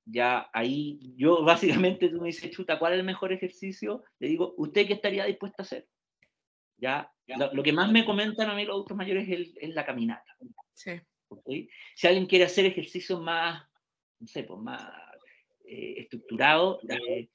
Ya 0.04 0.50
ahí, 0.52 1.14
yo 1.16 1.42
básicamente 1.44 2.08
tú 2.08 2.20
me 2.20 2.26
dices, 2.26 2.50
chuta, 2.50 2.78
¿cuál 2.78 2.94
es 2.94 2.98
el 2.98 3.06
mejor 3.06 3.32
ejercicio? 3.32 4.04
Le 4.18 4.28
digo, 4.28 4.54
¿usted 4.58 4.86
qué 4.86 4.94
estaría 4.94 5.24
dispuesto 5.24 5.62
a 5.62 5.64
hacer? 5.64 5.88
Ya, 6.76 7.10
lo, 7.52 7.62
que 7.62 7.72
más 7.72 7.90
me 7.92 8.04
comentan 8.04 8.50
a 8.50 8.54
mí 8.54 8.64
los 8.64 8.74
adultos 8.74 8.96
mayores 8.96 9.54
es 9.56 9.74
la 9.74 9.86
caminata. 9.86 10.36
Si 10.74 12.06
alguien 12.06 12.26
quiere 12.26 12.44
hacer 12.44 12.66
ejercicios 12.66 13.20
más, 13.22 13.64
no 14.18 14.26
sé, 14.26 14.42
pues 14.42 14.60
más 14.60 14.82
eh, 15.64 15.94
estructurados, 15.98 16.78
eh, 16.88 17.28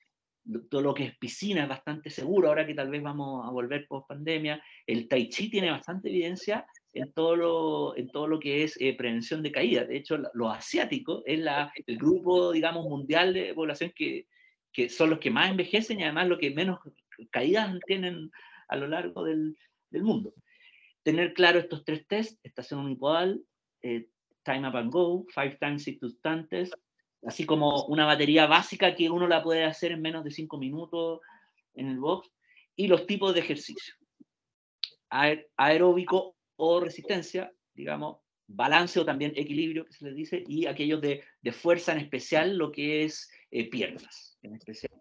todo 0.70 0.82
lo 0.82 0.94
que 0.94 1.04
es 1.04 1.18
piscina 1.18 1.64
es 1.64 1.70
bastante 1.70 2.10
seguro, 2.10 2.48
ahora 2.48 2.66
que 2.66 2.74
tal 2.74 2.90
vez 2.90 3.04
vamos 3.04 3.46
a 3.46 3.52
volver 3.52 3.86
post 3.88 4.08
pandemia, 4.08 4.64
el 4.86 5.08
tai 5.08 5.28
chi 5.30 5.50
tiene 5.50 5.70
bastante 5.72 6.10
evidencia 6.10 6.66
en 6.94 7.12
todo 7.12 7.36
lo, 7.36 7.98
en 7.98 8.10
todo 8.10 8.28
lo 8.28 8.40
que 8.40 8.64
es 8.64 8.80
eh, 8.80 8.96
prevención 8.96 9.44
de 9.44 9.52
caída. 9.52 9.84
De 9.84 9.98
hecho, 9.98 10.18
los 10.34 10.56
asiáticos 10.56 11.22
es 11.26 11.40
la, 11.40 11.72
el 11.86 11.98
grupo, 11.98 12.52
digamos, 12.52 12.86
mundial 12.86 13.34
de 13.34 13.54
población 13.54 13.92
que, 13.94 14.28
que 14.72 14.90
son 14.90 15.10
los 15.10 15.20
que 15.20 15.32
más 15.32 15.52
envejecen 15.52 16.00
y 16.00 16.04
además 16.04 16.28
los 16.28 16.40
que 16.40 16.52
menos 16.52 16.80
caídas 17.30 17.78
tienen 17.86 18.32
a 18.70 18.76
lo 18.78 18.88
largo 18.88 19.24
del, 19.24 19.58
del 19.90 20.04
mundo. 20.04 20.34
Tener 21.04 21.34
claro 21.34 21.60
estos 21.60 21.84
tres 21.84 22.08
tests, 22.08 22.40
estación 22.44 22.80
unipodal, 22.80 23.42
eh, 23.82 24.08
time 24.44 24.68
up 24.68 24.76
and 24.76 24.92
go, 24.92 25.26
five 25.34 25.58
times 25.60 25.84
six 25.84 26.00
sustantes, 26.00 26.72
así 27.26 27.46
como 27.46 27.86
una 27.86 28.06
batería 28.06 28.46
básica 28.46 28.96
que 28.96 29.10
uno 29.10 29.28
la 29.28 29.44
puede 29.44 29.64
hacer 29.64 29.92
en 29.92 30.02
menos 30.02 30.24
de 30.24 30.32
cinco 30.32 30.58
minutos 30.58 31.22
en 31.74 31.88
el 31.88 32.00
box, 32.00 32.30
y 32.76 32.88
los 32.88 33.06
tipos 33.06 33.34
de 33.34 33.42
ejercicio. 33.42 33.96
aeróbico 35.10 36.36
o 36.58 36.80
resistencia, 36.80 37.52
digamos, 37.74 38.18
balance 38.48 39.00
o 39.00 39.06
también 39.06 39.34
equilibrio, 39.36 39.86
que 39.86 39.94
se 39.94 40.06
les 40.06 40.16
dice, 40.16 40.44
y 40.48 40.66
aquellos 40.66 41.02
de, 41.02 41.24
de 41.42 41.52
fuerza 41.52 41.92
en 41.92 42.00
especial, 42.00 42.58
lo 42.58 42.72
que 42.72 43.04
es 43.04 43.30
eh, 43.52 43.70
piernas, 43.70 44.38
en 44.42 44.56
especial. 44.56 44.92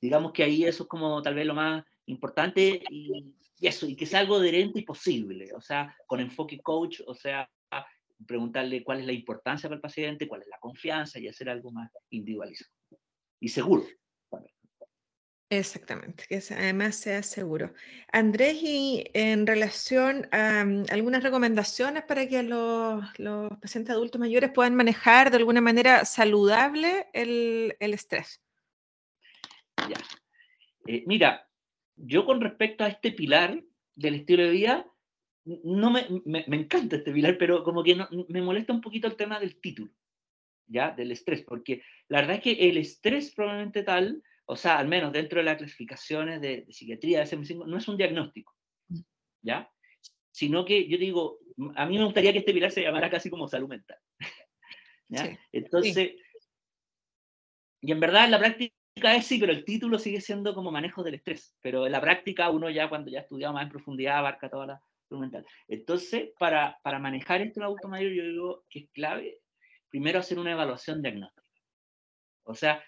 Digamos 0.00 0.32
que 0.32 0.44
ahí 0.44 0.64
eso 0.64 0.84
es 0.84 0.88
como 0.88 1.20
tal 1.22 1.34
vez 1.34 1.46
lo 1.46 1.54
más 1.54 1.84
importante 2.06 2.82
y 2.90 3.34
y 3.58 3.66
eso, 3.66 3.86
y 3.86 3.96
que 3.96 4.06
sea 4.06 4.20
algo 4.20 4.36
adherente 4.36 4.80
y 4.80 4.84
posible, 4.84 5.52
o 5.54 5.60
sea, 5.60 5.96
con 6.06 6.20
enfoque 6.20 6.60
coach, 6.60 7.00
o 7.06 7.14
sea, 7.14 7.48
preguntarle 8.26 8.82
cuál 8.82 9.00
es 9.00 9.06
la 9.06 9.12
importancia 9.12 9.68
para 9.68 9.76
el 9.76 9.82
paciente, 9.82 10.28
cuál 10.28 10.42
es 10.42 10.48
la 10.48 10.58
confianza 10.58 11.18
y 11.18 11.28
hacer 11.28 11.48
algo 11.48 11.70
más 11.70 11.90
individualizado 12.10 12.70
y 13.40 13.48
seguro. 13.48 13.84
Exactamente, 15.50 16.24
que 16.28 16.42
además 16.50 16.96
sea 16.96 17.22
seguro. 17.22 17.74
Andrés, 18.10 18.56
y 18.62 19.04
en 19.12 19.46
relación 19.46 20.26
a 20.32 20.64
mm, 20.64 20.86
algunas 20.90 21.22
recomendaciones 21.22 22.02
para 22.04 22.26
que 22.26 22.42
los, 22.42 23.04
los, 23.18 23.50
pacientes 23.60 23.94
adultos 23.94 24.18
mayores 24.18 24.50
puedan 24.50 24.74
manejar 24.74 25.30
de 25.30 25.36
alguna 25.36 25.60
manera 25.60 26.04
saludable 26.06 27.06
el, 27.12 27.76
el 27.78 27.94
estrés. 27.94 28.40
Ya. 29.88 29.96
Eh, 30.86 31.04
mira, 31.06 31.46
yo 31.96 32.24
con 32.24 32.40
respecto 32.40 32.82
a 32.82 32.88
este 32.88 33.12
pilar 33.12 33.62
del 33.94 34.14
estilo 34.16 34.44
de 34.44 34.50
vida, 34.50 34.86
no 35.44 35.90
me, 35.90 36.06
me, 36.24 36.56
encanta 36.56 36.96
este 36.96 37.12
pilar, 37.12 37.36
pero 37.38 37.62
como 37.62 37.82
que 37.82 37.94
no, 37.94 38.08
me 38.28 38.40
molesta 38.40 38.72
un 38.72 38.80
poquito 38.80 39.06
el 39.06 39.16
tema 39.16 39.38
del 39.38 39.60
título, 39.60 39.92
¿ya? 40.66 40.90
Del 40.90 41.12
estrés, 41.12 41.42
porque 41.42 41.82
la 42.08 42.20
verdad 42.20 42.36
es 42.36 42.42
que 42.42 42.68
el 42.68 42.78
estrés 42.78 43.34
probablemente 43.34 43.82
tal, 43.82 44.22
o 44.46 44.56
sea, 44.56 44.78
al 44.78 44.88
menos 44.88 45.12
dentro 45.12 45.40
de 45.40 45.44
las 45.44 45.58
clasificaciones 45.58 46.40
de, 46.40 46.66
psiquiatría 46.70 47.20
de 47.20 47.26
SM5, 47.26 47.66
no 47.66 47.76
es 47.76 47.88
un 47.88 47.96
diagnóstico, 47.96 48.56
¿ya? 49.42 49.70
Sino 50.30 50.64
que 50.64 50.88
yo 50.88 50.96
digo, 50.96 51.40
a 51.76 51.86
mí 51.86 51.98
me 51.98 52.04
gustaría 52.04 52.32
que 52.32 52.38
este 52.38 52.54
pilar 52.54 52.70
se 52.70 52.82
llamara 52.82 53.10
casi 53.10 53.28
como 53.28 53.46
salud 53.46 53.68
mental, 53.68 53.98
¿ya? 55.08 55.38
Entonces, 55.52 56.14
y 57.82 57.92
en 57.92 58.00
verdad 58.00 58.24
en 58.24 58.30
la 58.30 58.38
práctica 58.38 58.72
es 59.14 59.26
sí, 59.26 59.38
pero 59.38 59.52
el 59.52 59.66
título 59.66 59.98
sigue 59.98 60.22
siendo 60.22 60.54
como 60.54 60.70
manejo 60.70 61.02
del 61.02 61.16
estrés. 61.16 61.54
Pero 61.60 61.84
en 61.84 61.92
la 61.92 62.00
práctica, 62.00 62.48
uno 62.48 62.70
ya 62.70 62.88
cuando 62.88 63.10
ya 63.10 63.18
ha 63.18 63.22
estudiado 63.22 63.52
más 63.52 63.64
en 63.64 63.68
profundidad 63.68 64.16
abarca 64.16 64.48
toda 64.48 64.66
la 64.66 64.82
Entonces, 65.68 66.30
para, 66.38 66.78
para 66.82 66.98
manejar 66.98 67.40
esto 67.42 67.60
en 67.60 67.64
adulto 67.64 67.88
mayor, 67.88 68.12
yo 68.12 68.24
digo 68.24 68.64
que 68.68 68.80
es 68.80 68.90
clave 68.90 69.40
primero 69.88 70.18
hacer 70.18 70.38
una 70.38 70.52
evaluación 70.52 71.02
diagnóstica. 71.02 71.46
O 72.44 72.54
sea, 72.54 72.82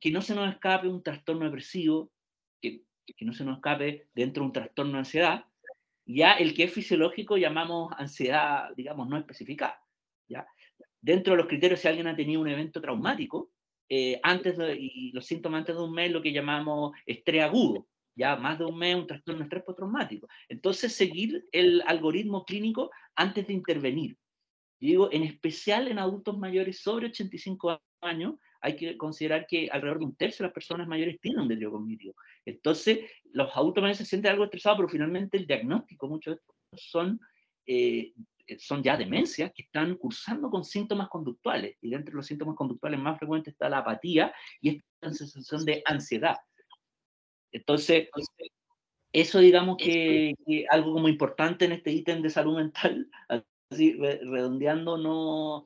que 0.00 0.10
no 0.10 0.22
se 0.22 0.34
nos 0.34 0.52
escape 0.52 0.88
un 0.88 1.02
trastorno 1.02 1.44
depresivo, 1.44 2.12
que, 2.60 2.82
que 3.04 3.24
no 3.24 3.32
se 3.32 3.44
nos 3.44 3.56
escape 3.56 4.08
dentro 4.14 4.42
de 4.42 4.46
un 4.46 4.52
trastorno 4.52 4.92
de 4.92 4.98
ansiedad, 4.98 5.44
ya 6.06 6.34
el 6.34 6.54
que 6.54 6.64
es 6.64 6.72
fisiológico 6.72 7.36
llamamos 7.36 7.92
ansiedad, 7.96 8.70
digamos, 8.76 9.08
no 9.08 9.18
especificada. 9.18 9.80
¿ya? 10.28 10.46
Dentro 11.00 11.32
de 11.32 11.38
los 11.38 11.48
criterios, 11.48 11.80
si 11.80 11.88
alguien 11.88 12.06
ha 12.06 12.16
tenido 12.16 12.40
un 12.40 12.48
evento 12.48 12.80
traumático, 12.80 13.50
eh, 13.88 14.20
antes 14.22 14.56
de, 14.56 14.76
y 14.76 15.12
los 15.12 15.26
síntomas 15.26 15.60
antes 15.60 15.76
de 15.76 15.82
un 15.82 15.92
mes, 15.92 16.10
lo 16.10 16.22
que 16.22 16.32
llamamos 16.32 16.92
estrés 17.04 17.42
agudo, 17.42 17.88
ya 18.14 18.36
más 18.36 18.58
de 18.58 18.64
un 18.64 18.78
mes, 18.78 18.96
un 18.96 19.06
trastorno 19.06 19.40
de 19.40 19.44
estrés 19.44 19.64
postraumático. 19.64 20.28
Entonces, 20.48 20.94
seguir 20.94 21.44
el 21.52 21.82
algoritmo 21.86 22.44
clínico 22.44 22.90
antes 23.14 23.46
de 23.46 23.52
intervenir. 23.52 24.16
Digo, 24.80 25.08
en 25.12 25.22
especial 25.22 25.88
en 25.88 25.98
adultos 25.98 26.38
mayores 26.38 26.80
sobre 26.80 27.06
85 27.06 27.80
años, 28.02 28.34
hay 28.60 28.76
que 28.76 28.96
considerar 28.96 29.46
que 29.46 29.68
alrededor 29.70 29.98
de 29.98 30.04
un 30.06 30.16
tercio 30.16 30.42
de 30.42 30.48
las 30.48 30.54
personas 30.54 30.88
mayores 30.88 31.20
tienen 31.20 31.42
un 31.42 31.48
deterioro 31.48 31.76
cognitivo. 31.76 32.14
Entonces, 32.44 33.00
los 33.32 33.54
adultos 33.56 33.82
mayores 33.82 33.98
se 33.98 34.04
sienten 34.04 34.32
algo 34.32 34.44
estresados, 34.44 34.78
pero 34.78 34.88
finalmente 34.88 35.36
el 35.36 35.46
diagnóstico, 35.46 36.08
muchos 36.08 36.34
de 36.34 36.40
estos 36.40 36.90
son 36.90 37.20
eh, 37.66 38.12
son 38.58 38.82
ya 38.82 38.96
demencias 38.96 39.52
que 39.54 39.62
están 39.62 39.96
cursando 39.96 40.50
con 40.50 40.64
síntomas 40.64 41.08
conductuales. 41.08 41.76
Y 41.80 41.90
dentro 41.90 42.12
de 42.12 42.16
los 42.16 42.26
síntomas 42.26 42.56
conductuales 42.56 43.00
más 43.00 43.18
frecuentes 43.18 43.52
está 43.52 43.68
la 43.68 43.78
apatía 43.78 44.34
y 44.60 44.76
esta 44.76 45.12
sensación 45.12 45.64
de 45.64 45.82
ansiedad. 45.84 46.36
Entonces, 47.54 48.08
eso 49.12 49.38
digamos 49.38 49.76
que, 49.78 50.34
que, 50.44 50.66
algo 50.68 50.92
como 50.92 51.08
importante 51.08 51.64
en 51.64 51.72
este 51.72 51.92
ítem 51.92 52.20
de 52.20 52.30
salud 52.30 52.56
mental, 52.56 53.08
así 53.70 53.92
redondeando, 53.94 54.98
no, 54.98 55.64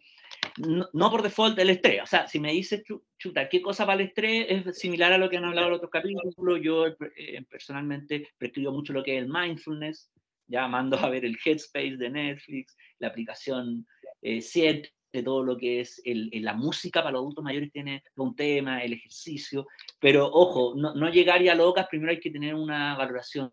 no, 0.93 1.11
por 1.11 1.23
default 1.23 1.59
el 1.59 1.71
estrés. 1.71 2.03
O 2.03 2.07
sea, 2.07 2.27
si 2.29 2.39
me 2.41 2.53
dices, 2.53 2.83
chuta, 3.19 3.49
¿qué 3.49 3.63
cosa 3.63 3.87
para 3.87 4.03
el 4.03 4.09
estrés? 4.09 4.47
Es 4.51 4.79
similar 4.79 5.15
a 5.15 5.19
lo 5.19 5.31
que 5.31 5.39
han 5.39 5.47
hablado 5.47 5.69
en 5.69 5.75
otros 5.75 5.91
capítulos. 5.91 6.35
Yo 6.63 6.87
eh, 7.17 7.43
personalmente 7.49 8.29
prescribo 8.37 8.73
mucho 8.73 8.93
lo 8.93 9.03
que 9.03 9.17
es 9.17 9.23
el 9.23 9.33
mindfulness, 9.33 10.11
ya 10.47 10.69
mando 10.69 10.99
a 10.99 11.09
ver 11.09 11.25
el 11.25 11.39
Headspace 11.43 11.97
de 11.97 12.11
Netflix, 12.11 12.77
la 12.99 13.09
aplicación 13.09 13.87
eh, 14.21 14.43
7, 14.43 14.93
de 15.19 15.23
todo 15.23 15.43
lo 15.43 15.57
que 15.57 15.81
es 15.81 16.01
el, 16.05 16.31
la 16.33 16.55
música 16.55 17.01
para 17.01 17.13
los 17.13 17.21
adultos 17.21 17.45
mayores 17.45 17.71
tiene 17.71 18.03
un 18.17 18.35
tema, 18.35 18.83
el 18.83 18.95
ejercicio, 18.95 19.67
pero 20.01 20.27
ojo, 20.27 20.75
no, 20.77 20.95
no 20.95 21.09
llegar 21.11 21.43
ya 21.43 21.55
locas, 21.55 21.87
primero 21.89 22.11
hay 22.11 22.21
que 22.21 22.31
tener 22.31 22.55
una 22.55 22.97
valoración 22.97 23.51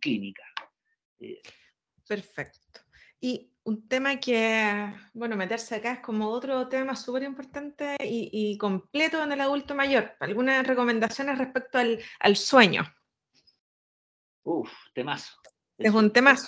clínica. 0.00 0.42
Eh, 1.20 1.40
Perfecto. 2.06 2.80
Y 3.20 3.50
un 3.64 3.88
tema 3.88 4.20
que, 4.20 4.92
bueno, 5.14 5.36
meterse 5.36 5.76
acá 5.76 5.94
es 5.94 6.00
como 6.00 6.28
otro 6.28 6.68
tema 6.68 6.94
súper 6.94 7.22
importante 7.22 7.96
y, 8.00 8.56
completo 8.58 9.22
en 9.22 9.32
el 9.32 9.40
adulto 9.40 9.74
mayor. 9.74 10.12
¿Algunas 10.20 10.66
recomendaciones 10.66 11.38
respecto 11.38 11.78
al, 11.78 11.98
al 12.20 12.36
sueño? 12.36 12.84
Uf, 14.42 14.70
temazo. 14.92 15.32
Es 15.78 15.92
un 15.92 16.12
temazo. 16.12 16.46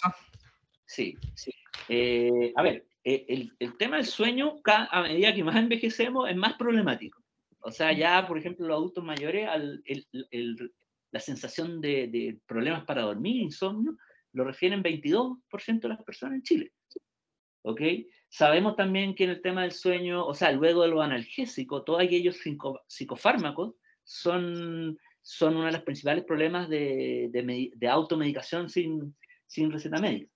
Sí, 0.85 1.17
sí. 1.35 1.51
Eh, 1.89 2.53
a 2.55 2.63
ver, 2.63 2.87
eh, 3.09 3.25
el, 3.29 3.53
el, 3.61 3.77
tema 3.77 3.99
del 3.99 4.07
sueño, 4.07 4.57
a 4.65 5.03
medida 5.03 5.33
que 5.33 5.45
más 5.45 5.55
envejecemos, 5.55 6.29
es 6.29 6.35
más 6.35 6.55
problemático. 6.55 7.23
O 7.61 7.71
sea, 7.71 7.93
ya, 7.93 8.27
por 8.27 8.37
ejemplo, 8.37 8.67
los 8.67 8.77
adultos 8.77 9.05
mayores, 9.05 9.49
al, 9.49 9.81
el, 9.85 10.09
el, 10.33 10.75
la 11.13 11.21
sensación 11.21 11.81
de, 11.81 12.09
de, 12.09 12.41
problemas 12.47 12.85
para 12.85 13.03
dormir, 13.03 13.37
insomnio, 13.37 13.97
lo 14.33 14.43
refieren 14.43 14.83
22% 14.83 15.81
de 15.83 15.89
las 15.89 16.03
personas 16.03 16.35
en 16.35 16.43
Chile. 16.43 16.73
¿Ok? 17.63 17.81
Sabemos 18.29 18.75
también 18.75 19.15
que 19.15 19.23
en 19.23 19.31
el 19.31 19.41
tema 19.41 19.63
del 19.63 19.73
sueño, 19.73 20.27
o 20.27 20.35
sea, 20.35 20.51
luego 20.51 20.83
de 20.83 20.89
lo 20.89 21.01
analgésico, 21.01 21.85
todos 21.85 22.03
aquellos 22.03 22.41
psicofármacos 22.89 23.77
son, 24.03 24.99
son 25.23 25.55
uno 25.55 25.67
de 25.67 25.73
los 25.73 25.83
principales 25.83 26.25
problemas 26.25 26.69
de, 26.69 27.29
de, 27.31 27.71
de 27.73 27.89
automedicación 27.89 28.69
sin, 28.69 29.15
sin 29.47 29.71
receta 29.71 30.01
médica. 30.01 30.36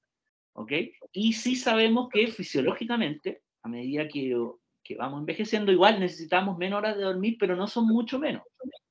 ¿Ok? 0.54 0.72
Y 1.12 1.32
sí 1.32 1.56
sabemos 1.56 2.08
que 2.08 2.26
fisiológicamente, 2.28 3.42
a 3.62 3.68
medida 3.68 4.08
que, 4.08 4.36
que 4.82 4.96
vamos 4.96 5.20
envejeciendo, 5.20 5.72
igual 5.72 6.00
necesitamos 6.00 6.58
menos 6.58 6.78
horas 6.78 6.96
de 6.96 7.04
dormir, 7.04 7.36
pero 7.38 7.56
no 7.56 7.66
son 7.66 7.86
mucho 7.86 8.18
menos. 8.18 8.42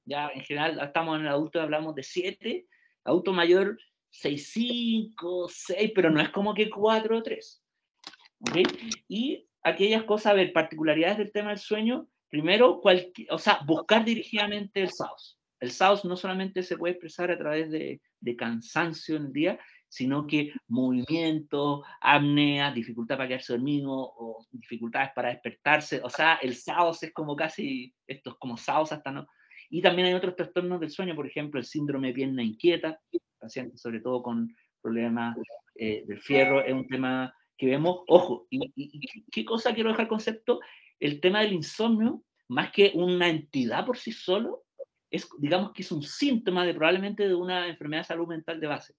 Ya 0.06 0.30
en 0.34 0.42
general 0.42 0.80
estamos 0.82 1.16
en 1.16 1.26
el 1.26 1.32
adulto, 1.32 1.62
hablamos 1.62 1.96
de 1.96 2.04
7, 2.04 2.66
adulto 3.04 3.34
mayor 3.34 3.78
6, 4.12 4.52
5, 4.52 5.48
6, 5.50 5.92
pero 5.94 6.10
no 6.10 6.22
es 6.22 6.30
como 6.30 6.54
que 6.54 6.70
4 6.70 7.18
o 7.18 7.24
3. 7.24 7.64
¿Okay? 8.50 8.64
Y 9.08 9.48
aquellas 9.64 10.04
cosas, 10.04 10.32
a 10.32 10.36
ver, 10.36 10.54
particularidades 10.54 11.18
del 11.18 11.32
tema 11.32 11.50
del 11.50 11.60
sueño, 11.60 12.08
primero, 12.30 12.82
o 13.30 13.38
sea, 13.38 13.60
buscar 13.66 14.06
dirigidamente 14.06 14.82
el 14.82 14.90
SAUS. 14.90 15.38
El 15.60 15.72
SAUS 15.72 16.06
no 16.06 16.16
solamente 16.16 16.64
se 16.64 16.78
puede 16.78 16.94
expresar 16.94 17.32
a 17.32 17.38
través 17.38 17.70
de, 17.70 18.02
de 18.20 18.36
cansancio 18.36 19.18
en 19.18 19.26
el 19.26 19.34
día, 19.34 19.60
sino 19.90 20.28
que 20.28 20.54
movimiento, 20.68 21.84
apnea, 22.00 22.72
dificultad 22.72 23.18
para 23.18 23.28
quedarse 23.28 23.54
dormido 23.54 23.92
o 23.92 24.46
dificultades 24.52 25.12
para 25.16 25.30
despertarse. 25.30 26.00
O 26.04 26.10
sea, 26.10 26.36
el 26.36 26.56
SAUS 26.56 27.04
es 27.04 27.12
como 27.12 27.36
casi, 27.36 27.94
estos 28.08 28.38
como 28.38 28.56
SAUS 28.56 28.92
hasta 28.92 29.12
no. 29.12 29.28
Y 29.70 29.82
también 29.82 30.08
hay 30.08 30.14
otros 30.14 30.36
trastornos 30.36 30.80
del 30.80 30.92
sueño, 30.92 31.16
por 31.16 31.28
ejemplo, 31.28 31.60
el 31.60 31.66
síndrome 31.66 32.10
de 32.10 32.14
pierna 32.14 32.44
inquieta, 32.44 33.00
pacientes 33.40 33.82
sobre 33.82 34.00
todo 34.00 34.22
con 34.22 34.56
problemas 34.82 35.38
eh, 35.76 36.04
del 36.08 36.22
fierro, 36.22 36.64
es 36.64 36.74
un 36.74 36.88
tema 36.88 37.34
que 37.58 37.66
vemos, 37.66 38.04
ojo, 38.08 38.48
y, 38.50 38.72
qué 39.32 39.44
cosa 39.44 39.74
quiero 39.74 39.90
dejar 39.90 40.08
concepto, 40.08 40.60
el 41.00 41.20
tema 41.20 41.42
del 41.42 41.54
insomnio, 41.54 42.24
más 42.48 42.72
que 42.72 42.92
una 42.96 43.28
entidad 43.28 43.86
por 43.86 43.98
sí 43.98 44.12
solo, 44.12 44.64
es, 45.12 45.28
digamos 45.40 45.74
que 45.74 45.82
es 45.82 45.92
un 45.92 46.04
síntoma 46.04 46.66
de 46.66 46.74
probablemente 46.74 47.28
de 47.28 47.36
una 47.36 47.68
enfermedad 47.68 48.04
de 48.04 48.08
salud 48.08 48.28
mental 48.28 48.60
de 48.60 48.68
base. 48.68 48.96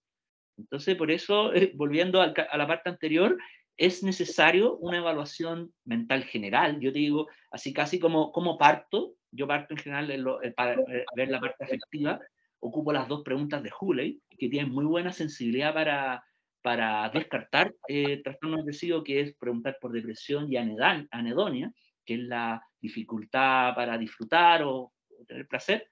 Entonces, 0.61 0.97
por 0.97 1.11
eso, 1.11 1.53
eh, 1.55 1.73
volviendo 1.75 2.21
a, 2.21 2.33
la 2.57 2.67
parte 2.67 2.91
anterior, 2.91 3.37
es 3.77 4.03
necesario 4.03 4.77
una 4.77 4.99
evaluación 4.99 5.73
mental 5.85 6.25
general. 6.25 6.81
Yo 6.81 6.93
te 6.93 6.99
digo, 6.99 7.29
así 7.51 7.73
casi 7.73 7.99
como, 7.99 8.31
como 8.33 8.59
parto, 8.59 9.15
yo 9.33 9.47
parto 9.47 9.75
en 9.75 9.79
general 9.79 10.11
eh, 10.43 10.53
para 10.53 10.77
ver 11.17 11.29
la 11.29 11.41
parte 11.41 11.65
afectiva, 11.65 12.21
ocupo 12.61 12.93
las 12.93 13.09
dos 13.09 13.23
preguntas 13.23 13.63
de 13.63 13.71
Huley, 13.79 14.21
que 14.39 14.49
tienen 14.49 14.73
muy 14.73 14.85
buena 14.85 15.13
sensibilidad 15.13 15.73
para, 15.73 16.23
para 16.63 17.09
descartar 17.11 17.75
eh, 17.89 18.23
trastornos 18.23 18.61
depresivos, 18.61 19.03
que 19.05 19.21
es 19.21 19.35
preguntar 19.37 19.79
por 19.81 19.93
depresión 19.93 20.53
y 20.53 20.57
anedonia, 20.57 21.73
que 22.05 22.15
es 22.15 22.21
la 22.21 22.63
dificultad 22.81 23.75
para 23.75 23.97
disfrutar 23.97 24.63
o, 24.63 24.93
tener 25.27 25.47
placer. 25.47 25.87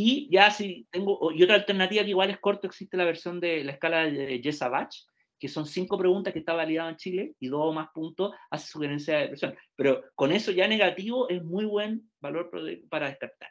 Y 0.00 0.28
ya 0.30 0.52
si 0.52 0.86
tengo, 0.92 1.32
y 1.32 1.42
otra 1.42 1.56
alternativa 1.56 2.04
que 2.04 2.10
igual 2.10 2.30
es 2.30 2.38
corto, 2.38 2.68
existe 2.68 2.96
la 2.96 3.04
versión 3.04 3.40
de 3.40 3.64
la 3.64 3.72
escala 3.72 4.04
de 4.04 4.40
Jessabach, 4.40 4.94
que 5.40 5.48
son 5.48 5.66
cinco 5.66 5.98
preguntas 5.98 6.32
que 6.32 6.38
está 6.38 6.52
validado 6.52 6.88
en 6.88 6.94
Chile 6.94 7.34
y 7.40 7.48
dos 7.48 7.62
o 7.64 7.72
más 7.72 7.88
puntos 7.92 8.32
hace 8.48 8.68
sugerencia 8.68 9.16
de 9.16 9.22
depresión. 9.22 9.56
Pero 9.74 10.04
con 10.14 10.30
eso 10.30 10.52
ya 10.52 10.68
negativo 10.68 11.28
es 11.28 11.42
muy 11.42 11.64
buen 11.64 12.08
valor 12.20 12.48
para 12.88 13.08
descartar. 13.08 13.50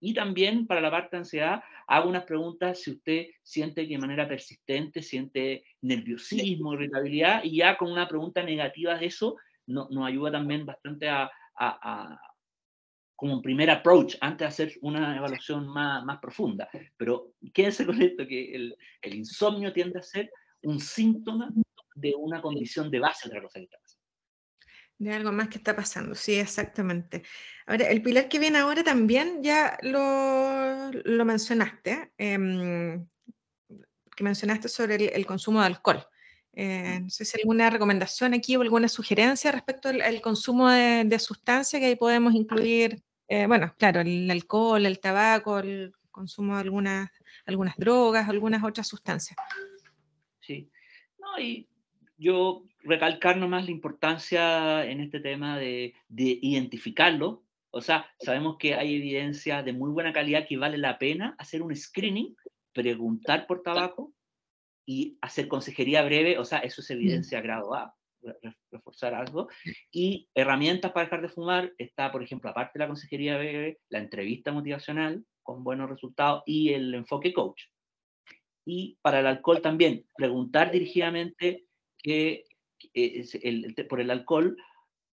Y 0.00 0.14
también 0.14 0.66
para 0.66 0.80
la 0.80 0.90
parte 0.90 1.10
de 1.14 1.18
ansiedad, 1.18 1.62
hago 1.86 2.08
unas 2.08 2.24
preguntas 2.24 2.80
si 2.80 2.92
usted 2.92 3.26
siente 3.42 3.86
que 3.86 3.92
de 3.92 4.00
manera 4.00 4.26
persistente 4.26 5.02
siente 5.02 5.62
nerviosismo, 5.82 6.72
irritabilidad, 6.72 7.44
y 7.44 7.56
ya 7.56 7.76
con 7.76 7.92
una 7.92 8.08
pregunta 8.08 8.42
negativa 8.42 8.96
de 8.96 9.04
eso 9.04 9.36
no, 9.66 9.88
nos 9.90 10.06
ayuda 10.06 10.32
también 10.32 10.64
bastante 10.64 11.10
a, 11.10 11.30
a, 11.54 12.18
como 13.22 13.34
un 13.34 13.42
primer 13.42 13.70
approach 13.70 14.16
antes 14.20 14.38
de 14.40 14.46
hacer 14.46 14.78
una 14.80 15.16
evaluación 15.16 15.68
más, 15.68 16.04
más 16.04 16.18
profunda. 16.18 16.68
Pero 16.96 17.34
quédense 17.54 17.86
con 17.86 18.02
esto, 18.02 18.26
que 18.26 18.52
el, 18.52 18.76
el, 19.00 19.14
insomnio 19.14 19.72
tiende 19.72 20.00
a 20.00 20.02
ser 20.02 20.28
un 20.62 20.80
síntoma 20.80 21.48
de 21.94 22.16
una 22.16 22.42
condición 22.42 22.90
de 22.90 22.98
base 22.98 23.28
de 23.28 23.36
la 23.36 23.42
cosa 23.42 23.60
que 23.60 23.66
está 23.66 23.78
pasando. 23.78 24.02
De 24.98 25.12
algo 25.12 25.30
más 25.30 25.46
que 25.46 25.58
está 25.58 25.76
pasando, 25.76 26.16
sí, 26.16 26.34
exactamente. 26.34 27.22
Ahora, 27.66 27.90
el 27.90 28.02
pilar 28.02 28.28
que 28.28 28.40
viene 28.40 28.58
ahora 28.58 28.82
también 28.82 29.40
ya 29.40 29.78
lo, 29.82 30.90
lo 30.90 31.24
mencionaste, 31.24 32.14
eh, 32.18 33.00
que 34.16 34.24
mencionaste 34.24 34.68
sobre 34.68 34.96
el, 34.96 35.10
el 35.14 35.26
consumo 35.26 35.60
de 35.60 35.66
alcohol. 35.66 36.04
Eh, 36.54 36.98
no 37.00 37.08
sé 37.08 37.24
si 37.24 37.36
hay 37.36 37.42
alguna 37.42 37.70
recomendación 37.70 38.34
aquí 38.34 38.56
o 38.56 38.62
alguna 38.62 38.88
sugerencia 38.88 39.52
respecto 39.52 39.90
al, 39.90 40.00
al 40.00 40.20
consumo 40.20 40.68
de, 40.68 41.04
de 41.06 41.18
sustancias 41.20 41.78
que 41.78 41.86
ahí 41.86 41.94
podemos 41.94 42.34
incluir, 42.34 43.00
eh, 43.28 43.46
bueno, 43.46 43.74
claro, 43.78 44.00
el 44.00 44.30
alcohol, 44.30 44.84
el 44.86 45.00
tabaco, 45.00 45.58
el 45.58 45.92
consumo 46.10 46.54
de 46.54 46.62
algunas, 46.62 47.10
algunas 47.46 47.76
drogas, 47.76 48.28
algunas 48.28 48.62
otras 48.62 48.86
sustancias. 48.86 49.36
Sí, 50.40 50.70
no, 51.18 51.38
y 51.40 51.68
yo 52.18 52.64
recalcar 52.82 53.36
nomás 53.36 53.64
la 53.64 53.70
importancia 53.70 54.84
en 54.84 55.00
este 55.00 55.20
tema 55.20 55.58
de, 55.58 55.94
de, 56.08 56.38
identificarlo. 56.42 57.44
O 57.70 57.80
sea, 57.80 58.06
sabemos 58.20 58.56
que 58.58 58.74
hay 58.74 58.96
evidencia 58.96 59.62
de 59.62 59.72
muy 59.72 59.90
buena 59.90 60.12
calidad 60.12 60.46
que 60.46 60.58
vale 60.58 60.78
la 60.78 60.98
pena 60.98 61.34
hacer 61.38 61.62
un 61.62 61.74
screening, 61.74 62.36
preguntar 62.72 63.46
por 63.46 63.62
tabaco 63.62 64.12
y 64.84 65.16
hacer 65.22 65.48
consejería 65.48 66.02
breve. 66.02 66.38
O 66.38 66.44
sea, 66.44 66.58
eso 66.58 66.80
es 66.80 66.90
evidencia 66.90 67.40
grado 67.40 67.74
A, 67.74 67.94
reforzar 68.70 69.14
algo. 69.14 69.48
Y 69.90 70.28
herramientas 70.34 70.92
para 70.92 71.06
dejar 71.06 71.22
de 71.22 71.28
fumar 71.28 71.72
está, 71.78 72.10
por 72.10 72.22
ejemplo, 72.22 72.50
aparte 72.50 72.78
de 72.78 72.84
la 72.84 72.88
consejería 72.88 73.36
breve, 73.36 73.78
la 73.88 73.98
entrevista 73.98 74.52
motivacional 74.52 75.24
con 75.42 75.64
buenos 75.64 75.90
resultados 75.90 76.42
y 76.46 76.72
el 76.72 76.94
enfoque 76.94 77.32
coach. 77.32 77.64
Y 78.64 78.98
para 79.02 79.20
el 79.20 79.26
alcohol 79.26 79.60
también, 79.60 80.06
preguntar 80.16 80.70
dirigidamente 80.70 81.64
que 81.98 82.44
es 82.94 83.34
el, 83.42 83.74
por 83.88 84.00
el 84.00 84.10
alcohol, 84.10 84.56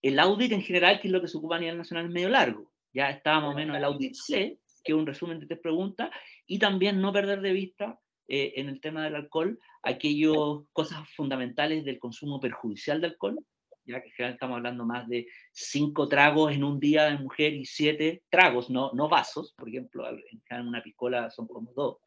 el 0.02 0.20
audit 0.20 0.52
en 0.52 0.62
general, 0.62 1.00
que 1.00 1.08
es 1.08 1.12
lo 1.12 1.22
que 1.22 1.28
se 1.28 1.38
ocupa 1.38 1.58
a 1.58 1.60
nivel 1.60 1.78
nacional, 1.78 2.06
es 2.06 2.12
medio 2.12 2.30
largo. 2.30 2.72
Ya 2.94 3.10
está 3.10 3.40
más 3.40 3.54
o 3.54 3.56
menos 3.56 3.76
el 3.76 3.84
audit 3.84 4.14
C, 4.14 4.60
que 4.84 4.92
es 4.92 4.98
un 4.98 5.06
resumen 5.06 5.40
de 5.40 5.48
tres 5.48 5.60
preguntas, 5.60 6.10
y 6.48 6.60
también 6.60 7.02
no 7.02 7.12
perder 7.12 7.42
de 7.42 7.54
vista 7.54 8.00
eh, 8.32 8.54
en 8.58 8.70
el 8.70 8.80
tema 8.80 9.04
del 9.04 9.16
alcohol 9.16 9.60
aquellas 9.82 10.36
cosas 10.72 11.10
fundamentales 11.16 11.84
del 11.84 11.98
consumo 11.98 12.40
perjudicial 12.40 13.02
de 13.02 13.08
alcohol, 13.08 13.40
ya 13.86 14.04
que 14.04 14.12
estamos 14.18 14.58
hablando 14.58 14.86
más 14.86 15.08
de 15.08 15.26
cinco 15.52 16.08
tragos 16.08 16.54
en 16.54 16.64
un 16.64 16.80
día 16.80 17.06
de 17.06 17.18
mujer 17.18 17.54
y 17.56 17.66
siete 17.66 18.22
tragos, 18.30 18.70
no, 18.70 18.92
no 18.94 19.10
vasos, 19.10 19.56
por 19.58 19.68
ejemplo, 19.68 20.06
en 20.08 20.68
una 20.68 20.84
piscola 20.84 21.32
son 21.32 21.48
como 21.48 21.74
dos. 21.74 21.98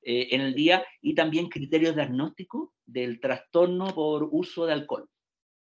Eh, 0.00 0.28
en 0.34 0.40
el 0.40 0.54
día 0.54 0.86
y 1.02 1.14
también 1.14 1.50
criterios 1.50 1.94
diagnósticos 1.94 2.70
del 2.86 3.20
trastorno 3.20 3.94
por 3.94 4.26
uso 4.30 4.64
de 4.64 4.72
alcohol, 4.72 5.10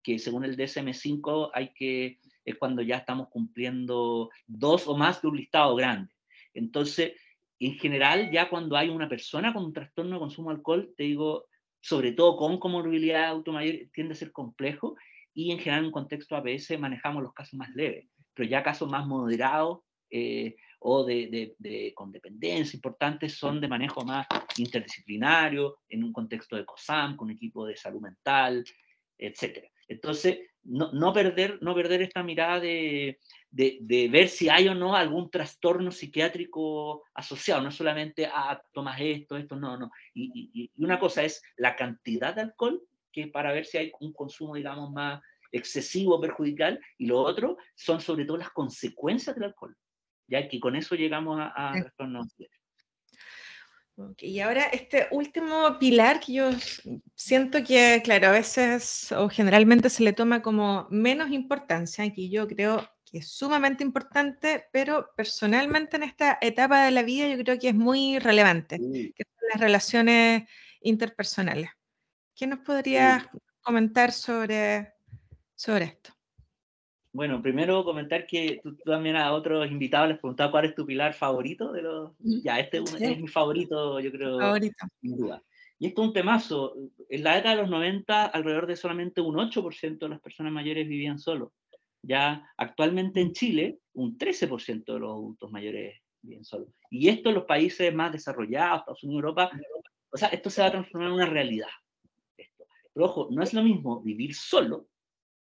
que 0.04 0.20
según 0.20 0.46
el 0.46 0.56
DSM5 0.56 1.50
hay 1.56 1.74
que, 1.74 2.20
es 2.46 2.56
cuando 2.58 2.84
ya 2.84 2.98
estamos 2.98 3.30
cumpliendo 3.30 4.30
dos 4.46 4.88
o 4.88 4.96
más 4.96 5.24
de 5.24 5.30
un 5.30 5.38
listado 5.38 5.76
grande. 5.76 6.14
Entonces, 6.54 7.14
en 7.60 7.76
general, 7.76 8.32
ya 8.32 8.50
cuando 8.50 8.78
hay 8.78 8.90
una 8.90 9.10
persona 9.10 9.54
con 9.54 9.66
un 9.66 9.74
trastorno 9.74 10.16
de 10.16 10.20
consumo 10.20 10.50
de 10.50 10.58
alcohol, 10.58 10.94
te 10.96 11.04
digo, 11.04 11.46
sobre 11.82 12.12
todo 12.12 12.38
con 12.38 12.60
comorbilidad 12.60 13.26
automayor, 13.26 13.76
tiende 13.94 14.14
a 14.14 14.18
ser 14.18 14.32
complejo 14.32 14.96
y 15.34 15.52
en 15.52 15.60
general 15.60 15.80
en 15.82 15.86
un 15.88 15.92
contexto 15.92 16.36
APS 16.36 16.78
manejamos 16.80 17.24
los 17.24 17.34
casos 17.34 17.54
más 17.54 17.70
leves, 17.76 18.08
pero 18.34 18.50
ya 18.50 18.64
casos 18.64 18.90
más 18.90 19.06
moderados 19.06 19.80
eh, 20.10 20.56
o 20.80 21.04
de, 21.04 21.56
de, 21.58 21.94
con 21.96 22.12
dependencia 22.12 22.78
importantes 22.78 23.38
son 23.38 23.60
de 23.60 23.68
manejo 23.68 24.06
más 24.06 24.28
interdisciplinario, 24.58 25.80
en 25.90 26.04
un 26.04 26.14
contexto 26.14 26.56
de 26.56 26.66
COSAM, 26.66 27.16
con 27.16 27.32
equipo 27.32 27.66
de 27.66 27.76
salud 27.76 28.02
mental, 28.02 28.64
etc. 29.18 29.70
Entonces, 29.88 30.40
no, 30.64 30.92
no, 30.92 31.14
perder, 31.14 31.60
no 31.62 31.74
perder 31.74 32.02
esta 32.02 32.24
mirada 32.24 32.60
de, 32.60 33.20
de, 33.50 34.10
ver 34.12 34.28
si 34.28 34.50
hay 34.50 34.68
o 34.68 34.76
no 34.76 34.96
algún 34.96 35.30
trastorno 35.30 35.92
psiquiátrico 35.92 37.04
asociado, 37.14 37.62
no 37.62 37.72
solamente 37.72 38.26
a 38.26 38.52
ah, 38.52 38.62
tomas 38.74 39.00
esto, 39.00 39.38
esto, 39.38 39.56
no, 39.56 39.78
no. 39.78 39.92
Y, 40.14 40.52
y, 40.54 40.72
una 40.84 41.00
cosa 41.00 41.24
es 41.24 41.42
la 41.56 41.76
cantidad 41.76 42.36
de 42.36 42.42
alcohol, 42.42 42.82
que 43.12 43.28
para 43.28 43.54
ver 43.54 43.66
si 43.66 43.78
hay 43.78 43.92
un 44.00 44.14
consumo, 44.14 44.56
digamos, 44.56 44.92
más 44.92 45.22
excesivo, 45.52 46.20
perjudicial, 46.20 46.80
y 46.98 47.08
lo 47.08 47.22
otro 47.22 47.58
son 47.74 48.02
sobre 48.02 48.26
todo 48.26 48.38
las 48.38 48.52
consecuencias 48.52 49.36
del 49.36 49.46
alcohol, 49.46 49.76
ya 50.28 50.48
que 50.50 50.60
con 50.60 50.76
eso 50.76 50.96
llegamos 50.96 51.40
a, 51.40 51.70
a 51.70 51.72
trastornos 51.72 52.36
y 54.20 54.40
ahora 54.40 54.64
este 54.66 55.08
último 55.12 55.80
pilar 55.80 56.20
que 56.20 56.34
yo 56.34 56.52
siento 57.16 57.64
que, 57.64 58.02
claro, 58.04 58.28
a 58.28 58.32
veces 58.32 59.12
o 59.12 59.30
generalmente 59.30 59.90
se 59.90 60.04
le 60.04 60.14
toma 60.14 60.42
como 60.42 60.88
menos 60.90 61.32
importancia, 61.32 62.12
que 62.14 62.30
yo 62.30 62.48
creo 62.48 62.88
que 63.06 63.20
es 63.20 63.30
sumamente 63.30 63.84
importante, 63.84 64.66
pero 64.72 65.10
personalmente 65.16 65.98
en 65.98 66.04
esta 66.04 66.38
etapa 66.42 66.86
de 66.86 66.92
la 66.92 67.04
vida 67.04 67.28
yo 67.28 67.42
creo 67.44 67.58
que 67.58 67.70
es 67.70 67.76
muy 67.76 68.20
relevante, 68.20 68.78
que 68.78 69.24
son 69.24 69.50
las 69.52 69.62
relaciones 69.62 70.44
interpersonales. 70.82 71.70
¿Qué 72.36 72.46
nos 72.46 72.60
podrías 72.60 73.26
comentar 73.62 74.12
sobre, 74.12 74.94
sobre 75.56 75.86
esto? 75.86 76.17
Bueno, 77.14 77.42
primero 77.42 77.84
comentar 77.84 78.28
que 78.28 78.60
tú, 78.62 78.76
también 78.78 79.16
a 79.16 79.34
otros 79.34 79.70
invitados 79.72 80.10
les 80.10 80.20
preguntaba 80.20 80.52
cuál 80.52 80.66
es 80.66 80.76
tu 80.76 80.86
pilar 80.86 81.14
favorito 81.14 81.72
de 81.72 81.82
los... 81.82 82.12
Ya, 82.20 82.60
este 82.60 82.78
es 82.78 83.20
mi 83.20 83.28
favorito, 83.28 84.00
yo 84.00 84.12
creo, 84.12 84.40
favorito. 84.40 84.86
sin 85.02 85.16
duda. 85.16 85.42
Y 85.80 85.88
esto 85.88 86.02
es 86.02 86.08
un 86.08 86.14
temazo. 86.14 86.76
En 87.10 87.24
la 87.24 87.36
década 87.36 87.56
de 87.56 87.62
los 87.62 87.70
90, 87.70 88.26
alrededor 88.26 88.68
de 88.68 88.76
solamente 88.76 89.22
un 89.22 89.36
8% 89.36 90.00
de 90.00 90.10
las 90.10 90.20
personas 90.20 90.52
mayores 90.52 90.88
vivían 90.88 91.20
solos. 91.20 91.52
Ya 92.02 92.50
actualmente 92.58 93.22
en 93.22 93.34
Chile, 93.34 93.80
un 93.94 94.18
13% 94.18 94.86
de 94.86 95.00
los 95.00 95.10
adultos 95.10 95.52
mayores 95.52 96.02
viven 96.22 96.44
solos. 96.44 96.70
Y 96.90 97.10
esto 97.10 97.30
en 97.30 97.36
los 97.36 97.46
países 97.46 97.94
más 97.94 98.12
desarrollados, 98.12 98.80
Estados 98.80 99.04
Unidos, 99.04 99.24
Europa, 99.24 99.52
o 100.10 100.18
sea, 100.18 100.30
esto 100.30 100.50
se 100.50 100.62
va 100.62 100.68
a 100.68 100.72
transformar 100.72 101.10
en 101.10 101.16
una 101.16 101.26
realidad. 101.26 101.68
Esto. 102.38 102.66
Pero 102.94 103.06
ojo, 103.06 103.28
no 103.32 103.44
es 103.44 103.54
lo 103.54 103.62
mismo 103.62 104.02
vivir 104.02 104.34
solo 104.34 104.88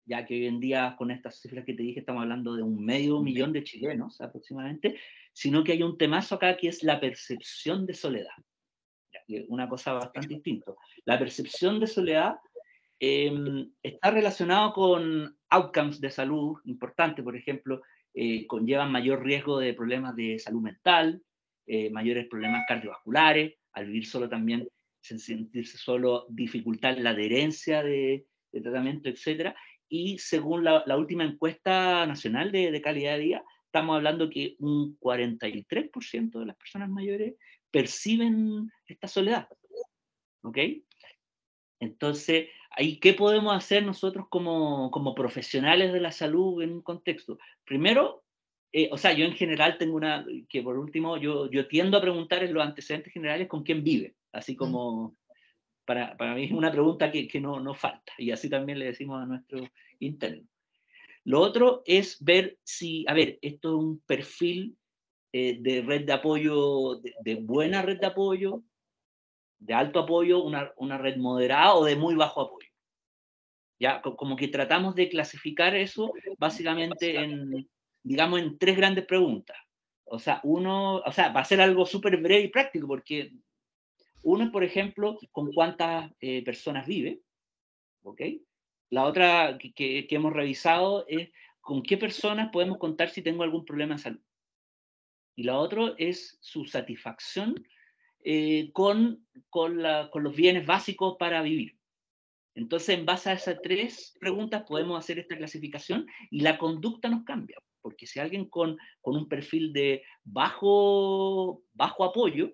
ya 0.05 0.25
que 0.25 0.35
hoy 0.35 0.47
en 0.47 0.59
día 0.59 0.95
con 0.97 1.11
estas 1.11 1.39
cifras 1.39 1.65
que 1.65 1.73
te 1.73 1.83
dije 1.83 2.01
estamos 2.01 2.23
hablando 2.23 2.55
de 2.55 2.63
un 2.63 2.83
medio 2.83 3.21
millón 3.21 3.53
de 3.53 3.63
chilenos 3.63 4.19
aproximadamente, 4.21 4.99
sino 5.31 5.63
que 5.63 5.73
hay 5.73 5.83
un 5.83 5.97
temazo 5.97 6.35
acá 6.35 6.57
que 6.57 6.67
es 6.67 6.83
la 6.83 6.99
percepción 6.99 7.85
de 7.85 7.93
soledad. 7.93 8.31
Una 9.47 9.69
cosa 9.69 9.93
bastante 9.93 10.33
distinta. 10.33 10.73
La 11.05 11.17
percepción 11.17 11.79
de 11.79 11.87
soledad 11.87 12.35
em, 12.99 13.71
está 13.81 14.11
relacionado 14.11 14.73
con 14.73 15.37
outcomes 15.49 16.01
de 16.01 16.09
salud 16.09 16.57
importantes, 16.65 17.23
por 17.23 17.35
ejemplo, 17.35 17.81
eh, 18.13 18.45
conllevan 18.47 18.91
mayor 18.91 19.23
riesgo 19.23 19.59
de 19.59 19.73
problemas 19.73 20.15
de 20.15 20.37
salud 20.39 20.61
mental, 20.61 21.21
eh, 21.65 21.89
mayores 21.89 22.27
problemas 22.27 22.65
cardiovasculares, 22.67 23.55
al 23.71 23.87
vivir 23.87 24.05
solo 24.05 24.27
también, 24.29 24.67
sentirse 24.99 25.77
solo, 25.77 26.25
dificultar 26.29 26.97
la 26.99 27.11
adherencia 27.11 27.81
de, 27.81 28.25
de 28.51 28.61
tratamiento, 28.61 29.09
etcétera, 29.09 29.55
y 29.95 30.17
según 30.17 30.63
la, 30.63 30.97
última 30.97 31.23
encuesta 31.23 32.07
nacional 32.07 32.51
de, 32.51 32.81
calidad 32.81 33.13
de 33.13 33.25
vida, 33.25 33.43
estamos 33.65 33.95
hablando 33.95 34.27
que 34.27 34.55
un 34.57 34.97
43% 34.99 36.39
de 36.39 36.45
las 36.47 36.55
personas 36.55 36.89
mayores 36.89 37.35
perciben 37.69 38.71
esta 38.87 39.07
soledad. 39.07 39.47
¿Ok? 40.41 40.57
Entonces, 41.79 42.49
ahí, 42.71 42.99
¿qué 42.99 43.13
podemos 43.13 43.53
hacer 43.55 43.85
nosotros 43.85 44.25
como, 44.29 44.89
como 44.89 45.13
profesionales 45.13 45.93
de 45.93 45.99
la 45.99 46.11
salud 46.11 46.63
en 46.63 46.71
un 46.71 46.81
contexto? 46.81 47.37
Primero, 47.63 48.23
eh, 48.71 48.89
o 48.91 48.97
sea, 48.97 49.13
yo 49.13 49.25
en 49.25 49.35
general 49.35 49.77
tengo 49.77 49.95
una, 49.95 50.25
que 50.49 50.63
por 50.63 50.79
último, 50.79 51.17
yo, 51.17 51.51
yo 51.51 51.67
tiendo 51.67 51.99
a 51.99 52.01
preguntar 52.01 52.43
en 52.43 52.55
los 52.55 52.65
antecedentes 52.65 53.13
generales 53.13 53.47
con 53.47 53.61
quién 53.61 53.83
vive, 53.83 54.15
así 54.31 54.53
mm. 54.53 54.57
como 54.57 55.15
para, 55.85 56.15
para 56.17 56.35
mí 56.35 56.45
es 56.45 56.51
una 56.51 56.71
pregunta 56.71 57.11
que, 57.11 57.27
que 57.27 57.39
no, 57.39 57.59
no, 57.59 57.73
falta 57.73 58.13
y 58.17 58.31
así 58.31 58.49
también 58.49 58.79
le 58.79 58.85
decimos 58.85 59.21
a 59.21 59.25
nuestro 59.25 59.59
interno. 59.99 60.47
Lo 61.25 61.39
otro 61.39 61.83
es 61.85 62.23
ver 62.23 62.57
si, 62.63 63.05
a 63.07 63.13
ver, 63.13 63.39
esto 63.41 63.69
es 63.69 63.83
un 63.83 63.99
perfil 64.01 64.77
eh, 65.31 65.57
de 65.59 65.81
red 65.81 66.05
de 66.05 66.13
apoyo, 66.13 67.01
de, 67.21 67.35
buena 67.35 67.81
red 67.81 67.99
de 67.99 68.07
apoyo, 68.07 68.63
de 69.59 69.73
alto 69.73 69.99
apoyo, 69.99 70.43
una, 70.43 70.71
una, 70.77 70.97
red 70.97 71.17
moderada 71.17 71.75
o 71.75 71.85
de 71.85 71.95
muy 71.95 72.15
bajo 72.15 72.41
apoyo. 72.41 72.69
Ya, 73.79 74.01
como 74.01 74.35
que 74.35 74.49
tratamos 74.49 74.95
de 74.95 75.09
clasificar 75.09 75.75
eso 75.75 76.13
básicamente 76.37 77.15
en, 77.15 77.67
digamos, 78.03 78.41
en 78.41 78.57
tres 78.57 78.77
grandes 78.77 79.05
preguntas. 79.05 79.57
O 80.05 80.19
sea, 80.19 80.39
uno, 80.43 80.97
o 80.97 81.11
sea, 81.11 81.31
va 81.31 81.41
a 81.41 81.45
ser 81.45 81.61
algo 81.61 81.85
súper 81.85 82.17
breve 82.17 82.41
y 82.41 82.47
práctico 82.49 82.87
porque 82.87 83.31
es, 84.23 84.49
por 84.51 84.63
ejemplo, 84.63 85.17
con 85.31 85.51
cuántas 85.51 86.11
eh, 86.19 86.43
personas 86.43 86.87
vive, 86.87 87.21
¿ok? 88.03 88.21
La 88.89 89.05
otra 89.05 89.57
que, 89.57 90.07
hemos 90.09 90.33
revisado 90.33 91.05
es 91.07 91.29
con 91.61 91.83
qué 91.83 91.97
personas 91.97 92.49
podemos 92.51 92.77
contar 92.77 93.09
si 93.09 93.21
tengo 93.21 93.43
algún 93.43 93.65
problema 93.65 93.95
de 93.95 94.01
salud. 94.01 94.21
Y 95.35 95.43
la 95.43 95.57
otra 95.57 95.93
es 95.97 96.37
su 96.41 96.65
satisfacción 96.65 97.55
eh, 98.23 98.71
con, 98.71 99.25
con, 99.49 99.81
con 100.11 100.23
los 100.23 100.35
bienes 100.35 100.65
básicos 100.65 101.15
para 101.17 101.41
vivir. 101.41 101.77
Entonces, 102.55 102.89
en 102.97 103.05
base 103.05 103.31
a 103.31 103.33
esas 103.33 103.59
tres 103.61 104.15
preguntas 104.19 104.63
podemos 104.67 104.99
hacer 104.99 105.17
esta 105.17 105.35
clasificación 105.35 106.05
y 106.29 106.41
la 106.41 106.57
conducta 106.57 107.09
nos 107.09 107.23
cambia, 107.23 107.57
porque 107.81 108.05
si 108.05 108.19
alguien 108.19 108.47
con, 108.47 108.77
con 109.01 109.15
un 109.15 109.27
perfil 109.27 109.73
de 109.73 110.03
bajo, 110.23 111.63
bajo 111.73 112.03
apoyo, 112.03 112.53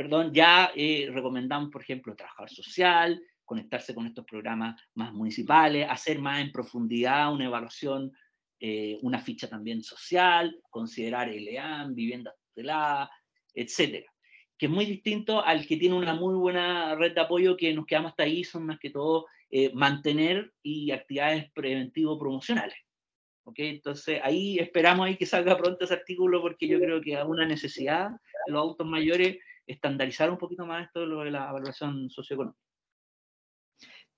perdón, 0.00 0.32
ya 0.32 0.72
eh, 0.74 1.10
recomendamos, 1.12 1.68
por 1.68 1.82
ejemplo, 1.82 2.16
trabajar 2.16 2.48
social, 2.48 3.22
conectarse 3.44 3.94
con 3.94 4.06
estos 4.06 4.24
programas 4.24 4.80
más 4.94 5.12
municipales, 5.12 5.86
hacer 5.90 6.18
más 6.18 6.40
en 6.40 6.50
profundidad 6.50 7.30
una 7.30 7.44
evaluación, 7.44 8.10
eh, 8.58 8.96
una 9.02 9.18
ficha 9.20 9.46
también 9.46 9.82
social, 9.82 10.58
considerar 10.70 11.28
el 11.28 11.46
EAM, 11.46 11.94
viviendas 11.94 12.32
tuteladas, 12.48 13.10
etcétera. 13.52 14.10
Que 14.56 14.66
es 14.66 14.72
muy 14.72 14.86
distinto 14.86 15.44
al 15.44 15.66
que 15.66 15.76
tiene 15.76 15.96
una 15.96 16.14
muy 16.14 16.34
buena 16.34 16.94
red 16.94 17.12
de 17.12 17.20
apoyo 17.20 17.54
que 17.54 17.74
nos 17.74 17.84
quedamos 17.84 18.12
hasta 18.12 18.22
ahí, 18.22 18.42
son 18.42 18.64
más 18.64 18.78
que 18.78 18.88
todo 18.88 19.26
eh, 19.50 19.70
mantener 19.74 20.50
y 20.62 20.92
actividades 20.92 21.52
preventivo-promocionales. 21.52 22.78
¿Okay? 23.44 23.68
Entonces 23.68 24.20
ahí 24.22 24.58
esperamos 24.58 25.06
ahí 25.06 25.16
que 25.16 25.26
salga 25.26 25.56
pronto 25.56 25.84
ese 25.84 25.94
artículo 25.94 26.40
porque 26.40 26.68
yo 26.68 26.78
creo 26.78 27.00
que 27.00 27.16
hay 27.16 27.26
una 27.26 27.46
necesidad 27.46 28.10
de 28.10 28.52
los 28.52 28.60
autos 28.60 28.86
mayores 28.86 29.38
estandarizar 29.66 30.30
un 30.30 30.38
poquito 30.38 30.66
más 30.66 30.86
esto 30.86 31.00
de, 31.00 31.06
lo 31.06 31.20
de 31.20 31.30
la 31.30 31.48
evaluación 31.48 32.10
socioeconómica. 32.10 32.58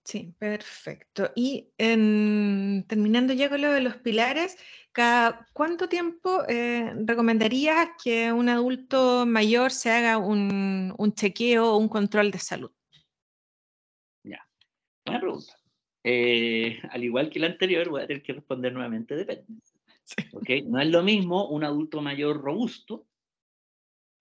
Sí, 0.04 0.34
perfecto. 0.36 1.30
Y 1.36 1.70
terminando 1.76 3.32
ya 3.34 3.48
con 3.48 3.60
lo 3.60 3.72
de 3.72 3.82
los 3.82 3.96
pilares, 3.98 4.58
¿cada 4.90 5.46
cuánto 5.52 5.88
tiempo 5.88 6.42
eh, 6.48 6.92
recomendarías 7.06 7.90
que 8.02 8.32
un 8.32 8.48
adulto 8.48 9.26
mayor 9.26 9.70
se 9.70 9.92
haga 9.92 10.18
un, 10.18 10.94
chequeo 11.14 11.72
o 11.72 11.76
un 11.76 11.88
control 11.88 12.32
de 12.32 12.38
salud? 12.38 12.72
Ya, 14.24 14.44
buena 15.06 15.20
pregunta. 15.20 15.61
Eh, 16.04 16.80
al 16.90 17.04
igual 17.04 17.30
que 17.30 17.38
la 17.38 17.46
anterior, 17.46 17.88
voy 17.88 18.02
a 18.02 18.06
tener 18.06 18.22
que 18.22 18.32
responder 18.32 18.72
nuevamente, 18.72 19.14
depende. 19.14 19.44
No 20.66 20.80
es 20.80 20.88
lo 20.88 21.02
mismo 21.02 21.48
un 21.48 21.64
adulto 21.64 22.02
mayor 22.02 22.42
robusto 22.42 23.06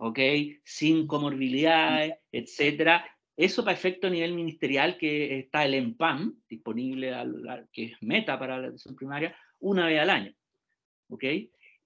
¿ok? 0.02 0.20
Sin 0.64 1.06
comorbilidades, 1.06 2.16
etcétera. 2.32 3.06
Eso 3.38 3.64
para 3.64 3.78
efecto 3.78 4.08
a 4.08 4.10
nivel 4.10 4.34
ministerial, 4.34 4.98
que 4.98 5.38
está 5.38 5.64
el 5.64 5.76
EMPAM, 5.76 6.42
disponible, 6.50 7.14
que 7.72 7.86
es 7.86 7.94
meta 8.02 8.38
para 8.40 8.60
la 8.60 8.68
atención 8.68 8.96
primaria, 8.96 9.36
una 9.60 9.86
vez 9.86 10.00
al 10.00 10.10
año, 10.10 10.34
¿ok? 11.08 11.24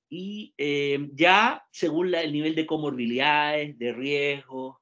Y 0.08 0.54
eh, 0.58 1.10
ya 1.14 1.66
según 1.72 2.16
el 2.16 2.32
nivel 2.32 2.56
de 2.56 2.66
comorbilidades, 2.66 3.78
de 3.78 3.92
riesgo, 3.92 4.82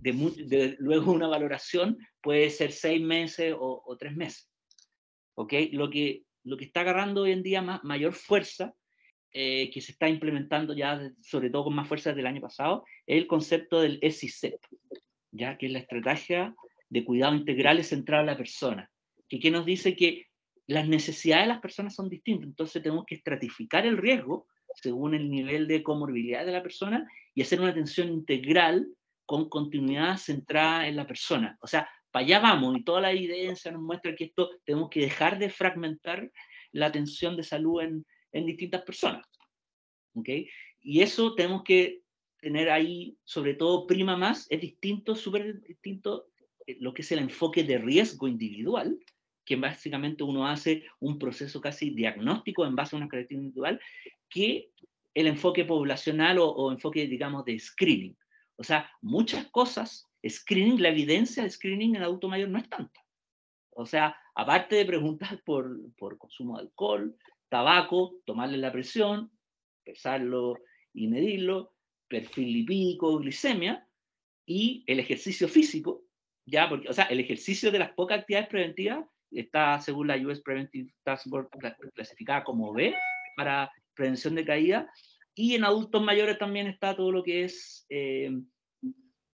de, 0.00 0.76
luego 0.78 1.12
una 1.12 1.28
valoración, 1.28 1.98
puede 2.20 2.50
ser 2.50 2.72
seis 2.72 3.00
meses 3.00 3.54
o, 3.58 3.96
tres 3.98 4.16
meses, 4.16 4.50
¿ok? 5.34 5.54
Lo 5.72 5.90
que, 5.90 6.24
lo 6.44 6.56
que 6.56 6.64
está 6.64 6.80
agarrando 6.80 7.22
hoy 7.22 7.32
en 7.32 7.42
día 7.42 7.62
más, 7.62 7.82
mayor 7.84 8.12
fuerza 8.12 8.74
eh, 9.32 9.70
que 9.70 9.80
se 9.80 9.92
está 9.92 10.08
implementando 10.08 10.74
ya, 10.74 11.00
sobre 11.20 11.50
todo 11.50 11.64
con 11.64 11.74
más 11.74 11.88
fuerza 11.88 12.10
desde 12.10 12.20
el 12.20 12.26
año 12.26 12.40
pasado, 12.40 12.84
es 13.06 13.18
el 13.18 13.26
concepto 13.26 13.80
del 13.80 14.00
SICEP, 14.00 14.60
ya 15.32 15.58
que 15.58 15.66
es 15.66 15.72
la 15.72 15.80
estrategia 15.80 16.54
de 16.88 17.04
cuidado 17.04 17.34
integral 17.34 17.82
centrado 17.84 18.22
en 18.22 18.28
la 18.28 18.36
persona, 18.36 18.90
que, 19.28 19.38
que 19.38 19.50
nos 19.50 19.66
dice 19.66 19.94
que 19.94 20.26
las 20.66 20.86
necesidades 20.86 21.44
de 21.44 21.52
las 21.52 21.60
personas 21.60 21.94
son 21.94 22.08
distintas, 22.08 22.46
entonces 22.46 22.82
tenemos 22.82 23.04
que 23.06 23.14
estratificar 23.14 23.86
el 23.86 23.96
riesgo 23.96 24.46
según 24.74 25.14
el 25.14 25.30
nivel 25.30 25.66
de 25.66 25.82
comorbilidad 25.82 26.44
de 26.44 26.52
la 26.52 26.62
persona 26.62 27.10
y 27.34 27.42
hacer 27.42 27.60
una 27.60 27.70
atención 27.70 28.08
integral 28.08 28.86
con 29.28 29.50
continuidad 29.50 30.16
centrada 30.16 30.88
en 30.88 30.96
la 30.96 31.06
persona. 31.06 31.58
O 31.60 31.66
sea, 31.66 31.86
para 32.10 32.24
allá 32.24 32.40
vamos 32.40 32.78
y 32.78 32.82
toda 32.82 33.02
la 33.02 33.12
evidencia 33.12 33.70
nos 33.70 33.82
muestra 33.82 34.16
que 34.16 34.24
esto 34.24 34.48
tenemos 34.64 34.88
que 34.88 35.00
dejar 35.00 35.38
de 35.38 35.50
fragmentar 35.50 36.32
la 36.72 36.86
atención 36.86 37.36
de 37.36 37.42
salud 37.42 37.82
en, 37.82 38.06
en 38.32 38.46
distintas 38.46 38.80
personas. 38.84 39.26
¿okay? 40.14 40.48
Y 40.80 41.02
eso 41.02 41.34
tenemos 41.34 41.62
que 41.62 42.00
tener 42.40 42.70
ahí, 42.70 43.18
sobre 43.22 43.52
todo 43.52 43.86
prima 43.86 44.16
más, 44.16 44.46
es 44.48 44.62
distinto, 44.62 45.14
súper 45.14 45.60
distinto 45.60 46.28
eh, 46.66 46.78
lo 46.80 46.94
que 46.94 47.02
es 47.02 47.12
el 47.12 47.18
enfoque 47.18 47.64
de 47.64 47.76
riesgo 47.76 48.28
individual, 48.28 48.98
que 49.44 49.56
básicamente 49.56 50.24
uno 50.24 50.48
hace 50.48 50.84
un 51.00 51.18
proceso 51.18 51.60
casi 51.60 51.90
diagnóstico 51.90 52.64
en 52.64 52.74
base 52.74 52.96
a 52.96 52.98
una 52.98 53.08
característica 53.08 53.44
individual, 53.44 53.78
que 54.30 54.70
el 55.12 55.26
enfoque 55.26 55.66
poblacional 55.66 56.38
o, 56.38 56.48
o 56.48 56.72
enfoque, 56.72 57.06
digamos, 57.06 57.44
de 57.44 57.58
screening. 57.58 58.16
O 58.58 58.64
sea, 58.64 58.90
muchas 59.00 59.46
cosas, 59.46 60.06
screening, 60.28 60.82
la 60.82 60.88
evidencia 60.88 61.44
de 61.44 61.50
screening 61.50 61.94
en 61.94 62.02
adulto 62.02 62.28
mayor 62.28 62.48
no 62.48 62.58
es 62.58 62.68
tanta. 62.68 63.00
O 63.70 63.86
sea, 63.86 64.16
aparte 64.34 64.74
de 64.74 64.84
preguntas 64.84 65.38
por, 65.44 65.78
por 65.96 66.18
consumo 66.18 66.56
de 66.56 66.64
alcohol, 66.64 67.16
tabaco, 67.48 68.16
tomarle 68.26 68.58
la 68.58 68.72
presión, 68.72 69.30
pesarlo 69.84 70.58
y 70.92 71.06
medirlo, 71.06 71.72
perfil 72.08 72.52
lipídico, 72.52 73.18
glicemia, 73.18 73.86
y 74.44 74.82
el 74.86 74.98
ejercicio 74.98 75.46
físico, 75.46 76.02
ya, 76.44 76.68
porque, 76.68 76.88
o 76.88 76.92
sea, 76.92 77.04
el 77.04 77.20
ejercicio 77.20 77.70
de 77.70 77.78
las 77.78 77.92
pocas 77.92 78.20
actividades 78.20 78.48
preventivas 78.48 79.04
está, 79.30 79.78
según 79.80 80.08
la 80.08 80.16
US 80.16 80.40
Preventive 80.40 80.92
Task 81.04 81.28
Force, 81.28 81.50
clasificada 81.94 82.42
como 82.42 82.72
B 82.72 82.94
para 83.36 83.70
prevención 83.94 84.34
de 84.34 84.44
caída, 84.44 84.90
y 85.38 85.54
en 85.54 85.62
adultos 85.62 86.02
mayores 86.02 86.36
también 86.36 86.66
está 86.66 86.96
todo 86.96 87.12
lo 87.12 87.22
que 87.22 87.44
es 87.44 87.86
eh, 87.90 88.28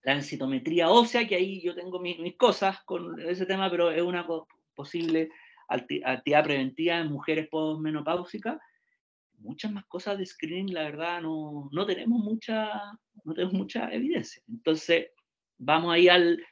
la 0.03 0.14
densitometría 0.14 0.88
ósea, 0.88 1.28
que 1.28 1.34
ahí 1.34 1.61
yo 1.61 1.74
tengo 1.74 2.01
mis, 2.01 2.18
mis, 2.18 2.38
cosas 2.38 2.82
con 2.86 3.20
ese 3.20 3.44
tema, 3.44 3.70
pero 3.70 3.90
es 3.90 4.01
una 4.01 4.26
posible 4.74 5.28
actividad 5.68 6.42
preventiva 6.42 6.96
en 6.96 7.12
mujeres 7.12 7.48
postmenopáusicas, 7.51 8.59
muchas 9.40 9.72
más 9.72 9.84
cosas 9.88 10.16
de 10.16 10.24
screening, 10.24 10.72
la 10.72 10.84
verdad, 10.84 11.20
no, 11.20 11.68
no, 11.70 11.84
tenemos, 11.84 12.24
mucha, 12.24 12.72
no 13.24 13.34
tenemos 13.34 13.53
mucha 13.53 13.92
evidencia. 13.92 14.42
Entonces, 14.48 15.09
vamos 15.59 15.92
ahí 15.92 16.09
al, 16.09 16.42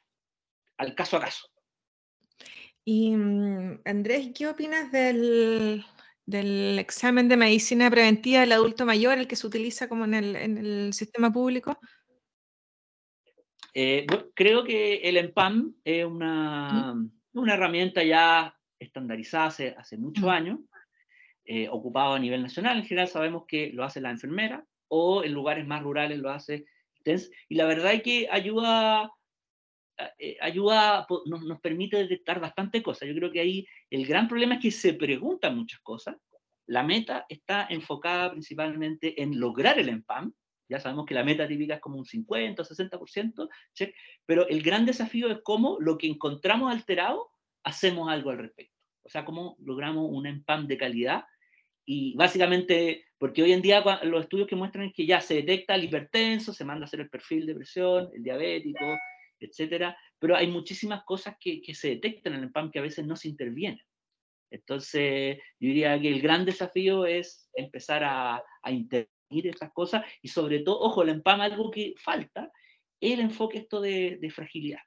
al 0.77 0.95
caso 0.95 1.17
a 1.17 1.21
caso. 1.21 1.49
Y 2.85 3.17
mm, 3.17 3.81
Andrés, 3.87 4.31
¿qué 4.35 4.47
opinas 4.47 4.93
del, 4.93 5.83
del, 6.29 6.79
examen 6.79 7.29
de 7.29 7.37
medicina 7.37 7.91
preventiva 7.91 8.41
del 8.41 8.53
adulto 8.53 8.85
mayor, 8.85 9.19
el 9.19 9.27
que 9.27 9.37
se 9.37 9.47
utiliza 9.47 9.89
como 9.89 10.05
en 10.05 10.15
el, 10.15 10.37
en 10.37 10.59
el 10.59 10.93
sistema 10.93 11.33
público? 11.33 11.79
Eh, 13.73 14.07
creo 14.35 14.65
que 14.65 14.97
el 14.97 15.17
EMPAM 15.17 15.75
es 15.85 16.05
una, 16.05 16.95
una 17.33 17.55
herramienta 17.55 18.03
ya 18.03 18.55
estandarizada 18.79 19.47
hace, 19.47 19.75
hace 19.79 19.97
muchos 19.97 20.25
años, 20.25 20.61
eh, 21.45 21.69
ocupado 21.71 22.15
a 22.15 22.19
nivel 22.19 22.43
nacional. 22.43 22.79
En 22.79 22.85
general 22.85 23.09
sabemos 23.09 23.45
que 23.47 23.71
lo 23.73 23.85
hace 23.85 24.01
la 24.01 24.11
enfermera 24.11 24.65
o 24.89 25.25
en 25.25 25.33
lugares 25.33 25.67
más 25.67 25.83
rurales 25.83 26.19
lo 26.19 26.31
hace 26.31 26.67
TENS. 27.05 27.31
Y 27.49 27.55
la 27.55 27.65
verdad 27.65 27.95
es 27.95 28.03
que 28.03 28.29
ayuda, 28.31 29.11
ayuda 30.41 31.07
nos, 31.27 31.43
nos, 31.43 31.61
permite 31.61 31.97
detectar 31.97 32.41
bastante 32.41 32.83
cosas. 32.83 33.09
Yo 33.09 33.15
creo 33.15 33.33
que 33.33 33.41
ahí 33.41 33.67
el 33.91 34.07
gran 34.07 34.29
problema 34.29 34.55
es 34.55 34.61
que 34.61 34.71
se 34.71 34.95
preguntan 34.95 35.57
muchas 35.57 35.81
cosas. 35.81 36.17
La 36.67 36.83
meta 36.83 37.27
está 37.29 37.67
enfocada 37.71 38.31
principalmente 38.31 39.23
en 39.23 39.41
lograr 39.41 39.79
el 39.79 39.89
EMPAM. 39.89 40.33
Ya 40.69 40.81
sabemos 40.81 41.07
que 41.07 41.15
la 41.15 41.25
meta 41.25 41.49
típica 41.49 41.75
es 41.75 41.81
como 41.81 41.99
un 41.99 42.05
50 42.05 42.61
o 42.61 42.65
60%, 42.65 43.49
check, 43.73 43.95
pero 44.27 44.47
el 44.49 44.63
gran 44.63 44.85
desafío 44.85 45.31
es 45.31 45.39
cómo 45.43 45.79
lo 45.81 45.97
que 45.97 46.07
encontramos 46.07 46.71
alterado 46.71 47.31
hacemos 47.65 48.11
algo 48.11 48.31
al 48.31 48.39
respecto. 48.39 48.75
O 49.03 49.09
sea, 49.09 49.25
cómo 49.25 49.57
logramos 49.61 50.07
un 50.11 50.27
EMPAM 50.27 50.67
de 50.67 50.77
calidad 50.77 51.25
y 51.91 52.15
básicamente, 52.17 53.07
porque 53.17 53.43
hoy 53.43 53.53
en 53.53 53.63
día 53.63 53.83
los 54.03 54.25
estudios 54.25 54.47
que 54.47 54.57
muestran 54.57 54.89
es 54.89 54.93
que 54.93 55.07
ya 55.07 55.23
se 55.23 55.37
detecta 55.37 55.75
el 55.75 55.85
hipertenso, 55.85 56.53
se 56.53 56.67
manda 56.67 56.85
a 56.85 56.87
hacer 56.87 57.01
el 57.01 57.09
perfil 57.09 57.47
de 57.47 57.55
presión, 57.55 58.11
el 58.13 58.23
diabético, 58.23 58.85
etcétera, 59.41 59.97
pero 60.19 60.37
hay 60.37 60.47
muchísimas 60.49 61.05
cosas 61.05 61.37
que, 61.41 61.61
que 61.63 61.75
se 61.75 61.89
detectan 61.91 62.35
en 62.35 62.41
el 62.41 62.45
EMPAM 62.47 62.71
que 62.71 62.79
a 62.79 62.83
veces 62.83 63.07
no 63.07 63.17
se 63.17 63.29
intervienen. 63.29 63.81
Entonces, 64.51 65.39
yo 65.61 65.69
diría 65.69 66.01
que 66.01 66.09
el 66.09 66.21
gran 66.21 66.45
desafío 66.45 67.05
es 67.05 67.49
empezar 67.55 68.03
a, 68.05 68.43
a 68.63 68.73
intervenir 68.73 69.47
esas 69.47 69.73
cosas 69.73 70.05
y 70.23 70.29
sobre 70.29 70.61
todo, 70.61 70.81
ojo, 70.81 71.03
el 71.03 71.11
EMPAM 71.11 71.41
algo 71.43 71.71
que 71.71 71.95
falta, 71.99 72.51
el 73.01 73.21
enfoque 73.21 73.59
esto 73.59 73.81
de, 73.81 74.19
de 74.21 74.31
fragilidad. 74.31 74.81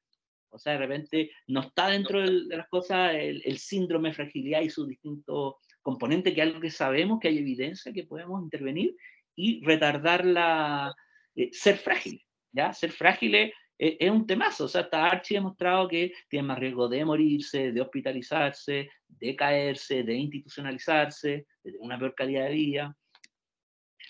O 0.49 0.57
sea, 0.57 0.73
de 0.73 0.79
repente 0.79 1.31
no 1.47 1.61
está 1.61 1.89
dentro 1.89 2.21
de 2.21 2.57
las 2.57 2.67
cosas 2.67 3.13
el, 3.15 3.41
el 3.45 3.57
síndrome 3.57 4.09
de 4.09 4.15
fragilidad 4.15 4.61
y 4.61 4.69
sus 4.69 4.87
distintos 4.87 5.55
componentes, 5.81 6.33
que 6.33 6.41
es 6.41 6.47
algo 6.47 6.59
que 6.59 6.69
sabemos, 6.69 7.19
que 7.19 7.29
hay 7.29 7.37
evidencia 7.37 7.93
que 7.93 8.03
podemos 8.03 8.41
intervenir 8.43 8.95
y 9.35 9.63
retardar 9.63 10.25
la... 10.25 10.93
Eh, 11.35 11.49
ser 11.53 11.77
frágil, 11.77 12.21
¿ya? 12.51 12.73
Ser 12.73 12.91
frágil 12.91 13.53
es, 13.81 13.97
es, 13.99 14.11
un 14.11 14.27
temazo, 14.27 14.65
o 14.65 14.67
sea, 14.67 14.81
está 14.81 15.07
Archie 15.07 15.37
demostrado 15.37 15.87
que 15.87 16.13
tiene 16.29 16.47
más 16.47 16.59
riesgo 16.59 16.87
de 16.87 17.03
morirse, 17.03 17.71
de 17.71 17.81
hospitalizarse, 17.81 18.89
de 19.07 19.35
caerse, 19.35 20.03
de 20.03 20.13
institucionalizarse, 20.13 21.47
de 21.63 21.77
una 21.79 21.97
peor 21.97 22.13
calidad 22.13 22.45
de 22.45 22.53
vida. 22.53 22.97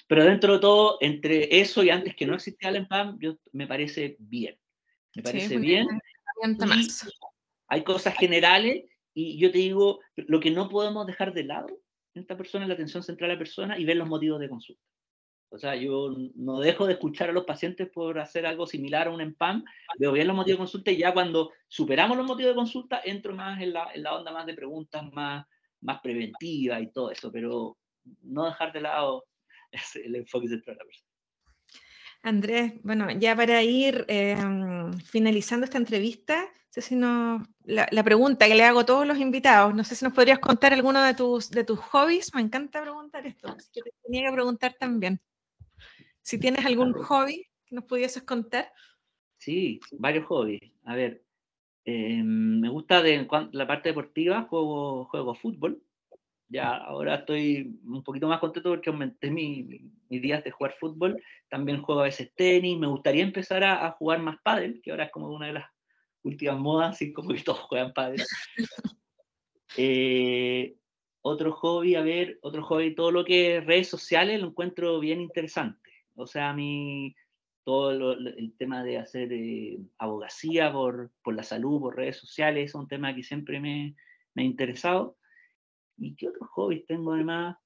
Pero 0.07 0.25
dentro 0.25 0.53
de 0.53 0.59
todo, 0.59 0.97
entre 0.99 1.59
eso 1.61 1.83
y 1.83 1.89
antes 1.89 2.15
que 2.15 2.25
no 2.25 2.35
existía 2.35 2.69
el 2.69 2.77
EMPAM, 2.77 3.17
yo, 3.19 3.37
me 3.53 3.65
parece 3.65 4.17
bien. 4.19 4.57
Me 5.15 5.23
parece 5.23 5.47
sí, 5.47 5.57
bien. 5.57 5.87
bien 5.87 6.01
hay 7.67 7.83
cosas 7.83 8.15
generales 8.15 8.83
y 9.13 9.39
yo 9.39 9.51
te 9.51 9.59
digo, 9.59 9.99
lo 10.15 10.39
que 10.39 10.51
no 10.51 10.69
podemos 10.69 11.05
dejar 11.07 11.33
de 11.33 11.43
lado 11.43 11.67
en 12.13 12.21
esta 12.21 12.35
persona 12.35 12.65
es 12.65 12.69
la 12.69 12.73
atención 12.73 13.03
central 13.03 13.31
a 13.31 13.33
la 13.33 13.39
persona 13.39 13.79
y 13.79 13.85
ver 13.85 13.97
los 13.97 14.09
motivos 14.09 14.39
de 14.39 14.49
consulta. 14.49 14.83
O 15.53 15.59
sea, 15.59 15.75
yo 15.75 16.15
no 16.35 16.59
dejo 16.59 16.87
de 16.87 16.93
escuchar 16.93 17.29
a 17.29 17.33
los 17.33 17.43
pacientes 17.43 17.89
por 17.89 18.17
hacer 18.19 18.45
algo 18.45 18.65
similar 18.65 19.07
a 19.07 19.11
un 19.11 19.19
EMPAM, 19.19 19.65
veo 19.99 20.13
bien 20.13 20.27
los 20.27 20.35
motivos 20.35 20.57
de 20.57 20.61
consulta 20.61 20.91
y 20.91 20.97
ya 20.97 21.13
cuando 21.13 21.51
superamos 21.67 22.17
los 22.17 22.25
motivos 22.25 22.51
de 22.51 22.55
consulta 22.55 23.01
entro 23.03 23.35
más 23.35 23.61
en 23.61 23.73
la, 23.73 23.91
en 23.93 24.03
la 24.03 24.15
onda 24.15 24.31
más 24.31 24.45
de 24.45 24.53
preguntas 24.53 25.03
más, 25.11 25.45
más 25.81 25.99
preventiva 25.99 26.79
y 26.79 26.89
todo 26.91 27.11
eso, 27.11 27.29
pero 27.33 27.77
no 28.21 28.45
dejar 28.45 28.71
de 28.71 28.79
lado 28.79 29.25
el 30.05 30.15
enfoque 30.15 30.47
central 30.47 30.77
a 30.77 30.79
la 30.79 30.85
persona. 30.85 31.09
Andrés, 32.23 32.73
bueno, 32.83 33.11
ya 33.11 33.35
para 33.35 33.61
ir 33.61 34.05
eh, 34.07 34.37
finalizando 35.03 35.65
esta 35.65 35.79
entrevista, 35.79 36.47
sé 36.69 36.81
si 36.81 36.95
no, 36.95 37.43
la, 37.65 37.89
la, 37.91 38.03
pregunta 38.03 38.47
que 38.47 38.55
le 38.55 38.63
hago 38.63 38.79
a 38.79 38.85
todos 38.85 39.05
los 39.05 39.17
invitados, 39.17 39.75
no 39.75 39.83
sé 39.83 39.95
si 39.95 40.05
nos 40.05 40.13
podrías 40.13 40.39
contar 40.39 40.71
alguno 40.71 41.03
de 41.03 41.13
tus, 41.13 41.49
de 41.49 41.65
tus 41.65 41.79
hobbies, 41.79 42.33
me 42.33 42.41
encanta 42.41 42.81
preguntar 42.81 43.27
esto, 43.27 43.49
así 43.49 43.69
que 43.73 43.81
te 43.81 43.91
tenía 44.03 44.29
que 44.29 44.33
preguntar 44.33 44.75
también. 44.79 45.19
Si 46.21 46.39
tienes 46.39 46.65
algún 46.65 46.93
hobby 46.93 47.47
que 47.65 47.75
nos 47.75 47.85
pudieses 47.85 48.23
contar. 48.23 48.71
Sí, 49.37 49.79
varios 49.93 50.25
hobbies. 50.25 50.61
A 50.85 50.95
ver, 50.95 51.23
eh, 51.85 52.21
me 52.23 52.69
gusta 52.69 53.01
de 53.01 53.27
la 53.51 53.67
parte 53.67 53.89
deportiva, 53.89 54.43
juego, 54.43 55.05
juego 55.05 55.33
fútbol, 55.33 55.81
ya 56.51 56.75
ahora 56.75 57.15
estoy 57.15 57.79
un 57.85 58.03
poquito 58.03 58.27
más 58.27 58.41
contento 58.41 58.69
porque 58.69 58.89
aumenté 58.89 59.31
mis 59.31 59.65
mi 60.09 60.19
días 60.19 60.43
de 60.43 60.51
jugar 60.51 60.75
fútbol. 60.77 61.21
También 61.49 61.81
juego 61.81 62.01
a 62.01 62.05
veces 62.05 62.33
tenis. 62.35 62.77
Me 62.77 62.87
gustaría 62.87 63.23
empezar 63.23 63.63
a, 63.63 63.85
a, 63.85 63.91
jugar 63.91 64.19
más 64.19 64.35
pádel, 64.43 64.81
que 64.83 64.91
ahora 64.91 65.05
es 65.05 65.11
como 65.11 65.29
una 65.29 65.47
de 65.47 65.53
las 65.53 65.65
últimas 66.23 66.59
modas, 66.59 66.95
así 66.95 67.13
como 67.13 67.29
que 67.29 67.41
todos 67.41 67.59
juegan 67.59 67.93
pádel. 67.93 68.21
eh, 69.77 70.75
otro 71.21 71.53
hobby, 71.53 71.95
a 71.95 72.01
ver, 72.01 72.37
otro 72.41 72.63
hobby, 72.63 72.95
todo 72.95 73.11
lo 73.11 73.23
que 73.23 73.57
es 73.57 73.65
redes 73.65 73.87
sociales 73.87 74.41
lo 74.41 74.47
encuentro 74.47 74.99
bien 74.99 75.21
interesante. 75.21 75.90
O 76.15 76.27
sea, 76.27 76.49
a 76.49 76.53
mí 76.53 77.15
todo 77.63 77.93
lo, 77.93 78.11
el 78.13 78.53
tema 78.57 78.83
de 78.83 78.97
hacer 78.97 79.31
eh, 79.31 79.79
abogacía 79.97 80.71
por, 80.71 81.11
por 81.23 81.35
la 81.35 81.43
salud, 81.43 81.79
por 81.79 81.95
redes 81.95 82.17
sociales, 82.17 82.69
es 82.69 82.75
un 82.75 82.87
tema 82.87 83.15
que 83.15 83.23
siempre 83.23 83.59
me, 83.59 83.95
me 84.33 84.43
ha 84.43 84.45
interesado. 84.45 85.17
¿Y 85.97 86.15
qué 86.15 86.29
otros 86.29 86.49
hobbies 86.49 86.85
tengo 86.85 87.13
además? 87.13 87.57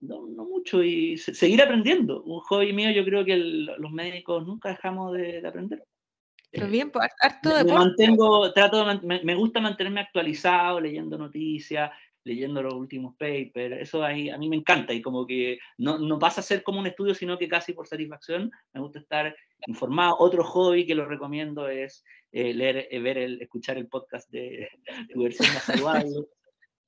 No, 0.00 0.26
no 0.26 0.44
mucho, 0.44 0.82
y 0.82 1.16
se, 1.16 1.32
seguir 1.32 1.62
aprendiendo. 1.62 2.22
Un 2.24 2.40
hobby 2.40 2.72
mío, 2.72 2.90
yo 2.90 3.04
creo 3.04 3.24
que 3.24 3.34
el, 3.34 3.66
los 3.66 3.92
médicos 3.92 4.44
nunca 4.44 4.70
dejamos 4.70 5.12
de, 5.12 5.40
de 5.40 5.48
aprender. 5.48 5.84
Pero 6.50 6.66
bien, 6.66 6.90
pues, 6.90 7.08
harto 7.20 7.50
me, 7.50 7.64
me 7.64 7.72
mantengo, 7.72 8.52
trato 8.52 8.84
de, 8.84 9.00
me, 9.06 9.22
me, 9.22 9.34
gusta 9.34 9.60
mantenerme 9.60 10.00
actualizado, 10.00 10.80
leyendo 10.80 11.16
noticias, 11.16 11.90
leyendo 12.24 12.62
los 12.62 12.74
últimos 12.74 13.14
papers, 13.16 13.80
eso 13.80 14.04
ahí, 14.04 14.30
a 14.30 14.38
mí 14.38 14.48
me 14.48 14.56
encanta 14.56 14.92
y 14.92 15.02
como 15.02 15.26
que 15.26 15.58
no, 15.78 15.98
no 15.98 16.18
pasa 16.18 16.40
a 16.40 16.44
ser 16.44 16.62
como 16.62 16.80
un 16.80 16.86
estudio, 16.86 17.14
sino 17.14 17.38
que 17.38 17.48
casi 17.48 17.72
por 17.72 17.86
satisfacción 17.86 18.50
me 18.72 18.80
gusta 18.80 19.00
estar 19.00 19.34
informado. 19.66 20.16
Otro 20.18 20.44
hobby 20.44 20.86
que 20.86 20.94
lo 20.94 21.06
recomiendo 21.06 21.68
es 21.68 22.04
eh, 22.30 22.54
leer, 22.54 22.88
eh, 22.90 23.00
ver, 23.00 23.18
el, 23.18 23.42
escuchar 23.42 23.76
el 23.78 23.88
podcast 23.88 24.30
de 24.30 24.68
Tu 25.12 25.22
versión 25.22 25.48
saludable. 25.60 26.10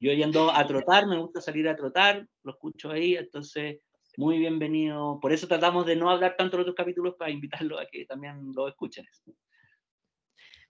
Yo 0.01 0.13
yendo 0.13 0.51
a 0.51 0.67
trotar, 0.67 1.07
me 1.07 1.19
gusta 1.19 1.41
salir 1.41 1.69
a 1.69 1.77
trotar, 1.77 2.27
lo 2.43 2.53
escucho 2.53 2.91
ahí, 2.91 3.17
entonces 3.17 3.79
muy 4.17 4.39
bienvenido. 4.39 5.19
Por 5.21 5.33
eso 5.33 5.49
tratamos 5.49 5.87
de 5.87 5.97
no 5.97 6.11
hablar 6.11 6.37
tanto 6.37 6.57
de 6.57 6.63
otros 6.63 6.77
capítulos 6.77 7.15
para 7.19 7.31
invitarlos 7.31 7.81
a 7.81 7.87
que 7.87 8.05
también 8.05 8.53
lo 8.55 8.69
escuchen. 8.69 9.07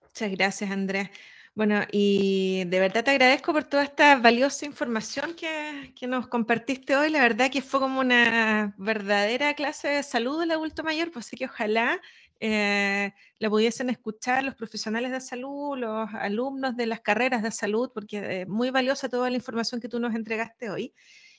Muchas 0.03 0.31
gracias, 0.31 0.71
Andrés. 0.71 1.11
Bueno, 1.57 1.83
y 1.93 2.65
de 2.65 2.81
verdad 2.81 3.05
te 3.05 3.13
agradezco 3.13 3.53
por 3.53 3.63
toda 3.63 3.85
esta 3.85 4.17
valiosa 4.17 4.67
información 4.67 5.35
que, 5.35 5.93
que, 5.95 6.09
nos 6.09 6.27
compartiste 6.27 6.97
hoy. 6.97 7.11
La 7.11 7.21
verdad 7.23 7.49
que 7.49 7.63
fue 7.63 7.79
como 7.79 8.01
una 8.01 8.75
verdadera 8.77 9.55
clase 9.55 9.87
de 9.87 10.03
salud 10.03 10.41
del 10.41 10.51
adulto 10.51 10.83
mayor, 10.83 11.13
pues 11.13 11.27
sí 11.27 11.37
que 11.37 11.45
ojalá 11.45 12.01
eh, 12.41 13.13
la 13.39 13.49
pudiesen 13.51 13.89
escuchar 13.89 14.43
los 14.43 14.57
profesionales 14.57 15.13
de 15.13 15.21
salud, 15.21 15.79
los 15.79 16.09
alumnos 16.15 16.77
de 16.77 16.87
las 16.87 17.01
carreras 17.03 17.45
de 17.45 17.53
salud, 17.53 17.91
porque 17.95 18.43
es 18.43 18.49
muy 18.49 18.71
valiosa 18.71 19.09
toda 19.09 19.31
la 19.31 19.37
información 19.37 19.81
que 19.81 19.89
tú 19.89 20.01
nos 20.01 20.15
entregaste 20.17 20.71
hoy. 20.71 20.93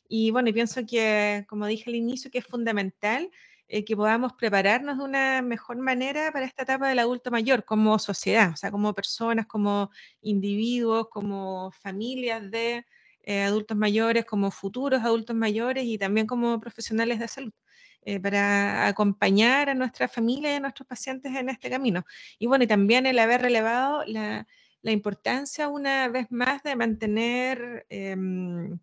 Y 0.08 0.32
bueno, 0.32 0.48
y 0.48 0.54
pienso 0.54 0.86
que, 0.86 1.46
como 1.50 1.66
dije 1.68 1.90
al 1.90 1.96
inicio, 1.96 2.32
que 2.32 2.38
es 2.38 2.46
fundamental 2.46 3.30
eh, 3.68 3.84
que 3.86 3.96
podamos 3.96 4.34
prepararnos 4.34 4.98
de 4.98 5.04
una 5.04 5.42
mejor 5.42 5.78
manera 5.78 6.32
para 6.32 6.46
esta 6.46 6.64
etapa 6.64 6.88
del 6.88 7.00
adulto 7.00 7.32
mayor 7.32 7.66
como 7.66 7.98
sociedad, 8.00 8.52
o 8.54 8.58
sea, 8.58 8.72
como 8.72 8.94
personas, 8.94 9.48
como 9.48 9.90
individuos, 10.22 11.08
como 11.10 11.72
familias 11.72 12.50
de 12.52 12.86
eh, 13.24 13.44
adultos 13.44 13.76
mayores, 13.78 14.26
como 14.26 14.52
futuros 14.52 15.02
adultos 15.04 15.36
mayores 15.36 15.86
y 15.86 15.98
también 15.98 16.28
como 16.28 16.60
profesionales 16.60 17.20
de 17.20 17.28
salud. 17.28 17.54
Eh, 18.08 18.20
para 18.20 18.88
acompañar 18.88 19.68
a 19.70 19.74
nuestra 19.74 20.08
familia 20.08 20.52
y 20.54 20.56
a 20.56 20.60
nuestros 20.60 20.88
pacientes 20.88 21.36
en 21.36 21.50
este 21.50 21.72
camino. 21.72 22.06
Y 22.38 22.46
bueno, 22.46 22.64
y 22.64 22.68
también 22.68 23.08
el 23.08 23.18
haber 23.18 23.42
relevado 23.42 24.04
la, 24.06 24.46
importancia 24.84 25.68
una 25.68 26.08
vez 26.10 26.28
más 26.30 26.62
de 26.62 26.76
mantener 26.76 27.88
em, 27.90 28.78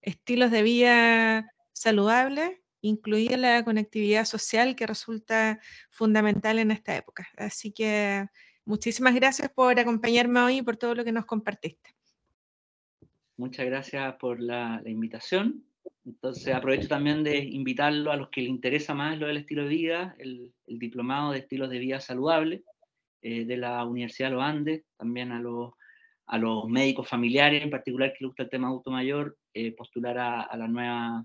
estilos 0.00 0.52
de 0.52 0.62
vida 0.62 1.52
saludables, 1.72 2.60
incluida 2.80 3.36
la 3.36 3.64
conectividad 3.64 4.24
social 4.24 4.76
que 4.76 4.86
resulta 4.86 5.60
fundamental 5.90 6.58
en 6.58 6.70
esta 6.70 6.96
época. 6.96 7.28
Así 7.36 7.72
que 7.72 8.26
muchísimas 8.64 9.14
gracias 9.14 9.50
por 9.50 9.78
acompañarme 9.78 10.40
hoy 10.40 10.58
y 10.58 10.62
por 10.62 10.76
todo 10.76 10.94
lo 10.94 11.04
que 11.04 11.12
nos 11.12 11.26
compartiste. 11.26 11.90
Muchas 13.36 13.66
gracias 13.66 14.16
por 14.16 14.40
la, 14.40 14.82
invitación. 14.84 15.64
Entonces 16.04 16.54
aprovecho 16.54 16.88
también 16.88 17.22
de 17.22 17.38
invitarlo 17.38 18.10
a 18.10 18.16
los 18.16 18.30
que 18.30 18.40
les 18.40 18.50
interesa 18.50 18.94
más 18.94 19.18
lo 19.18 19.26
del 19.26 19.36
estilo 19.36 19.62
de 19.62 19.68
vida, 19.68 20.16
el, 20.18 20.52
diplomado 20.66 21.32
de 21.32 21.38
estilos 21.38 21.70
de 21.70 21.78
vida 21.78 22.00
saludable 22.00 22.64
eh, 23.22 23.44
de 23.44 23.56
la 23.56 23.84
Universidad 23.84 24.30
de 24.30 24.34
los 24.34 24.42
Andes, 24.42 24.84
también 24.96 25.32
a 25.32 25.40
los, 25.40 25.72
a 26.26 26.38
los 26.38 26.68
médicos 26.68 27.08
familiares 27.08 27.62
en 27.62 27.70
particular 27.70 28.10
que 28.10 28.24
les 28.24 28.28
gusta 28.28 28.42
el 28.42 28.50
tema 28.50 28.68
adulto 28.68 28.90
mayor, 28.90 29.36
eh, 29.54 29.72
postular 29.72 30.18
a, 30.18 30.56
la, 30.56 30.68
nueva, 30.68 31.24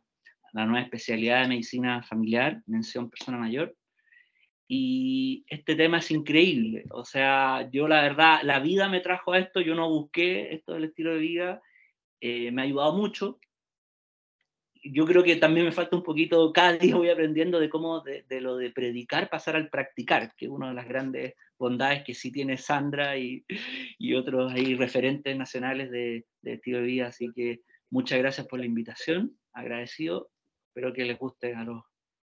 la 0.54 0.66
nueva 0.66 0.86
especialidad 0.86 1.42
de 1.42 1.50
medicina 1.50 2.04
familiar, 2.04 2.62
mención 2.68 3.10
persona 3.10 3.38
mayor. 3.38 3.76
Y 4.68 5.44
este 5.50 5.76
tema 5.76 5.98
es 5.98 6.10
increíble. 6.12 6.86
O 6.92 7.04
sea, 7.04 7.70
yo 7.72 7.88
la 7.88 8.02
verdad, 8.02 8.40
la 8.44 8.60
vida 8.60 8.88
me 8.88 9.02
trajo 9.02 9.34
a 9.34 9.40
esto, 9.40 9.62
yo 9.62 9.76
no 9.76 9.90
busqué 9.90 10.54
esto 10.54 10.74
del 10.74 10.86
estilo 10.86 11.14
de 11.14 11.20
vida, 11.20 11.62
eh, 12.22 12.52
me 12.52 12.62
ha 12.62 12.66
ayudado 12.66 12.96
mucho. 12.96 13.40
Yo 14.86 15.06
creo 15.06 15.24
que 15.24 15.38
también 15.38 15.66
me 15.66 15.72
falta 15.72 15.96
un 15.96 16.04
poquito, 16.04 16.52
cada 16.54 16.74
día 16.78 16.96
voy 16.96 17.10
aprendiendo 17.10 17.60
de 17.60 17.70
cómo 17.70 18.02
de, 18.02 18.24
lo 18.42 18.58
de 18.58 18.70
predicar 18.72 19.30
pasar 19.30 19.56
al 19.56 19.70
practicar, 19.70 20.34
que 20.36 20.46
es 20.46 20.52
una 20.52 20.70
de 20.70 20.76
las 20.76 20.88
grandes 20.88 21.34
bondades 21.58 22.04
que 22.04 22.14
sí 22.14 22.32
tiene 22.32 22.58
Sandra 22.58 23.18
y, 23.18 23.46
y 23.98 24.14
otros 24.14 24.52
ahí 24.54 24.76
referentes 24.76 25.36
nacionales 25.36 25.90
de, 25.92 26.26
de 26.42 26.54
estilo 26.54 26.78
de 26.80 26.84
vida. 26.84 27.08
Así 27.08 27.32
que 27.34 27.62
Muchas 27.94 28.18
gracias 28.18 28.48
por 28.48 28.58
la 28.58 28.66
invitación, 28.66 29.38
agradecido, 29.54 30.32
espero 30.74 30.92
que 30.92 31.06
les 31.06 31.20
guste 31.20 31.54
a 31.54 31.64
los 31.64 31.84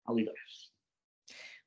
auditores. 0.04 0.74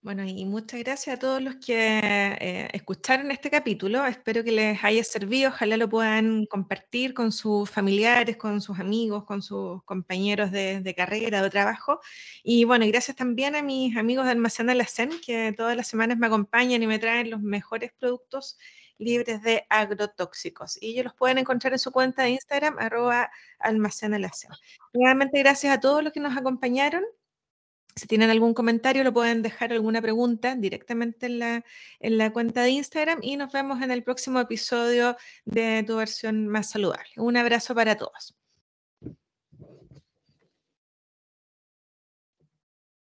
Bueno, 0.01 0.23
y 0.23 0.45
muchas 0.45 0.79
gracias 0.81 1.15
a 1.15 1.19
todos 1.19 1.41
los 1.41 1.55
que 1.55 1.99
eh, 1.99 2.69
escucharon 2.71 3.31
este 3.31 3.49
capítulo. 3.49 4.05
Espero 4.05 4.43
que 4.43 4.51
les 4.51 4.81
haya 4.83 5.03
servido. 5.03 5.49
Ojalá 5.49 5.77
lo 5.77 5.89
puedan 5.89 6.45
compartir 6.45 7.15
con 7.15 7.31
sus 7.31 7.69
familiares, 7.69 8.37
con 8.37 8.61
sus 8.61 8.79
amigos, 8.79 9.25
con 9.25 9.41
sus 9.41 9.83
compañeros 9.83 10.51
de, 10.51 10.93
carrera, 10.95 11.41
de 11.41 11.49
trabajo. 11.49 11.99
Y 12.43 12.65
bueno, 12.65 12.85
gracias 12.87 13.17
también 13.17 13.55
a 13.55 13.63
mis 13.63 13.97
amigos 13.97 14.25
de 14.25 14.31
Almacén 14.31 14.69
Alacén, 14.69 15.09
que 15.25 15.53
todas 15.57 15.75
las 15.75 15.87
semanas 15.87 16.19
me 16.19 16.27
acompañan 16.27 16.83
y 16.83 16.87
me 16.87 16.99
traen 16.99 17.31
los 17.31 17.41
mejores 17.41 17.91
productos 17.99 18.57
libres 18.99 19.41
de 19.41 19.65
agrotóxicos. 19.69 20.77
Y 20.81 20.91
ellos 20.91 21.05
los 21.05 21.15
pueden 21.15 21.39
encontrar 21.39 21.73
en 21.73 21.79
su 21.79 21.91
cuenta 21.91 22.23
de 22.23 22.31
Instagram, 22.31 22.77
arroba 22.77 23.31
almacenalación. 23.57 24.53
Nuevamente, 24.93 25.39
gracias 25.39 25.75
a 25.75 25.79
todos 25.79 26.03
los 26.03 26.13
que 26.13 26.19
nos 26.19 26.37
acompañaron. 26.37 27.03
Si 27.95 28.07
tienen 28.07 28.29
algún 28.29 28.53
comentario, 28.53 29.03
lo 29.03 29.13
pueden 29.13 29.41
dejar 29.41 29.73
alguna 29.73 30.01
pregunta 30.01 30.55
directamente 30.55 31.25
en 31.25 31.39
la, 31.39 31.65
en 31.99 32.17
la 32.17 32.31
cuenta 32.31 32.61
de 32.63 32.69
Instagram 32.69 33.19
y 33.21 33.35
nos 33.35 33.51
vemos 33.51 33.81
en 33.81 33.91
el 33.91 34.03
próximo 34.03 34.39
episodio 34.39 35.17
de 35.45 35.83
tu 35.85 35.97
versión 35.97 36.47
más 36.47 36.69
saludable. 36.69 37.09
Un 37.17 37.35
abrazo 37.35 37.75
para 37.75 37.97
todos. 37.97 38.38